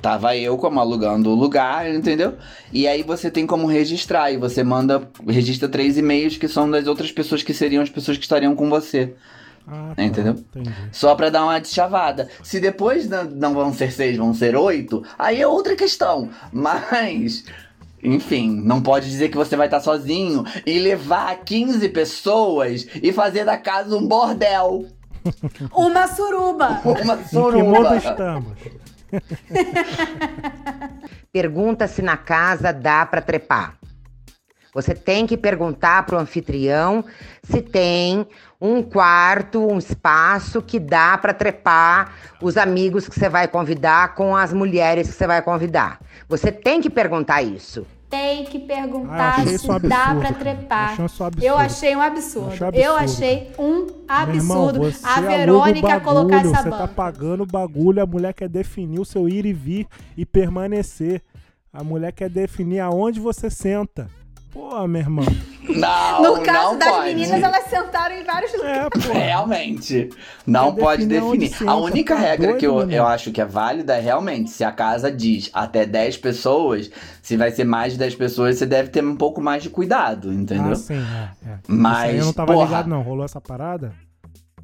tava 0.01 0.35
eu 0.35 0.57
como 0.57 0.79
alugando 0.79 1.29
o 1.29 1.35
lugar, 1.35 1.89
entendeu? 1.93 2.35
E 2.71 2.87
aí 2.87 3.03
você 3.03 3.29
tem 3.29 3.45
como 3.45 3.67
registrar 3.67 4.31
e 4.31 4.37
você 4.37 4.63
manda 4.63 5.09
registra 5.27 5.67
três 5.67 5.97
e-mails 5.97 6.37
que 6.37 6.47
são 6.47 6.69
das 6.69 6.87
outras 6.87 7.11
pessoas 7.11 7.43
que 7.43 7.53
seriam 7.53 7.83
as 7.83 7.89
pessoas 7.89 8.17
que 8.17 8.23
estariam 8.23 8.55
com 8.55 8.69
você. 8.69 9.13
Ah, 9.67 9.91
tá, 9.95 10.03
Entendeu? 10.03 10.33
Entendi. 10.33 10.73
Só 10.93 11.13
pra 11.13 11.29
dar 11.29 11.43
uma 11.43 11.59
deschavada. 11.59 12.29
Se 12.41 12.59
depois 12.59 13.07
não, 13.09 13.25
não 13.25 13.53
vão 13.53 13.73
ser 13.73 13.91
seis, 13.91 14.15
vão 14.17 14.33
ser 14.33 14.55
oito, 14.55 15.03
aí 15.19 15.41
é 15.41 15.47
outra 15.47 15.75
questão. 15.75 16.29
Mas, 16.53 17.43
enfim, 18.01 18.61
não 18.63 18.81
pode 18.81 19.09
dizer 19.09 19.27
que 19.29 19.35
você 19.35 19.57
vai 19.57 19.67
estar 19.67 19.81
sozinho 19.81 20.45
e 20.65 20.79
levar 20.79 21.35
15 21.43 21.89
pessoas 21.89 22.87
e 23.03 23.11
fazer 23.11 23.43
da 23.43 23.57
casa 23.57 23.97
um 23.97 24.07
bordel. 24.07 24.85
Uma 25.75 26.07
suruba. 26.07 26.79
Uma 26.85 27.15
Em 27.15 27.23
que 27.23 27.35
mundo 27.35 27.67
suruba. 27.89 27.97
estamos? 27.97 28.53
Pergunta 31.31 31.87
se 31.87 32.01
na 32.01 32.17
casa 32.17 32.71
dá 32.71 33.05
para 33.05 33.21
trepar. 33.21 33.77
Você 34.73 34.93
tem 34.93 35.25
que 35.25 35.37
perguntar 35.37 36.05
pro 36.05 36.17
anfitrião 36.19 37.03
se 37.43 37.61
tem 37.61 38.27
um 38.59 38.81
quarto, 38.81 39.59
um 39.65 39.77
espaço 39.77 40.61
que 40.61 40.79
dá 40.79 41.17
para 41.17 41.33
trepar 41.33 42.13
os 42.41 42.57
amigos 42.57 43.07
que 43.07 43.17
você 43.17 43.29
vai 43.29 43.47
convidar 43.47 44.15
com 44.15 44.35
as 44.35 44.51
mulheres 44.51 45.07
que 45.07 45.13
você 45.13 45.27
vai 45.27 45.41
convidar. 45.41 45.99
Você 46.27 46.51
tem 46.51 46.81
que 46.81 46.89
perguntar 46.89 47.41
isso. 47.43 47.85
Tem 48.09 48.45
que 48.45 48.57
Ah, 48.57 48.75
perguntar 48.75 49.29
achei 49.31 49.47
se 49.47 49.55
isso 49.55 49.79
dá 49.79 50.15
cara. 50.15 50.33
trepar. 50.33 50.95
Eu 51.41 51.57
achei 51.57 51.93
um 51.93 52.01
absurdo. 52.01 52.51
Achei 52.65 52.85
Eu 52.85 52.95
achei 52.95 53.51
um 53.59 53.85
absurdo. 54.07 54.77
irmão, 54.77 54.91
você 54.91 55.05
a 55.05 55.19
o 55.19 55.21
Verônica 55.23 55.87
bagulho, 55.87 56.01
colocar 56.05 56.37
essa 56.37 56.55
Você 56.63 56.69
banca. 56.69 56.77
tá 56.77 56.87
pagando 56.87 57.43
o 57.43 57.45
bagulho, 57.45 58.01
a 58.01 58.05
mulher 58.05 58.33
quer 58.33 58.47
definir 58.47 58.99
o 59.01 59.05
seu 59.05 59.27
ir 59.27 59.45
e 59.45 59.51
vir 59.51 59.87
e 60.15 60.25
permanecer. 60.25 61.21
A 61.73 61.83
mulher 61.83 62.13
quer 62.13 62.29
definir 62.29 62.79
aonde 62.79 63.19
você 63.19 63.49
senta. 63.49 64.07
Pô, 64.51 64.87
meu 64.87 65.01
irmão. 65.01 65.25
Não, 65.67 66.21
No 66.23 66.41
caso 66.41 66.71
não 66.71 66.77
das 66.79 66.89
pode. 66.89 67.05
meninas, 67.13 67.43
elas 67.43 67.63
sentaram 67.65 68.15
em 68.15 68.23
vários 68.23 68.53
lugares. 68.53 68.77
É, 68.79 68.89
pô. 68.89 69.13
Realmente. 69.13 70.09
Não 70.45 70.73
Quer 70.73 70.81
pode 70.81 71.05
definir 71.05 71.51
A 71.67 71.75
única 71.75 72.15
tá 72.15 72.21
regra 72.21 72.47
doido, 72.47 72.59
que 72.59 72.65
eu, 72.65 72.89
eu 72.89 73.05
acho 73.05 73.31
que 73.31 73.41
é 73.41 73.45
válida 73.45 73.97
é 73.97 73.99
realmente 73.99 74.49
se 74.49 74.63
a 74.63 74.71
casa 74.71 75.11
diz 75.11 75.49
até 75.53 75.85
10 75.85 76.17
pessoas, 76.17 76.89
se 77.21 77.35
vai 77.35 77.51
ser 77.51 77.65
mais 77.65 77.93
de 77.93 77.99
10 77.99 78.15
pessoas, 78.15 78.57
você 78.57 78.65
deve 78.65 78.89
ter 78.89 79.03
um 79.03 79.15
pouco 79.17 79.41
mais 79.41 79.61
de 79.61 79.69
cuidado, 79.69 80.31
entendeu? 80.33 80.71
Ah, 80.71 80.75
sim, 80.75 80.95
é, 80.95 81.49
é. 81.49 81.57
Mas, 81.67 81.97
Isso 81.97 82.11
aí 82.11 82.17
eu 82.19 82.25
não 82.25 82.33
tava 82.33 82.53
porra. 82.53 82.65
ligado, 82.65 82.87
não. 82.89 83.01
Rolou 83.01 83.25
essa 83.25 83.41
parada? 83.41 83.93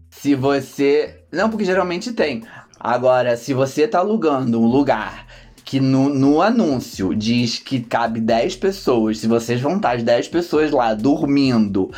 Se 0.10 0.34
você. 0.36 1.26
Não, 1.32 1.50
porque 1.50 1.66
geralmente 1.66 2.14
tem. 2.14 2.44
Agora, 2.80 3.36
se 3.36 3.54
você 3.54 3.88
tá 3.88 4.00
alugando 4.00 4.60
um 4.62 4.66
lugar 4.66 5.26
que 5.74 5.80
no, 5.80 6.08
no 6.08 6.40
anúncio 6.40 7.16
diz 7.16 7.58
que 7.58 7.80
cabe 7.80 8.22
10 8.22 8.58
pessoas, 8.58 9.18
se 9.18 9.26
vocês 9.28 9.60
vão 9.60 9.78
estar 9.78 9.96
as 9.96 10.04
10 10.04 10.28
pessoas 10.28 10.70
lá 10.70 10.94
dormindo, 10.94 11.90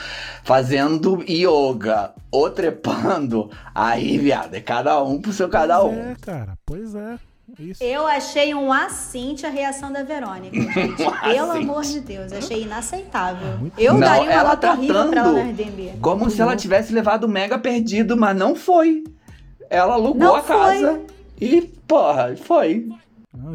fazendo 0.46 1.22
yoga 1.30 2.14
ou 2.32 2.50
trepando, 2.50 3.50
aí, 3.74 4.18
viado, 4.18 4.54
é 4.54 4.62
cada 4.62 5.04
um 5.04 5.20
pro 5.20 5.34
seu 5.34 5.50
cada 5.50 5.82
Pois 5.82 5.94
um. 5.94 6.00
É, 6.00 6.16
cara. 6.22 6.58
Pois 6.66 6.96
é. 6.96 7.18
Isso. 7.60 7.84
Eu 7.84 8.08
achei 8.08 8.56
um 8.56 8.72
assinte 8.72 9.46
a 9.46 9.50
reação 9.50 9.92
da 9.92 10.04
Verônica, 10.04 10.56
gente. 10.72 11.04
Pelo 11.26 11.52
amor 11.52 11.84
de 11.84 12.00
Deus, 12.00 12.32
achei 12.32 12.64
inaceitável. 12.64 13.70
Eu 13.78 13.92
Não, 13.96 14.00
daria 14.00 14.24
uma 14.24 14.32
ela 14.32 14.50
nota 14.52 14.72
horrível 14.72 15.10
pra 15.10 15.20
ela 15.20 15.40
Airbnb. 15.42 15.94
Como 16.00 16.30
se 16.30 16.42
ela 16.42 16.56
tivesse 16.56 16.94
levado 16.94 17.26
o 17.26 17.30
mega 17.30 17.60
perdido, 17.60 18.16
mas 18.16 18.38
não 18.38 18.56
foi. 18.56 19.04
Ela 19.70 19.96
alugou 19.96 20.16
Não 20.16 20.36
a 20.38 20.42
foi. 20.42 20.56
casa 20.56 21.02
e, 21.42 21.62
porra, 21.86 22.34
foi. 22.38 22.88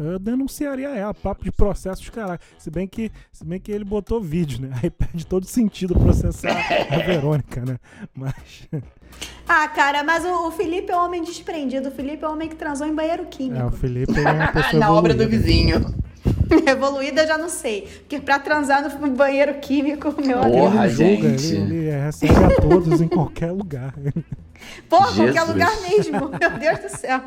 Eu 0.03 0.19
denunciaria 0.19 0.89
ela, 0.89 1.13
papo 1.13 1.43
de 1.43 1.51
processos, 1.51 2.07
caralho. 2.09 2.39
Se 2.57 2.69
bem 2.69 2.87
que, 2.87 3.11
se 3.31 3.43
bem 3.45 3.59
que 3.59 3.71
ele 3.71 3.83
botou 3.83 4.21
vídeo, 4.21 4.61
né? 4.61 4.71
Aí 4.81 4.89
perde 4.89 5.25
todo 5.25 5.45
sentido 5.45 5.93
processar 5.97 6.55
a 6.89 6.97
Verônica, 6.99 7.63
né? 7.65 7.77
Mas. 8.15 8.67
Ah, 9.53 9.67
cara, 9.67 10.01
mas 10.05 10.23
o, 10.23 10.47
o 10.47 10.51
Felipe 10.51 10.89
é 10.89 10.95
um 10.95 11.03
homem 11.05 11.21
desprendido. 11.21 11.89
O 11.89 11.91
Felipe 11.91 12.23
é 12.23 12.27
um 12.29 12.31
homem 12.31 12.47
que 12.47 12.55
transou 12.55 12.87
em 12.87 12.95
banheiro 12.95 13.23
É, 13.23 13.25
químico. 13.25 13.67
o 13.67 13.71
Felipe 13.71 14.17
é 14.17 14.31
uma 14.31 14.47
pessoa 14.53 14.79
Na 14.79 14.93
obra 14.93 15.13
do 15.13 15.23
evoluída. 15.23 15.45
vizinho. 15.45 15.95
Evoluída 16.67 17.21
eu 17.21 17.27
já 17.27 17.37
não 17.37 17.49
sei. 17.49 17.81
Porque 17.99 18.19
pra 18.19 18.39
transar 18.39 18.81
no 18.99 19.11
banheiro 19.11 19.55
químico, 19.59 20.13
meu 20.21 20.39
Porra, 20.39 20.83
amigo. 20.83 21.01
Ele 21.01 21.15
julga, 21.15 21.37
gente. 21.37 21.55
ele, 21.55 21.75
ele 21.75 21.89
recebe 22.01 22.33
a 22.43 22.61
todos 22.61 23.01
em 23.01 23.07
qualquer 23.07 23.51
lugar. 23.51 23.93
Porra, 24.87 25.07
qualquer 25.15 25.33
Jesus. 25.33 25.49
lugar 25.49 25.81
mesmo. 25.81 26.29
Meu 26.39 26.59
Deus 26.59 26.79
do 26.79 26.97
céu. 26.97 27.19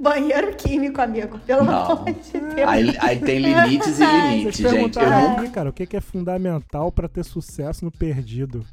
Banheiro 0.00 0.54
químico, 0.56 1.02
amigo. 1.02 1.38
Pelo 1.40 1.62
Não. 1.64 1.74
amor 1.92 2.04
de 2.06 2.32
Deus. 2.32 2.66
Aí, 2.68 2.96
aí 2.98 3.18
tem 3.20 3.38
limites 3.40 4.00
e 4.00 4.04
limites, 4.06 4.42
Vocês 4.42 4.56
gente. 4.56 4.62
Eu 4.64 4.70
perguntaram 4.70 5.36
não 5.42 5.50
cara, 5.50 5.68
o 5.68 5.72
que 5.72 5.84
que 5.86 5.96
é 5.98 6.00
fundamental 6.00 6.90
pra 6.90 7.06
ter 7.06 7.24
sucesso 7.24 7.84
no 7.84 7.90
perdido? 7.90 8.64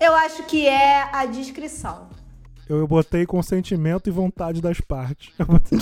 Eu 0.00 0.14
acho 0.14 0.42
que 0.44 0.66
é 0.66 1.04
a 1.12 1.24
descrição. 1.26 2.08
Eu, 2.68 2.78
eu 2.78 2.88
botei 2.88 3.24
consentimento 3.24 4.08
e 4.08 4.10
vontade 4.10 4.60
das 4.60 4.80
partes. 4.80 5.32
Eu 5.38 5.46
botei- 5.46 5.78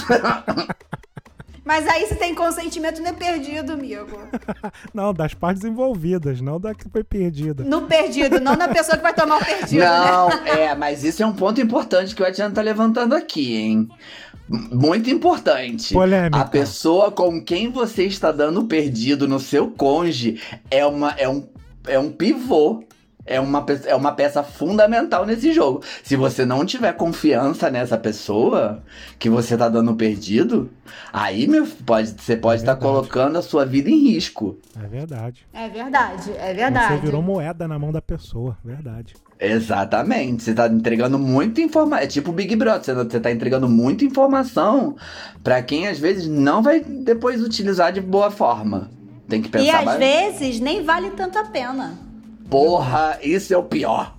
Mas 1.71 1.87
aí 1.87 2.05
se 2.05 2.17
tem 2.17 2.35
consentimento, 2.35 3.01
não 3.01 3.11
é 3.11 3.13
perdido, 3.13 3.75
amigo. 3.75 4.19
Não, 4.93 5.15
das 5.15 5.35
partes 5.35 5.63
envolvidas, 5.63 6.41
não 6.41 6.59
da 6.59 6.75
que 6.75 6.89
foi 6.89 7.05
perdida. 7.05 7.63
No 7.63 7.83
perdido, 7.83 8.41
não 8.41 8.57
na 8.57 8.67
pessoa 8.67 8.97
que 8.97 9.03
vai 9.05 9.15
tomar 9.15 9.37
o 9.37 9.45
perdido, 9.45 9.79
né? 9.79 9.87
Não, 9.87 10.31
é, 10.47 10.75
mas 10.75 11.05
isso 11.05 11.23
é 11.23 11.27
um 11.27 11.33
ponto 11.33 11.61
importante 11.61 12.13
que 12.13 12.21
o 12.21 12.27
Etienne 12.27 12.53
tá 12.53 12.61
levantando 12.61 13.15
aqui, 13.15 13.55
hein? 13.55 13.89
Muito 14.49 15.11
importante. 15.11 15.95
Polêmica. 15.95 16.41
A 16.41 16.45
pessoa 16.45 17.13
com 17.13 17.41
quem 17.41 17.71
você 17.71 18.05
está 18.05 18.33
dando 18.33 18.65
perdido 18.65 19.29
no 19.29 19.39
seu 19.39 19.71
cônjuge 19.71 20.43
é, 20.73 20.85
uma, 20.85 21.13
é, 21.13 21.29
um, 21.29 21.49
é 21.87 22.01
um 22.01 22.11
pivô. 22.11 22.83
É 23.31 23.39
uma, 23.41 23.65
é 23.87 23.95
uma 23.95 24.11
peça 24.11 24.43
fundamental 24.43 25.25
nesse 25.25 25.53
jogo. 25.53 25.83
Se 26.03 26.17
você 26.17 26.45
não 26.45 26.67
tiver 26.67 26.93
confiança 26.95 27.71
nessa 27.71 27.97
pessoa 27.97 28.83
que 29.21 29.31
você 29.31 29.57
tá 29.57 29.69
dando 29.69 29.95
perdido, 29.95 30.69
aí 31.13 31.47
meu, 31.47 31.65
pode, 31.87 32.09
você 32.19 32.37
pode 32.37 32.63
estar 32.63 32.75
Verdade. 32.75 32.93
colocando 32.93 33.37
a 33.39 33.43
sua 33.43 33.65
vida 33.65 33.89
em 33.89 33.99
risco. 33.99 34.59
É 34.83 34.87
verdade. 34.89 35.47
É 35.53 35.69
verdade, 35.69 36.33
é 36.37 36.53
verdade. 36.53 36.95
Você 36.95 37.01
virou 37.07 37.23
moeda 37.23 37.69
na 37.69 37.79
mão 37.79 37.93
da 37.93 38.03
pessoa, 38.03 38.59
verdade. 38.65 39.15
Exatamente. 39.39 40.43
Você 40.43 40.53
tá 40.53 40.67
entregando 40.67 41.17
muita 41.17 41.61
informação. 41.61 42.03
É 42.05 42.07
tipo 42.09 42.31
o 42.31 42.35
Big 42.35 42.57
Brother. 42.57 42.95
Você, 42.97 43.21
tá 43.21 43.31
entregando 43.31 43.69
muita 43.69 44.05
informação 44.05 44.97
pra 45.45 45.63
quem 45.63 45.87
às 45.87 45.99
vezes 46.01 46.27
não 46.27 46.63
vai 46.63 46.81
depois 46.81 47.41
utilizar 47.41 47.93
de 47.93 48.01
boa 48.01 48.31
forma. 48.31 48.91
Tem 49.29 49.41
que 49.41 49.49
pensar 49.49 49.65
E 49.65 49.71
às 49.71 49.85
mais. 49.85 49.99
vezes 50.01 50.59
nem 50.59 50.83
vale 50.83 51.11
tanto 51.11 51.39
a 51.39 51.45
pena. 51.45 52.10
Porra, 52.51 53.19
isso 53.23 53.55
é 53.55 53.57
o 53.57 53.63
pior. 53.63 54.17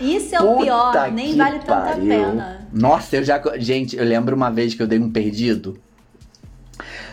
Isso 0.00 0.34
é 0.34 0.40
o 0.40 0.54
Puta 0.54 0.62
pior, 0.64 1.12
nem 1.12 1.36
vale 1.36 1.58
tanto 1.58 1.72
a 1.72 1.80
pariu. 1.80 2.06
pena. 2.08 2.68
Nossa, 2.72 3.16
eu 3.16 3.24
já. 3.24 3.40
Gente, 3.58 3.96
eu 3.96 4.04
lembro 4.04 4.34
uma 4.36 4.50
vez 4.50 4.74
que 4.74 4.82
eu 4.82 4.86
dei 4.86 4.98
um 4.98 5.10
perdido 5.10 5.78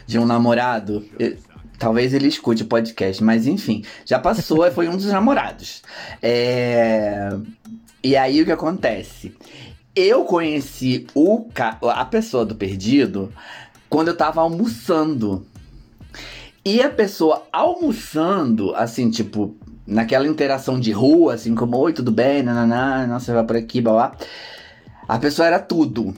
de 0.06 0.18
um 0.20 0.26
namorado. 0.26 1.06
Eu- 1.20 1.36
Talvez 1.78 2.14
ele 2.14 2.30
escute 2.30 2.64
o 2.64 2.68
podcast, 2.68 3.22
mas 3.22 3.46
enfim, 3.46 3.84
já 4.06 4.18
passou, 4.18 4.64
foi 4.72 4.88
um 4.88 4.96
dos 4.96 5.08
namorados. 5.08 5.82
É, 6.22 7.30
E 8.02 8.16
aí 8.16 8.42
o 8.42 8.46
que 8.46 8.52
acontece? 8.54 9.36
Eu 9.94 10.24
conheci 10.24 11.06
o 11.14 11.50
ca... 11.54 11.78
a 11.82 12.06
pessoa 12.06 12.46
do 12.46 12.56
perdido 12.56 13.30
quando 13.90 14.08
eu 14.08 14.16
tava 14.16 14.40
almoçando. 14.40 15.46
E 16.64 16.82
a 16.82 16.90
pessoa 16.90 17.44
almoçando, 17.52 18.74
assim, 18.76 19.10
tipo, 19.12 19.56
naquela 19.88 20.28
interação 20.28 20.80
de 20.80 20.92
rua, 20.92 21.34
assim, 21.36 21.54
como, 21.56 21.78
oi, 21.78 21.94
tudo 21.94 22.12
bem, 22.12 22.42
nananá, 22.44 23.06
nossa, 23.08 23.26
você 23.26 23.34
vai 23.34 23.44
por 23.46 23.56
aqui, 23.56 23.82
blá. 23.82 24.16
A 25.08 25.20
pessoa 25.20 25.48
era 25.48 25.60
tudo, 25.60 26.16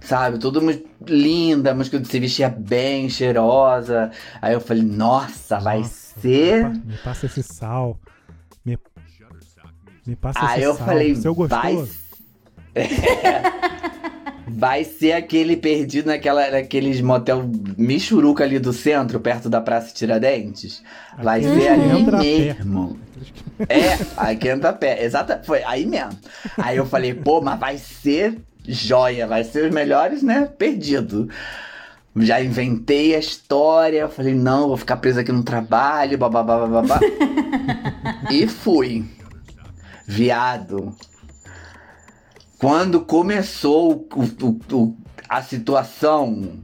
sabe? 0.00 0.38
Tudo 0.38 0.62
mu- 0.62 0.82
linda, 1.06 1.74
mas 1.74 1.88
que 1.88 2.02
se 2.04 2.18
vestia 2.20 2.48
bem, 2.48 3.08
cheirosa. 3.08 4.10
Aí 4.40 4.54
eu 4.54 4.60
falei, 4.60 4.82
nossa, 4.82 5.58
vai 5.60 5.80
Nossa, 5.80 6.20
ser... 6.20 6.64
Me, 6.64 6.70
pa- 6.74 6.86
me 6.86 6.96
passa 7.04 7.26
esse 7.26 7.42
sal. 7.42 7.98
Me, 8.64 8.78
me 10.06 10.16
passa 10.16 10.38
Aí 10.46 10.60
esse 10.60 10.68
eu 10.68 10.74
sal. 10.74 10.86
falei, 10.86 11.14
Seu 11.16 11.34
gostoso. 11.34 11.88
Vai 11.92 12.06
ser 14.84 15.12
aquele 15.12 15.56
perdido 15.56 16.06
naquela, 16.06 16.50
naqueles 16.50 17.00
motel 17.00 17.50
Michuruca 17.76 18.44
ali 18.44 18.58
do 18.58 18.72
centro, 18.72 19.18
perto 19.18 19.50
da 19.50 19.60
Praça 19.60 19.92
Tiradentes. 19.92 20.82
Vai 21.20 21.40
Aqueles 21.40 21.62
ser 21.62 21.62
que 21.62 21.68
ali 21.68 22.04
mesmo. 22.18 23.00
É, 23.68 23.98
aí 24.16 24.36
que 24.36 24.48
entra 24.48 24.70
a 24.70 24.72
pé. 24.72 25.02
Exata, 25.04 25.42
foi 25.44 25.64
aí 25.64 25.84
mesmo. 25.84 26.16
Aí 26.58 26.76
eu 26.76 26.86
falei, 26.86 27.12
pô, 27.12 27.40
mas 27.40 27.58
vai 27.58 27.78
ser 27.78 28.38
joia, 28.66 29.26
vai 29.26 29.42
ser 29.42 29.66
os 29.66 29.74
melhores, 29.74 30.22
né? 30.22 30.48
Perdido. 30.56 31.28
Já 32.14 32.40
inventei 32.40 33.14
a 33.14 33.18
história, 33.18 34.08
falei, 34.08 34.34
não, 34.34 34.68
vou 34.68 34.76
ficar 34.76 34.96
preso 34.96 35.20
aqui 35.20 35.32
no 35.32 35.42
trabalho, 35.42 36.16
bababá. 36.16 37.00
e 38.30 38.46
fui. 38.46 39.04
Viado. 40.06 40.94
Quando 42.66 43.00
começou 43.00 44.08
o- 44.12 44.44
o- 44.44 44.76
o- 44.76 44.96
a 45.28 45.40
situação, 45.40 46.54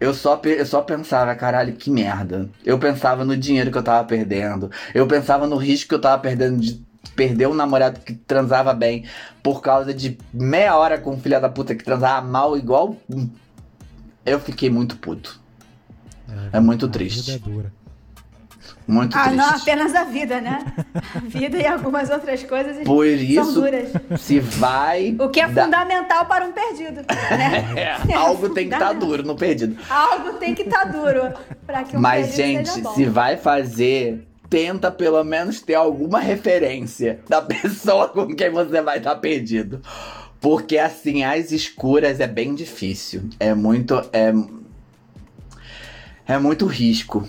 eu 0.00 0.12
só, 0.12 0.40
eu 0.42 0.66
só 0.66 0.82
pensava, 0.82 1.32
caralho, 1.36 1.74
que 1.74 1.88
merda. 1.88 2.50
Eu 2.64 2.80
pensava 2.80 3.24
no 3.24 3.36
dinheiro 3.36 3.70
que 3.70 3.78
eu 3.78 3.82
tava 3.84 4.04
perdendo. 4.04 4.72
Eu 4.92 5.06
pensava 5.06 5.46
no 5.46 5.54
risco 5.54 5.90
que 5.90 5.94
eu 5.94 6.00
tava 6.00 6.20
perdendo 6.20 6.58
de 6.60 6.84
perder 7.14 7.46
um 7.46 7.54
namorado 7.54 8.00
que 8.00 8.12
transava 8.12 8.74
bem 8.74 9.04
por 9.40 9.62
causa 9.62 9.94
de 9.94 10.18
meia 10.34 10.76
hora 10.76 10.98
com 10.98 11.12
um 11.12 11.20
filho 11.20 11.40
da 11.40 11.48
puta 11.48 11.76
que 11.76 11.84
transava 11.84 12.26
mal 12.26 12.58
igual. 12.58 12.96
Eu 14.26 14.40
fiquei 14.40 14.68
muito 14.68 14.96
puto. 14.96 15.40
É 16.52 16.58
muito 16.58 16.86
a 16.86 16.88
triste. 16.88 17.30
é 17.30 17.38
dura. 17.38 17.72
Muito 18.86 19.16
Ah, 19.16 19.22
triste. 19.22 19.36
não 19.36 19.48
apenas 19.48 19.94
a 19.94 20.04
vida, 20.04 20.40
né? 20.40 20.64
A 21.14 21.18
vida 21.20 21.56
e 21.56 21.66
algumas 21.66 22.10
outras 22.10 22.42
coisas 22.42 22.76
Por 22.84 23.06
são 23.06 23.14
isso, 23.16 23.52
duras. 23.52 23.88
se 24.20 24.40
vai. 24.40 25.16
O 25.20 25.28
que 25.28 25.40
é 25.40 25.48
dar- 25.48 25.64
fundamental 25.64 26.26
para 26.26 26.44
um 26.44 26.52
perdido, 26.52 27.00
né? 27.30 27.72
É, 28.08 28.14
algo 28.14 28.48
tem 28.50 28.68
que 28.68 28.74
estar 28.74 28.88
fundamental. 28.88 28.94
duro 29.08 29.22
no 29.22 29.36
perdido. 29.36 29.76
Algo 29.88 30.32
tem 30.34 30.54
que 30.54 30.62
estar 30.62 30.84
duro 30.84 31.32
para 31.66 31.84
que 31.84 31.96
um 31.96 32.00
Mas, 32.00 32.34
perdido 32.34 32.66
gente, 32.74 32.94
se 32.94 33.04
vai 33.04 33.36
fazer, 33.36 34.26
tenta 34.50 34.90
pelo 34.90 35.22
menos 35.22 35.60
ter 35.60 35.74
alguma 35.74 36.18
referência 36.20 37.20
da 37.28 37.40
pessoa 37.40 38.08
com 38.08 38.26
quem 38.34 38.50
você 38.50 38.82
vai 38.82 38.98
estar 38.98 39.14
perdido. 39.16 39.80
Porque, 40.40 40.76
assim, 40.76 41.22
as 41.22 41.52
escuras 41.52 42.18
é 42.18 42.26
bem 42.26 42.52
difícil. 42.54 43.30
É 43.38 43.54
muito. 43.54 43.94
É, 44.12 44.32
é 46.26 46.36
muito 46.38 46.66
risco. 46.66 47.26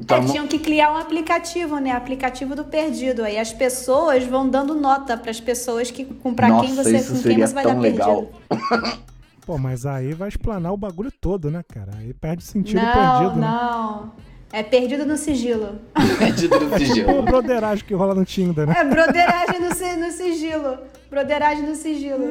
Então, 0.00 0.18
É, 0.18 0.26
tinham 0.26 0.46
que 0.46 0.58
criar 0.58 0.92
um 0.92 0.96
aplicativo, 0.96 1.78
né? 1.78 1.90
Aplicativo 1.90 2.54
do 2.54 2.64
perdido. 2.64 3.24
Aí 3.24 3.38
as 3.38 3.52
pessoas 3.52 4.24
vão 4.24 4.48
dando 4.48 4.74
nota 4.74 5.16
para 5.16 5.30
as 5.30 5.40
pessoas 5.40 5.90
que 5.90 6.04
com 6.04 6.32
para 6.34 6.60
quem 6.60 6.74
você 6.74 6.96
isso 6.96 7.08
com 7.08 7.14
quem 7.14 7.22
seria 7.22 7.46
você 7.46 7.54
vai 7.54 7.64
tão 7.64 7.74
dar 7.74 7.80
legal. 7.80 8.30
perdido. 8.48 8.98
Pô, 9.44 9.56
mas 9.58 9.86
aí 9.86 10.12
vai 10.12 10.28
explanar 10.28 10.72
o 10.72 10.76
bagulho 10.76 11.10
todo, 11.10 11.50
né, 11.50 11.64
cara? 11.66 11.92
Aí 11.98 12.12
perde 12.12 12.44
sentido 12.44 12.82
Não, 12.82 12.92
perdido, 12.92 13.40
né? 13.40 13.46
não. 13.46 14.12
É 14.52 14.62
perdido 14.62 15.04
no 15.06 15.16
sigilo. 15.16 15.78
perdido 16.18 16.60
no 16.60 16.70
Tipo 16.70 16.74
o 16.74 16.78
sigilo. 16.78 17.22
broderagem 17.22 17.84
que 17.84 17.94
rola 17.94 18.14
no 18.14 18.24
Tinder, 18.24 18.66
né? 18.66 18.74
É 18.78 18.84
broderagem 18.84 19.58
no, 19.60 20.06
no 20.06 20.12
sigilo. 20.12 20.78
Broderagem 21.10 21.64
no 21.66 21.74
sigilo. 21.74 22.24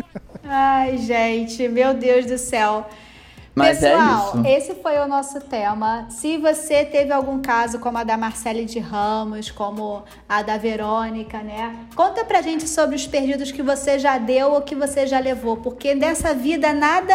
Ai, 0.44 0.98
gente, 0.98 1.68
meu 1.68 1.94
Deus 1.94 2.26
do 2.26 2.36
céu. 2.38 2.86
Mas 3.54 3.82
é 3.82 3.90
Pessoal, 3.90 4.28
isso. 4.28 4.46
esse 4.46 4.74
foi 4.76 4.98
o 4.98 5.06
nosso 5.06 5.38
tema. 5.40 6.06
Se 6.08 6.38
você 6.38 6.84
teve 6.86 7.12
algum 7.12 7.42
caso 7.42 7.78
como 7.78 7.98
a 7.98 8.04
da 8.04 8.16
Marcele 8.16 8.64
de 8.64 8.78
Ramos, 8.78 9.50
como 9.50 10.02
a 10.26 10.40
da 10.42 10.56
Verônica, 10.56 11.38
né? 11.42 11.76
Conta 11.94 12.24
pra 12.24 12.40
gente 12.40 12.66
sobre 12.66 12.96
os 12.96 13.06
perdidos 13.06 13.52
que 13.52 13.62
você 13.62 13.98
já 13.98 14.16
deu 14.16 14.52
ou 14.52 14.62
que 14.62 14.74
você 14.74 15.06
já 15.06 15.18
levou, 15.18 15.58
porque 15.58 15.94
dessa 15.94 16.32
vida 16.32 16.72
nada, 16.72 17.14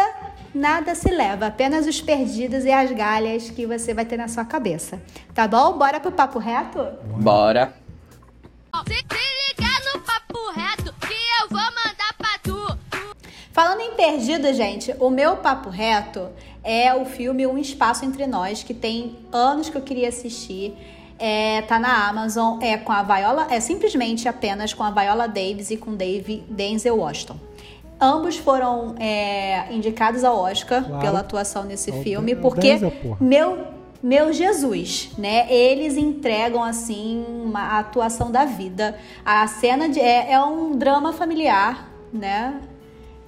nada 0.54 0.94
se 0.94 1.10
leva, 1.10 1.46
apenas 1.46 1.86
os 1.88 2.00
perdidos 2.00 2.64
e 2.64 2.70
as 2.70 2.92
galhas 2.92 3.50
que 3.50 3.66
você 3.66 3.92
vai 3.92 4.04
ter 4.04 4.16
na 4.16 4.28
sua 4.28 4.44
cabeça. 4.44 5.00
Tá 5.34 5.48
bom? 5.48 5.72
Bora 5.76 5.98
pro 5.98 6.12
papo 6.12 6.38
reto? 6.38 6.86
Bora. 7.20 7.72
Se, 8.86 8.94
se 8.94 9.54
Falando 13.58 13.80
em 13.80 13.90
perdido, 13.94 14.54
gente, 14.54 14.94
o 15.00 15.10
meu 15.10 15.38
papo 15.38 15.68
reto 15.68 16.28
é 16.62 16.94
o 16.94 17.04
filme 17.04 17.44
Um 17.44 17.58
Espaço 17.58 18.04
Entre 18.04 18.24
Nós, 18.24 18.62
que 18.62 18.72
tem 18.72 19.16
anos 19.32 19.68
que 19.68 19.76
eu 19.76 19.82
queria 19.82 20.10
assistir. 20.10 20.76
É, 21.18 21.62
tá 21.62 21.76
na 21.76 22.06
Amazon, 22.08 22.62
é 22.62 22.76
com 22.76 22.92
a 22.92 23.02
Viola, 23.02 23.48
é 23.50 23.58
simplesmente 23.58 24.28
apenas 24.28 24.72
com 24.72 24.84
a 24.84 24.92
Viola 24.92 25.26
Davis 25.26 25.72
e 25.72 25.76
com 25.76 25.96
Dave 25.96 26.44
Denzel 26.48 26.98
Washington. 26.98 27.34
Ambos 28.00 28.36
foram 28.36 28.94
é, 28.96 29.66
indicados 29.72 30.22
ao 30.22 30.38
Oscar 30.38 30.84
Claro. 30.84 31.02
pela 31.02 31.18
atuação 31.18 31.64
nesse 31.64 31.90
É 31.90 31.94
filme, 31.94 32.36
porque 32.36 32.74
Denzel, 32.74 32.92
meu 33.20 33.66
meu 34.00 34.32
Jesus, 34.32 35.10
né? 35.18 35.52
Eles 35.52 35.96
entregam 35.96 36.62
assim 36.62 37.24
uma 37.26 37.80
atuação 37.80 38.30
da 38.30 38.44
vida. 38.44 38.96
A 39.24 39.44
cena 39.48 39.88
de, 39.88 39.98
é, 39.98 40.30
é 40.30 40.40
um 40.40 40.76
drama 40.76 41.12
familiar, 41.12 41.88
né? 42.12 42.60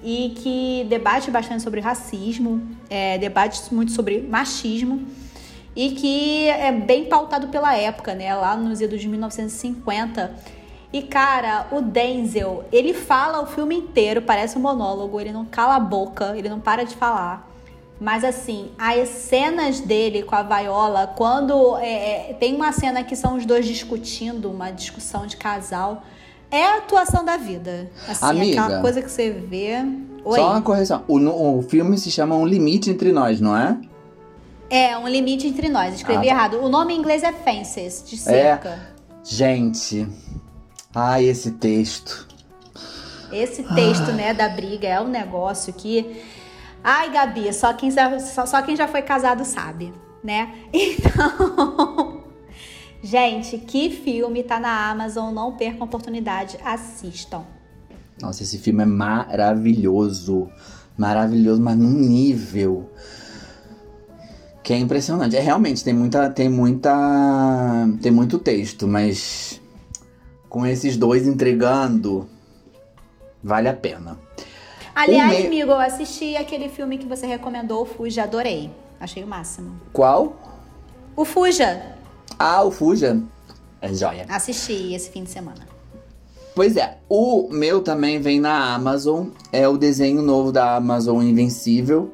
E 0.03 0.33
que 0.37 0.85
debate 0.89 1.29
bastante 1.29 1.61
sobre 1.61 1.79
racismo, 1.79 2.61
é, 2.89 3.17
debate 3.17 3.73
muito 3.73 3.91
sobre 3.91 4.21
machismo 4.21 5.05
e 5.75 5.91
que 5.91 6.49
é 6.49 6.71
bem 6.71 7.05
pautado 7.05 7.47
pela 7.47 7.75
época, 7.75 8.13
né? 8.13 8.33
Lá 8.35 8.55
nos 8.55 8.81
idos 8.81 8.99
de 8.99 9.07
1950. 9.07 10.33
E 10.93 11.01
cara, 11.03 11.67
o 11.71 11.81
Denzel, 11.81 12.65
ele 12.71 12.93
fala 12.93 13.41
o 13.41 13.45
filme 13.45 13.75
inteiro, 13.75 14.21
parece 14.21 14.57
um 14.57 14.61
monólogo, 14.61 15.21
ele 15.21 15.31
não 15.31 15.45
cala 15.45 15.75
a 15.75 15.79
boca, 15.79 16.35
ele 16.35 16.49
não 16.49 16.59
para 16.59 16.83
de 16.83 16.95
falar. 16.95 17.49
Mas 17.97 18.23
assim, 18.23 18.71
as 18.77 19.07
cenas 19.07 19.79
dele 19.79 20.23
com 20.23 20.35
a 20.35 20.43
Viola, 20.43 21.13
quando 21.15 21.77
é, 21.77 22.31
é, 22.31 22.33
tem 22.33 22.55
uma 22.55 22.71
cena 22.71 23.03
que 23.03 23.15
são 23.15 23.37
os 23.37 23.45
dois 23.45 23.65
discutindo, 23.65 24.49
uma 24.49 24.71
discussão 24.71 25.25
de 25.25 25.37
casal, 25.37 26.03
é 26.51 26.63
a 26.65 26.77
atuação 26.77 27.23
da 27.25 27.37
vida. 27.37 27.89
Assim, 28.07 28.25
Amiga. 28.25 28.61
aquela 28.61 28.81
coisa 28.81 29.01
que 29.01 29.09
você 29.09 29.31
vê. 29.31 29.75
Oi. 30.23 30.37
Só 30.39 30.51
uma 30.51 30.61
correção. 30.61 31.03
O, 31.07 31.17
o 31.57 31.61
filme 31.63 31.97
se 31.97 32.11
chama 32.11 32.35
Um 32.35 32.45
Limite 32.45 32.89
Entre 32.91 33.11
Nós, 33.11 33.39
não 33.41 33.55
é? 33.57 33.77
É, 34.69 34.97
um 34.97 35.05
limite 35.07 35.47
entre 35.47 35.67
nós. 35.67 35.95
Escrevi 35.95 36.29
Ah, 36.29 36.33
tá. 36.33 36.37
errado. 36.39 36.63
O 36.63 36.69
nome 36.69 36.93
em 36.93 36.97
inglês 36.99 37.23
é 37.23 37.33
Fences, 37.33 38.05
de 38.07 38.15
cerca. 38.15 38.79
Gente. 39.21 40.07
Ai, 40.95 41.25
esse 41.25 41.51
texto. 41.51 42.25
Esse 43.33 43.63
texto, 43.63 44.11
né, 44.13 44.33
da 44.33 44.47
briga 44.47 44.87
é 44.87 45.01
um 45.01 45.09
negócio 45.09 45.73
que. 45.73 46.21
Ai, 46.81 47.11
Gabi, 47.11 47.51
só 47.53 47.73
quem, 47.73 47.91
já- 47.91 48.17
só, 48.19 48.45
só 48.45 48.61
quem 48.61 48.75
já 48.77 48.87
foi 48.87 49.01
casado 49.01 49.43
sabe, 49.43 49.91
né? 50.23 50.53
Então. 50.73 52.21
Gente, 53.03 53.57
que 53.57 53.89
filme 53.89 54.43
tá 54.43 54.59
na 54.59 54.89
Amazon, 54.91 55.33
não 55.33 55.53
percam 55.53 55.81
a 55.81 55.85
oportunidade, 55.85 56.57
assistam. 56.63 57.43
Nossa, 58.21 58.43
esse 58.43 58.57
filme 58.59 58.83
é 58.83 58.85
maravilhoso. 58.85 60.49
Maravilhoso, 60.97 61.59
mas 61.61 61.77
num 61.77 61.89
nível 61.89 62.89
que 64.61 64.73
é 64.73 64.77
impressionante. 64.77 65.35
É 65.35 65.39
realmente 65.39 65.83
tem 65.83 65.93
muita 65.93 66.29
tem 66.29 66.47
muita 66.47 66.91
tem 68.01 68.11
muito 68.11 68.37
texto, 68.37 68.87
mas 68.87 69.59
com 70.47 70.65
esses 70.65 70.95
dois 70.97 71.25
entregando 71.25 72.29
vale 73.43 73.67
a 73.67 73.73
pena. 73.73 74.19
Aliás, 74.93 75.39
me- 75.39 75.47
amigo, 75.47 75.71
eu 75.71 75.79
assisti 75.79 76.35
aquele 76.35 76.69
filme 76.69 76.97
que 76.99 77.07
você 77.07 77.25
recomendou, 77.25 77.81
o 77.83 77.85
Fuja, 77.85 78.23
adorei. 78.23 78.69
Achei 78.99 79.23
o 79.23 79.27
máximo. 79.27 79.71
Qual? 79.91 80.35
O 81.15 81.25
Fuja, 81.25 81.95
Ah, 82.37 82.63
o 82.63 82.71
Fuja. 82.71 83.21
É 83.81 83.93
joia. 83.93 84.25
assisti 84.29 84.93
esse 84.93 85.09
fim 85.09 85.23
de 85.23 85.31
semana. 85.31 85.67
Pois 86.53 86.75
é, 86.75 86.97
o 87.09 87.47
meu 87.49 87.81
também 87.81 88.19
vem 88.19 88.39
na 88.39 88.75
Amazon. 88.75 89.29
É 89.51 89.67
o 89.67 89.77
desenho 89.77 90.21
novo 90.21 90.51
da 90.51 90.75
Amazon 90.75 91.21
Invencível. 91.23 92.11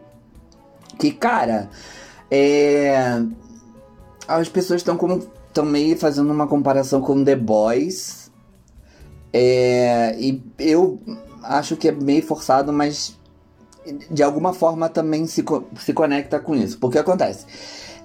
Que, 0.99 1.11
cara, 1.11 1.69
é. 2.31 3.21
As 4.27 4.47
pessoas 4.47 4.81
estão 4.81 4.95
como. 4.95 5.27
estão 5.47 5.65
meio 5.65 5.97
fazendo 5.97 6.31
uma 6.31 6.47
comparação 6.47 7.01
com 7.01 7.23
The 7.23 7.35
Boys. 7.35 8.31
É, 9.33 10.15
e 10.19 10.41
eu 10.57 10.99
acho 11.43 11.75
que 11.75 11.87
é 11.89 11.91
meio 11.91 12.23
forçado, 12.23 12.71
mas 12.71 13.17
de 14.11 14.21
alguma 14.23 14.53
forma 14.53 14.89
também 14.89 15.25
se, 15.27 15.43
co- 15.43 15.65
se 15.79 15.93
conecta 15.93 16.39
com 16.39 16.55
isso. 16.55 16.77
Porque 16.79 16.97
acontece. 16.97 17.45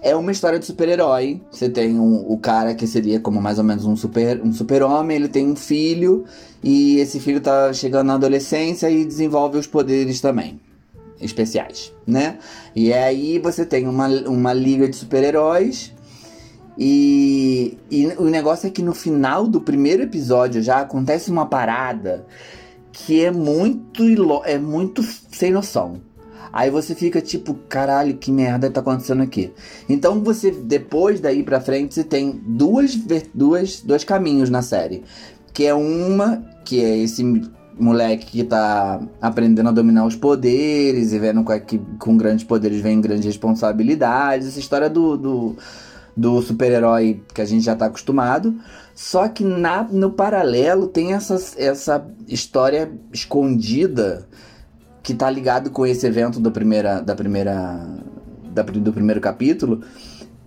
É 0.05 0.17
uma 0.17 0.33
história 0.33 0.59
de 0.59 0.67
super-herói. 0.67 1.41
Você 1.51 1.69
tem 1.69 1.99
um- 1.99 2.25
o 2.29 2.37
cara 2.37 2.75
que 2.75 2.87
seria 2.89 3.21
como 3.21 3.41
mais 3.41 3.59
ou 3.59 3.65
menos 3.65 3.85
um 3.85 3.95
super 3.97 4.43
um 4.43 4.53
super-homem, 4.53 5.17
ele 5.17 5.29
tem 5.29 5.47
um 5.47 5.55
filho 5.55 6.25
e 6.63 6.99
esse 6.99 7.21
filho 7.21 7.41
tá 7.41 7.73
chegando 7.73 8.09
na 8.09 8.15
adolescência 8.15 8.91
e 8.91 9.05
desenvolve 9.05 9.59
os 9.59 9.67
poderes 9.67 10.21
também 10.21 10.61
especiais, 11.21 11.93
né? 12.05 12.39
E 12.75 12.93
aí 12.93 13.39
você 13.39 13.65
tem 13.65 13.87
uma, 13.87 14.09
uma 14.09 14.53
liga 14.53 14.89
de 14.89 14.97
super-heróis 14.97 15.93
e, 16.77 17.79
e 17.89 18.07
o 18.19 18.25
negócio 18.25 18.67
é 18.67 18.71
que 18.71 18.83
no 18.83 18.95
final 18.95 19.47
do 19.47 19.61
primeiro 19.61 20.03
episódio 20.03 20.61
já 20.63 20.81
acontece 20.81 21.31
uma 21.31 21.47
parada 21.47 22.27
que 22.93 23.25
é 23.25 23.31
muito 23.31 24.03
é 24.45 24.59
muito 24.59 25.03
sem 25.31 25.53
noção. 25.53 26.01
Aí 26.53 26.71
você 26.71 26.95
fica 26.95 27.21
tipo, 27.21 27.55
caralho, 27.69 28.17
que 28.19 28.31
merda 28.31 28.71
tá 28.71 28.81
acontecendo 28.81 29.23
aqui? 29.23 29.53
Então 29.89 30.21
você, 30.23 30.51
depois 30.51 31.19
daí 31.19 31.43
pra 31.43 31.61
frente, 31.61 31.95
você 31.95 32.05
tem 32.05 32.41
duas, 32.45 32.95
duas, 33.33 33.81
dois 33.81 34.05
caminhos 34.05 34.51
na 34.51 34.61
série. 34.61 35.03
Que 35.55 35.67
é 35.67 35.75
uma, 35.75 36.45
que 36.65 36.83
é 36.85 36.99
esse 36.99 37.25
moleque 37.79 38.27
que 38.27 38.45
tá 38.45 39.01
aprendendo 39.21 39.71
a 39.71 39.73
dominar 39.73 40.05
os 40.05 40.15
poderes 40.15 41.13
e 41.13 41.19
vendo 41.19 41.45
que 41.45 41.61
que 41.61 41.79
com 41.99 42.17
grandes 42.17 42.45
poderes 42.45 42.81
vem 42.81 43.01
grandes 43.01 43.25
responsabilidades. 43.25 44.49
Essa 44.49 44.61
história 44.61 44.91
do, 44.91 45.17
do, 45.17 45.57
do 46.15 46.43
super-herói 46.43 47.23
que 47.35 47.41
a 47.41 47.47
gente 47.47 47.65
já 47.65 47.75
tá 47.75 47.87
acostumado. 47.87 48.55
Só 48.95 49.27
que 49.27 49.43
na, 49.43 49.85
no 49.85 50.11
paralelo 50.11 50.87
tem 50.87 51.15
essa, 51.15 51.35
essa 51.57 52.07
história 52.29 52.93
escondida 53.11 54.29
que 55.03 55.15
tá 55.15 55.29
ligado 55.29 55.71
com 55.71 55.85
esse 55.85 56.07
evento 56.07 56.39
do 56.39 56.51
primeira, 56.51 57.01
da 57.01 57.15
primeira, 57.15 57.81
da, 58.53 58.63
do 58.63 58.93
primeiro 58.93 59.21
capítulo, 59.21 59.83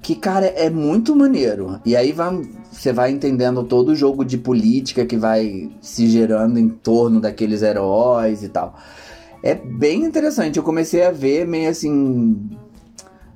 que, 0.02 0.16
cara, 0.16 0.46
é 0.46 0.70
muito 0.70 1.16
maneiro. 1.16 1.80
E 1.84 1.96
aí 1.96 2.12
vai, 2.12 2.42
você 2.72 2.94
vai 2.94 3.12
entendendo 3.12 3.64
todo 3.64 3.90
o 3.90 3.96
jogo 3.96 4.24
de 4.24 4.38
política 4.38 5.06
que 5.06 5.18
vai 5.18 5.72
se 5.82 6.08
gerando 6.08 6.60
em 6.60 6.70
torno 6.70 7.20
daqueles 7.20 7.62
heróis 7.62 8.44
e 8.44 8.50
tal. 8.50 8.76
É 9.42 9.56
bem 9.56 10.04
interessante. 10.04 10.58
Eu 10.58 10.64
comecei 10.64 11.04
a 11.04 11.12
ver 11.12 11.46
meio 11.48 11.70
assim. 11.70 12.50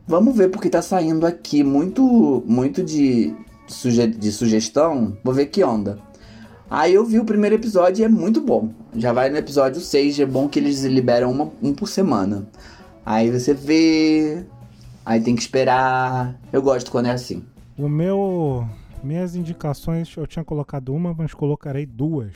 Vamos 0.07 0.35
ver 0.35 0.49
porque 0.49 0.69
tá 0.69 0.81
saindo 0.81 1.25
aqui 1.25 1.63
muito, 1.63 2.43
muito 2.45 2.83
de, 2.83 3.33
suge 3.67 4.07
de 4.07 4.31
sugestão. 4.31 5.17
Vou 5.23 5.33
ver 5.33 5.47
que 5.47 5.63
onda. 5.63 5.99
Aí 6.69 6.93
eu 6.93 7.03
vi 7.03 7.19
o 7.19 7.25
primeiro 7.25 7.55
episódio 7.55 8.03
e 8.03 8.05
é 8.05 8.07
muito 8.07 8.39
bom. 8.41 8.69
Já 8.95 9.11
vai 9.11 9.29
no 9.29 9.37
episódio 9.37 9.81
6, 9.81 10.19
é 10.19 10.25
bom 10.25 10.47
que 10.47 10.59
eles 10.59 10.83
liberam 10.83 11.31
uma, 11.31 11.51
um 11.63 11.73
por 11.73 11.87
semana. 11.87 12.47
Aí 13.03 13.31
você 13.31 13.55
vê, 13.55 14.45
aí 15.03 15.19
tem 15.19 15.35
que 15.35 15.41
esperar. 15.41 16.39
Eu 16.53 16.61
gosto 16.61 16.91
quando 16.91 17.07
é 17.07 17.11
assim. 17.11 17.43
O 17.75 17.89
meu. 17.89 18.67
Minhas 19.01 19.35
indicações, 19.35 20.15
eu 20.15 20.27
tinha 20.27 20.43
colocado 20.43 20.93
uma, 20.93 21.13
mas 21.13 21.33
colocarei 21.33 21.85
duas. 21.85 22.33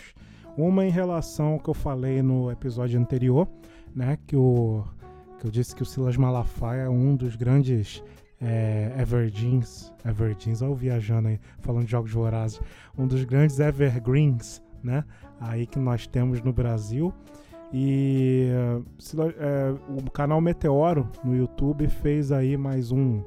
Uma 0.58 0.86
em 0.86 0.90
relação 0.90 1.54
ao 1.54 1.60
que 1.60 1.70
eu 1.70 1.74
falei 1.74 2.22
no 2.24 2.50
episódio 2.50 3.00
anterior, 3.00 3.48
né? 3.94 4.18
Que, 4.26 4.36
o, 4.36 4.84
que 5.40 5.46
eu 5.46 5.52
disse 5.52 5.76
que 5.76 5.84
o 5.84 5.86
Silas 5.86 6.18
Malafaia 6.18 6.84
é 6.84 6.90
um 6.90 7.16
dos 7.16 7.36
grandes 7.36 8.02
é, 8.44 8.94
Evergreens. 9.00 9.92
Evergreens, 10.06 10.62
olha 10.62 10.72
o 10.72 10.76
viajando 10.76 11.30
aí, 11.30 11.40
falando 11.60 11.86
de 11.86 11.92
jogos 11.92 12.12
vorazes. 12.12 12.60
Um 12.98 13.08
dos 13.08 13.24
grandes 13.24 13.60
Evergreens, 13.60 14.62
né? 14.84 15.04
Aí 15.40 15.66
que 15.66 15.80
nós 15.80 16.06
temos 16.06 16.42
no 16.42 16.52
Brasil. 16.54 17.14
E 17.72 18.50
Silas- 19.00 19.34
eh, 19.38 19.74
o 19.90 20.12
canal 20.12 20.40
Meteoro 20.40 21.10
no 21.24 21.36
YouTube 21.36 21.88
fez 21.88 22.32
aí 22.32 22.56
mais 22.56 22.92
um 22.92 23.24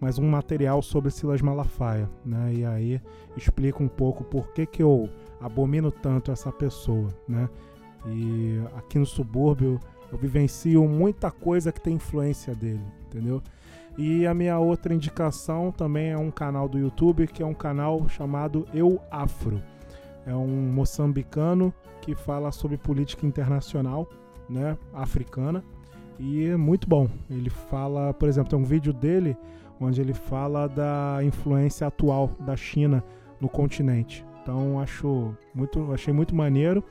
mais 0.00 0.18
um 0.18 0.28
material 0.28 0.82
sobre 0.82 1.10
Silas 1.12 1.40
Malafaia, 1.42 2.08
né? 2.24 2.52
E 2.54 2.64
aí 2.64 3.00
explica 3.36 3.80
um 3.82 3.86
pouco 3.88 4.24
por 4.24 4.48
que, 4.52 4.64
que 4.66 4.82
eu 4.82 5.08
abomino 5.40 5.92
tanto 5.92 6.32
essa 6.32 6.50
pessoa, 6.50 7.08
né? 7.28 7.48
E 8.08 8.60
aqui 8.76 8.98
no 8.98 9.06
subúrbio 9.06 9.78
eu 10.10 10.18
vivencio 10.18 10.88
muita 10.88 11.30
coisa 11.30 11.70
que 11.70 11.80
tem 11.80 11.94
influência 11.96 12.54
dele, 12.54 12.82
entendeu? 13.06 13.40
E 13.96 14.26
a 14.26 14.32
minha 14.32 14.58
outra 14.58 14.94
indicação 14.94 15.70
também 15.70 16.10
é 16.10 16.18
um 16.18 16.30
canal 16.30 16.68
do 16.68 16.78
YouTube 16.78 17.26
que 17.26 17.42
é 17.42 17.46
um 17.46 17.54
canal 17.54 18.08
chamado 18.08 18.66
Eu 18.72 19.00
Afro. 19.10 19.62
É 20.26 20.34
um 20.34 20.72
moçambicano 20.72 21.72
que 22.00 22.14
fala 22.14 22.50
sobre 22.52 22.76
política 22.76 23.26
internacional, 23.26 24.08
né, 24.48 24.76
africana, 24.94 25.62
e 26.18 26.46
é 26.46 26.56
muito 26.56 26.88
bom. 26.88 27.08
Ele 27.30 27.50
fala, 27.50 28.14
por 28.14 28.28
exemplo, 28.28 28.50
tem 28.50 28.58
um 28.58 28.64
vídeo 28.64 28.92
dele 28.92 29.36
onde 29.80 30.00
ele 30.00 30.14
fala 30.14 30.68
da 30.68 31.18
influência 31.22 31.86
atual 31.86 32.30
da 32.40 32.56
China 32.56 33.02
no 33.40 33.48
continente. 33.48 34.24
Então 34.42 34.80
acho 34.80 35.34
muito, 35.54 35.92
achei 35.92 36.12
muito 36.12 36.34
maneiro. 36.34 36.82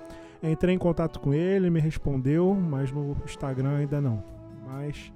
Entrei 0.44 0.76
em 0.76 0.78
contato 0.78 1.20
com 1.20 1.34
ele, 1.34 1.70
me 1.70 1.80
respondeu, 1.80 2.54
mas 2.56 2.92
no 2.92 3.16
Instagram 3.24 3.78
ainda 3.78 4.02
não. 4.02 4.24
Mas 4.68 5.12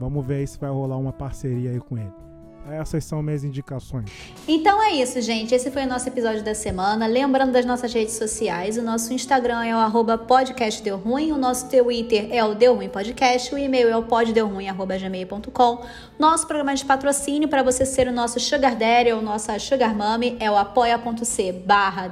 vamos 0.00 0.26
ver 0.26 0.36
aí 0.36 0.46
se 0.46 0.58
vai 0.58 0.70
rolar 0.70 0.96
uma 0.96 1.12
parceria 1.12 1.70
aí 1.70 1.78
com 1.78 1.98
ele. 1.98 2.29
Essas 2.68 3.04
são 3.04 3.22
minhas 3.22 3.42
indicações. 3.42 4.10
Então 4.46 4.82
é 4.82 4.92
isso, 4.92 5.20
gente. 5.20 5.54
Esse 5.54 5.70
foi 5.70 5.84
o 5.84 5.88
nosso 5.88 6.06
episódio 6.08 6.44
da 6.44 6.54
semana. 6.54 7.06
Lembrando 7.06 7.52
das 7.52 7.64
nossas 7.64 7.92
redes 7.92 8.14
sociais, 8.14 8.76
o 8.76 8.82
nosso 8.82 9.12
Instagram 9.12 9.64
é 9.64 9.74
o 9.74 9.78
arroba 9.78 10.18
podcast 10.18 10.82
Deu 10.82 10.96
Ruim, 10.96 11.32
o 11.32 11.38
nosso 11.38 11.68
Twitter 11.68 12.28
é 12.30 12.44
o 12.44 12.54
Deu 12.54 12.74
Ruim 12.74 12.88
Podcast, 12.88 13.54
o 13.54 13.58
e-mail 13.58 13.88
é 13.88 13.96
o 13.96 14.02
poddeuruim.gmail.com. 14.02 15.84
Nosso 16.18 16.46
programa 16.46 16.74
de 16.74 16.84
patrocínio 16.84 17.48
para 17.48 17.62
você 17.62 17.86
ser 17.86 18.06
o 18.06 18.12
nosso 18.12 18.38
Sugar 18.38 18.76
Daddy 18.76 19.12
ou 19.12 19.22
nossa 19.22 19.58
Sugar 19.58 19.96
Mommy 19.96 20.36
é 20.38 20.50
o 20.50 20.56
apoia.c 20.56 21.52
barra. 21.64 22.10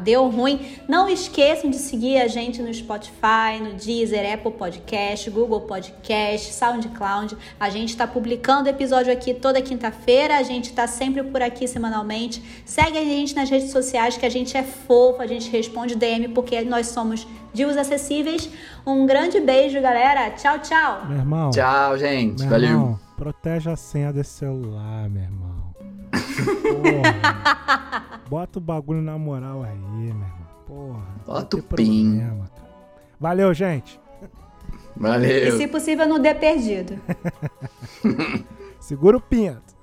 Não 0.88 1.08
esqueçam 1.08 1.70
de 1.70 1.76
seguir 1.76 2.18
a 2.18 2.26
gente 2.26 2.62
no 2.62 2.72
Spotify, 2.72 3.60
no 3.60 3.74
Deezer, 3.74 4.32
Apple 4.32 4.52
Podcast, 4.52 5.28
Google 5.30 5.60
Podcast, 5.62 6.54
SoundCloud. 6.54 7.36
A 7.60 7.68
gente 7.68 7.90
está 7.90 8.06
publicando 8.06 8.68
episódio 8.68 9.12
aqui 9.12 9.34
toda 9.34 9.60
quinta-feira. 9.60 10.37
A 10.38 10.42
gente 10.44 10.66
está 10.70 10.86
sempre 10.86 11.24
por 11.24 11.42
aqui 11.42 11.66
semanalmente. 11.66 12.40
Segue 12.64 12.96
a 12.96 13.02
gente 13.02 13.34
nas 13.34 13.50
redes 13.50 13.72
sociais 13.72 14.16
que 14.16 14.24
a 14.24 14.30
gente 14.30 14.56
é 14.56 14.62
fofo, 14.62 15.20
a 15.20 15.26
gente 15.26 15.50
responde 15.50 15.96
DM 15.96 16.28
porque 16.28 16.62
nós 16.62 16.86
somos 16.86 17.26
divos 17.52 17.76
acessíveis. 17.76 18.48
Um 18.86 19.04
grande 19.04 19.40
beijo, 19.40 19.82
galera. 19.82 20.30
Tchau, 20.30 20.60
tchau. 20.60 21.06
Meu 21.08 21.18
irmão. 21.18 21.50
Tchau, 21.50 21.98
gente. 21.98 22.42
Meu 22.42 22.50
Valeu. 22.50 22.68
irmão, 22.68 23.00
protege 23.16 23.68
a 23.68 23.74
senha 23.74 24.12
desse 24.12 24.30
celular, 24.30 25.10
meu 25.10 25.24
irmão. 25.24 25.74
Porra. 26.62 28.20
Bota 28.30 28.60
o 28.60 28.62
bagulho 28.62 29.02
na 29.02 29.18
moral 29.18 29.64
aí, 29.64 29.76
meu 29.76 30.08
irmão. 30.08 30.30
Porra. 30.68 31.06
Bota 31.26 31.56
o 31.56 31.62
pin. 31.64 32.22
Valeu, 33.18 33.52
gente. 33.52 33.98
E 34.96 35.00
Valeu. 35.00 35.56
se 35.56 35.66
possível, 35.66 36.06
não 36.06 36.20
dê 36.20 36.32
perdido. 36.32 36.96
Segura 38.78 39.16
o 39.16 39.20
pinto. 39.20 39.77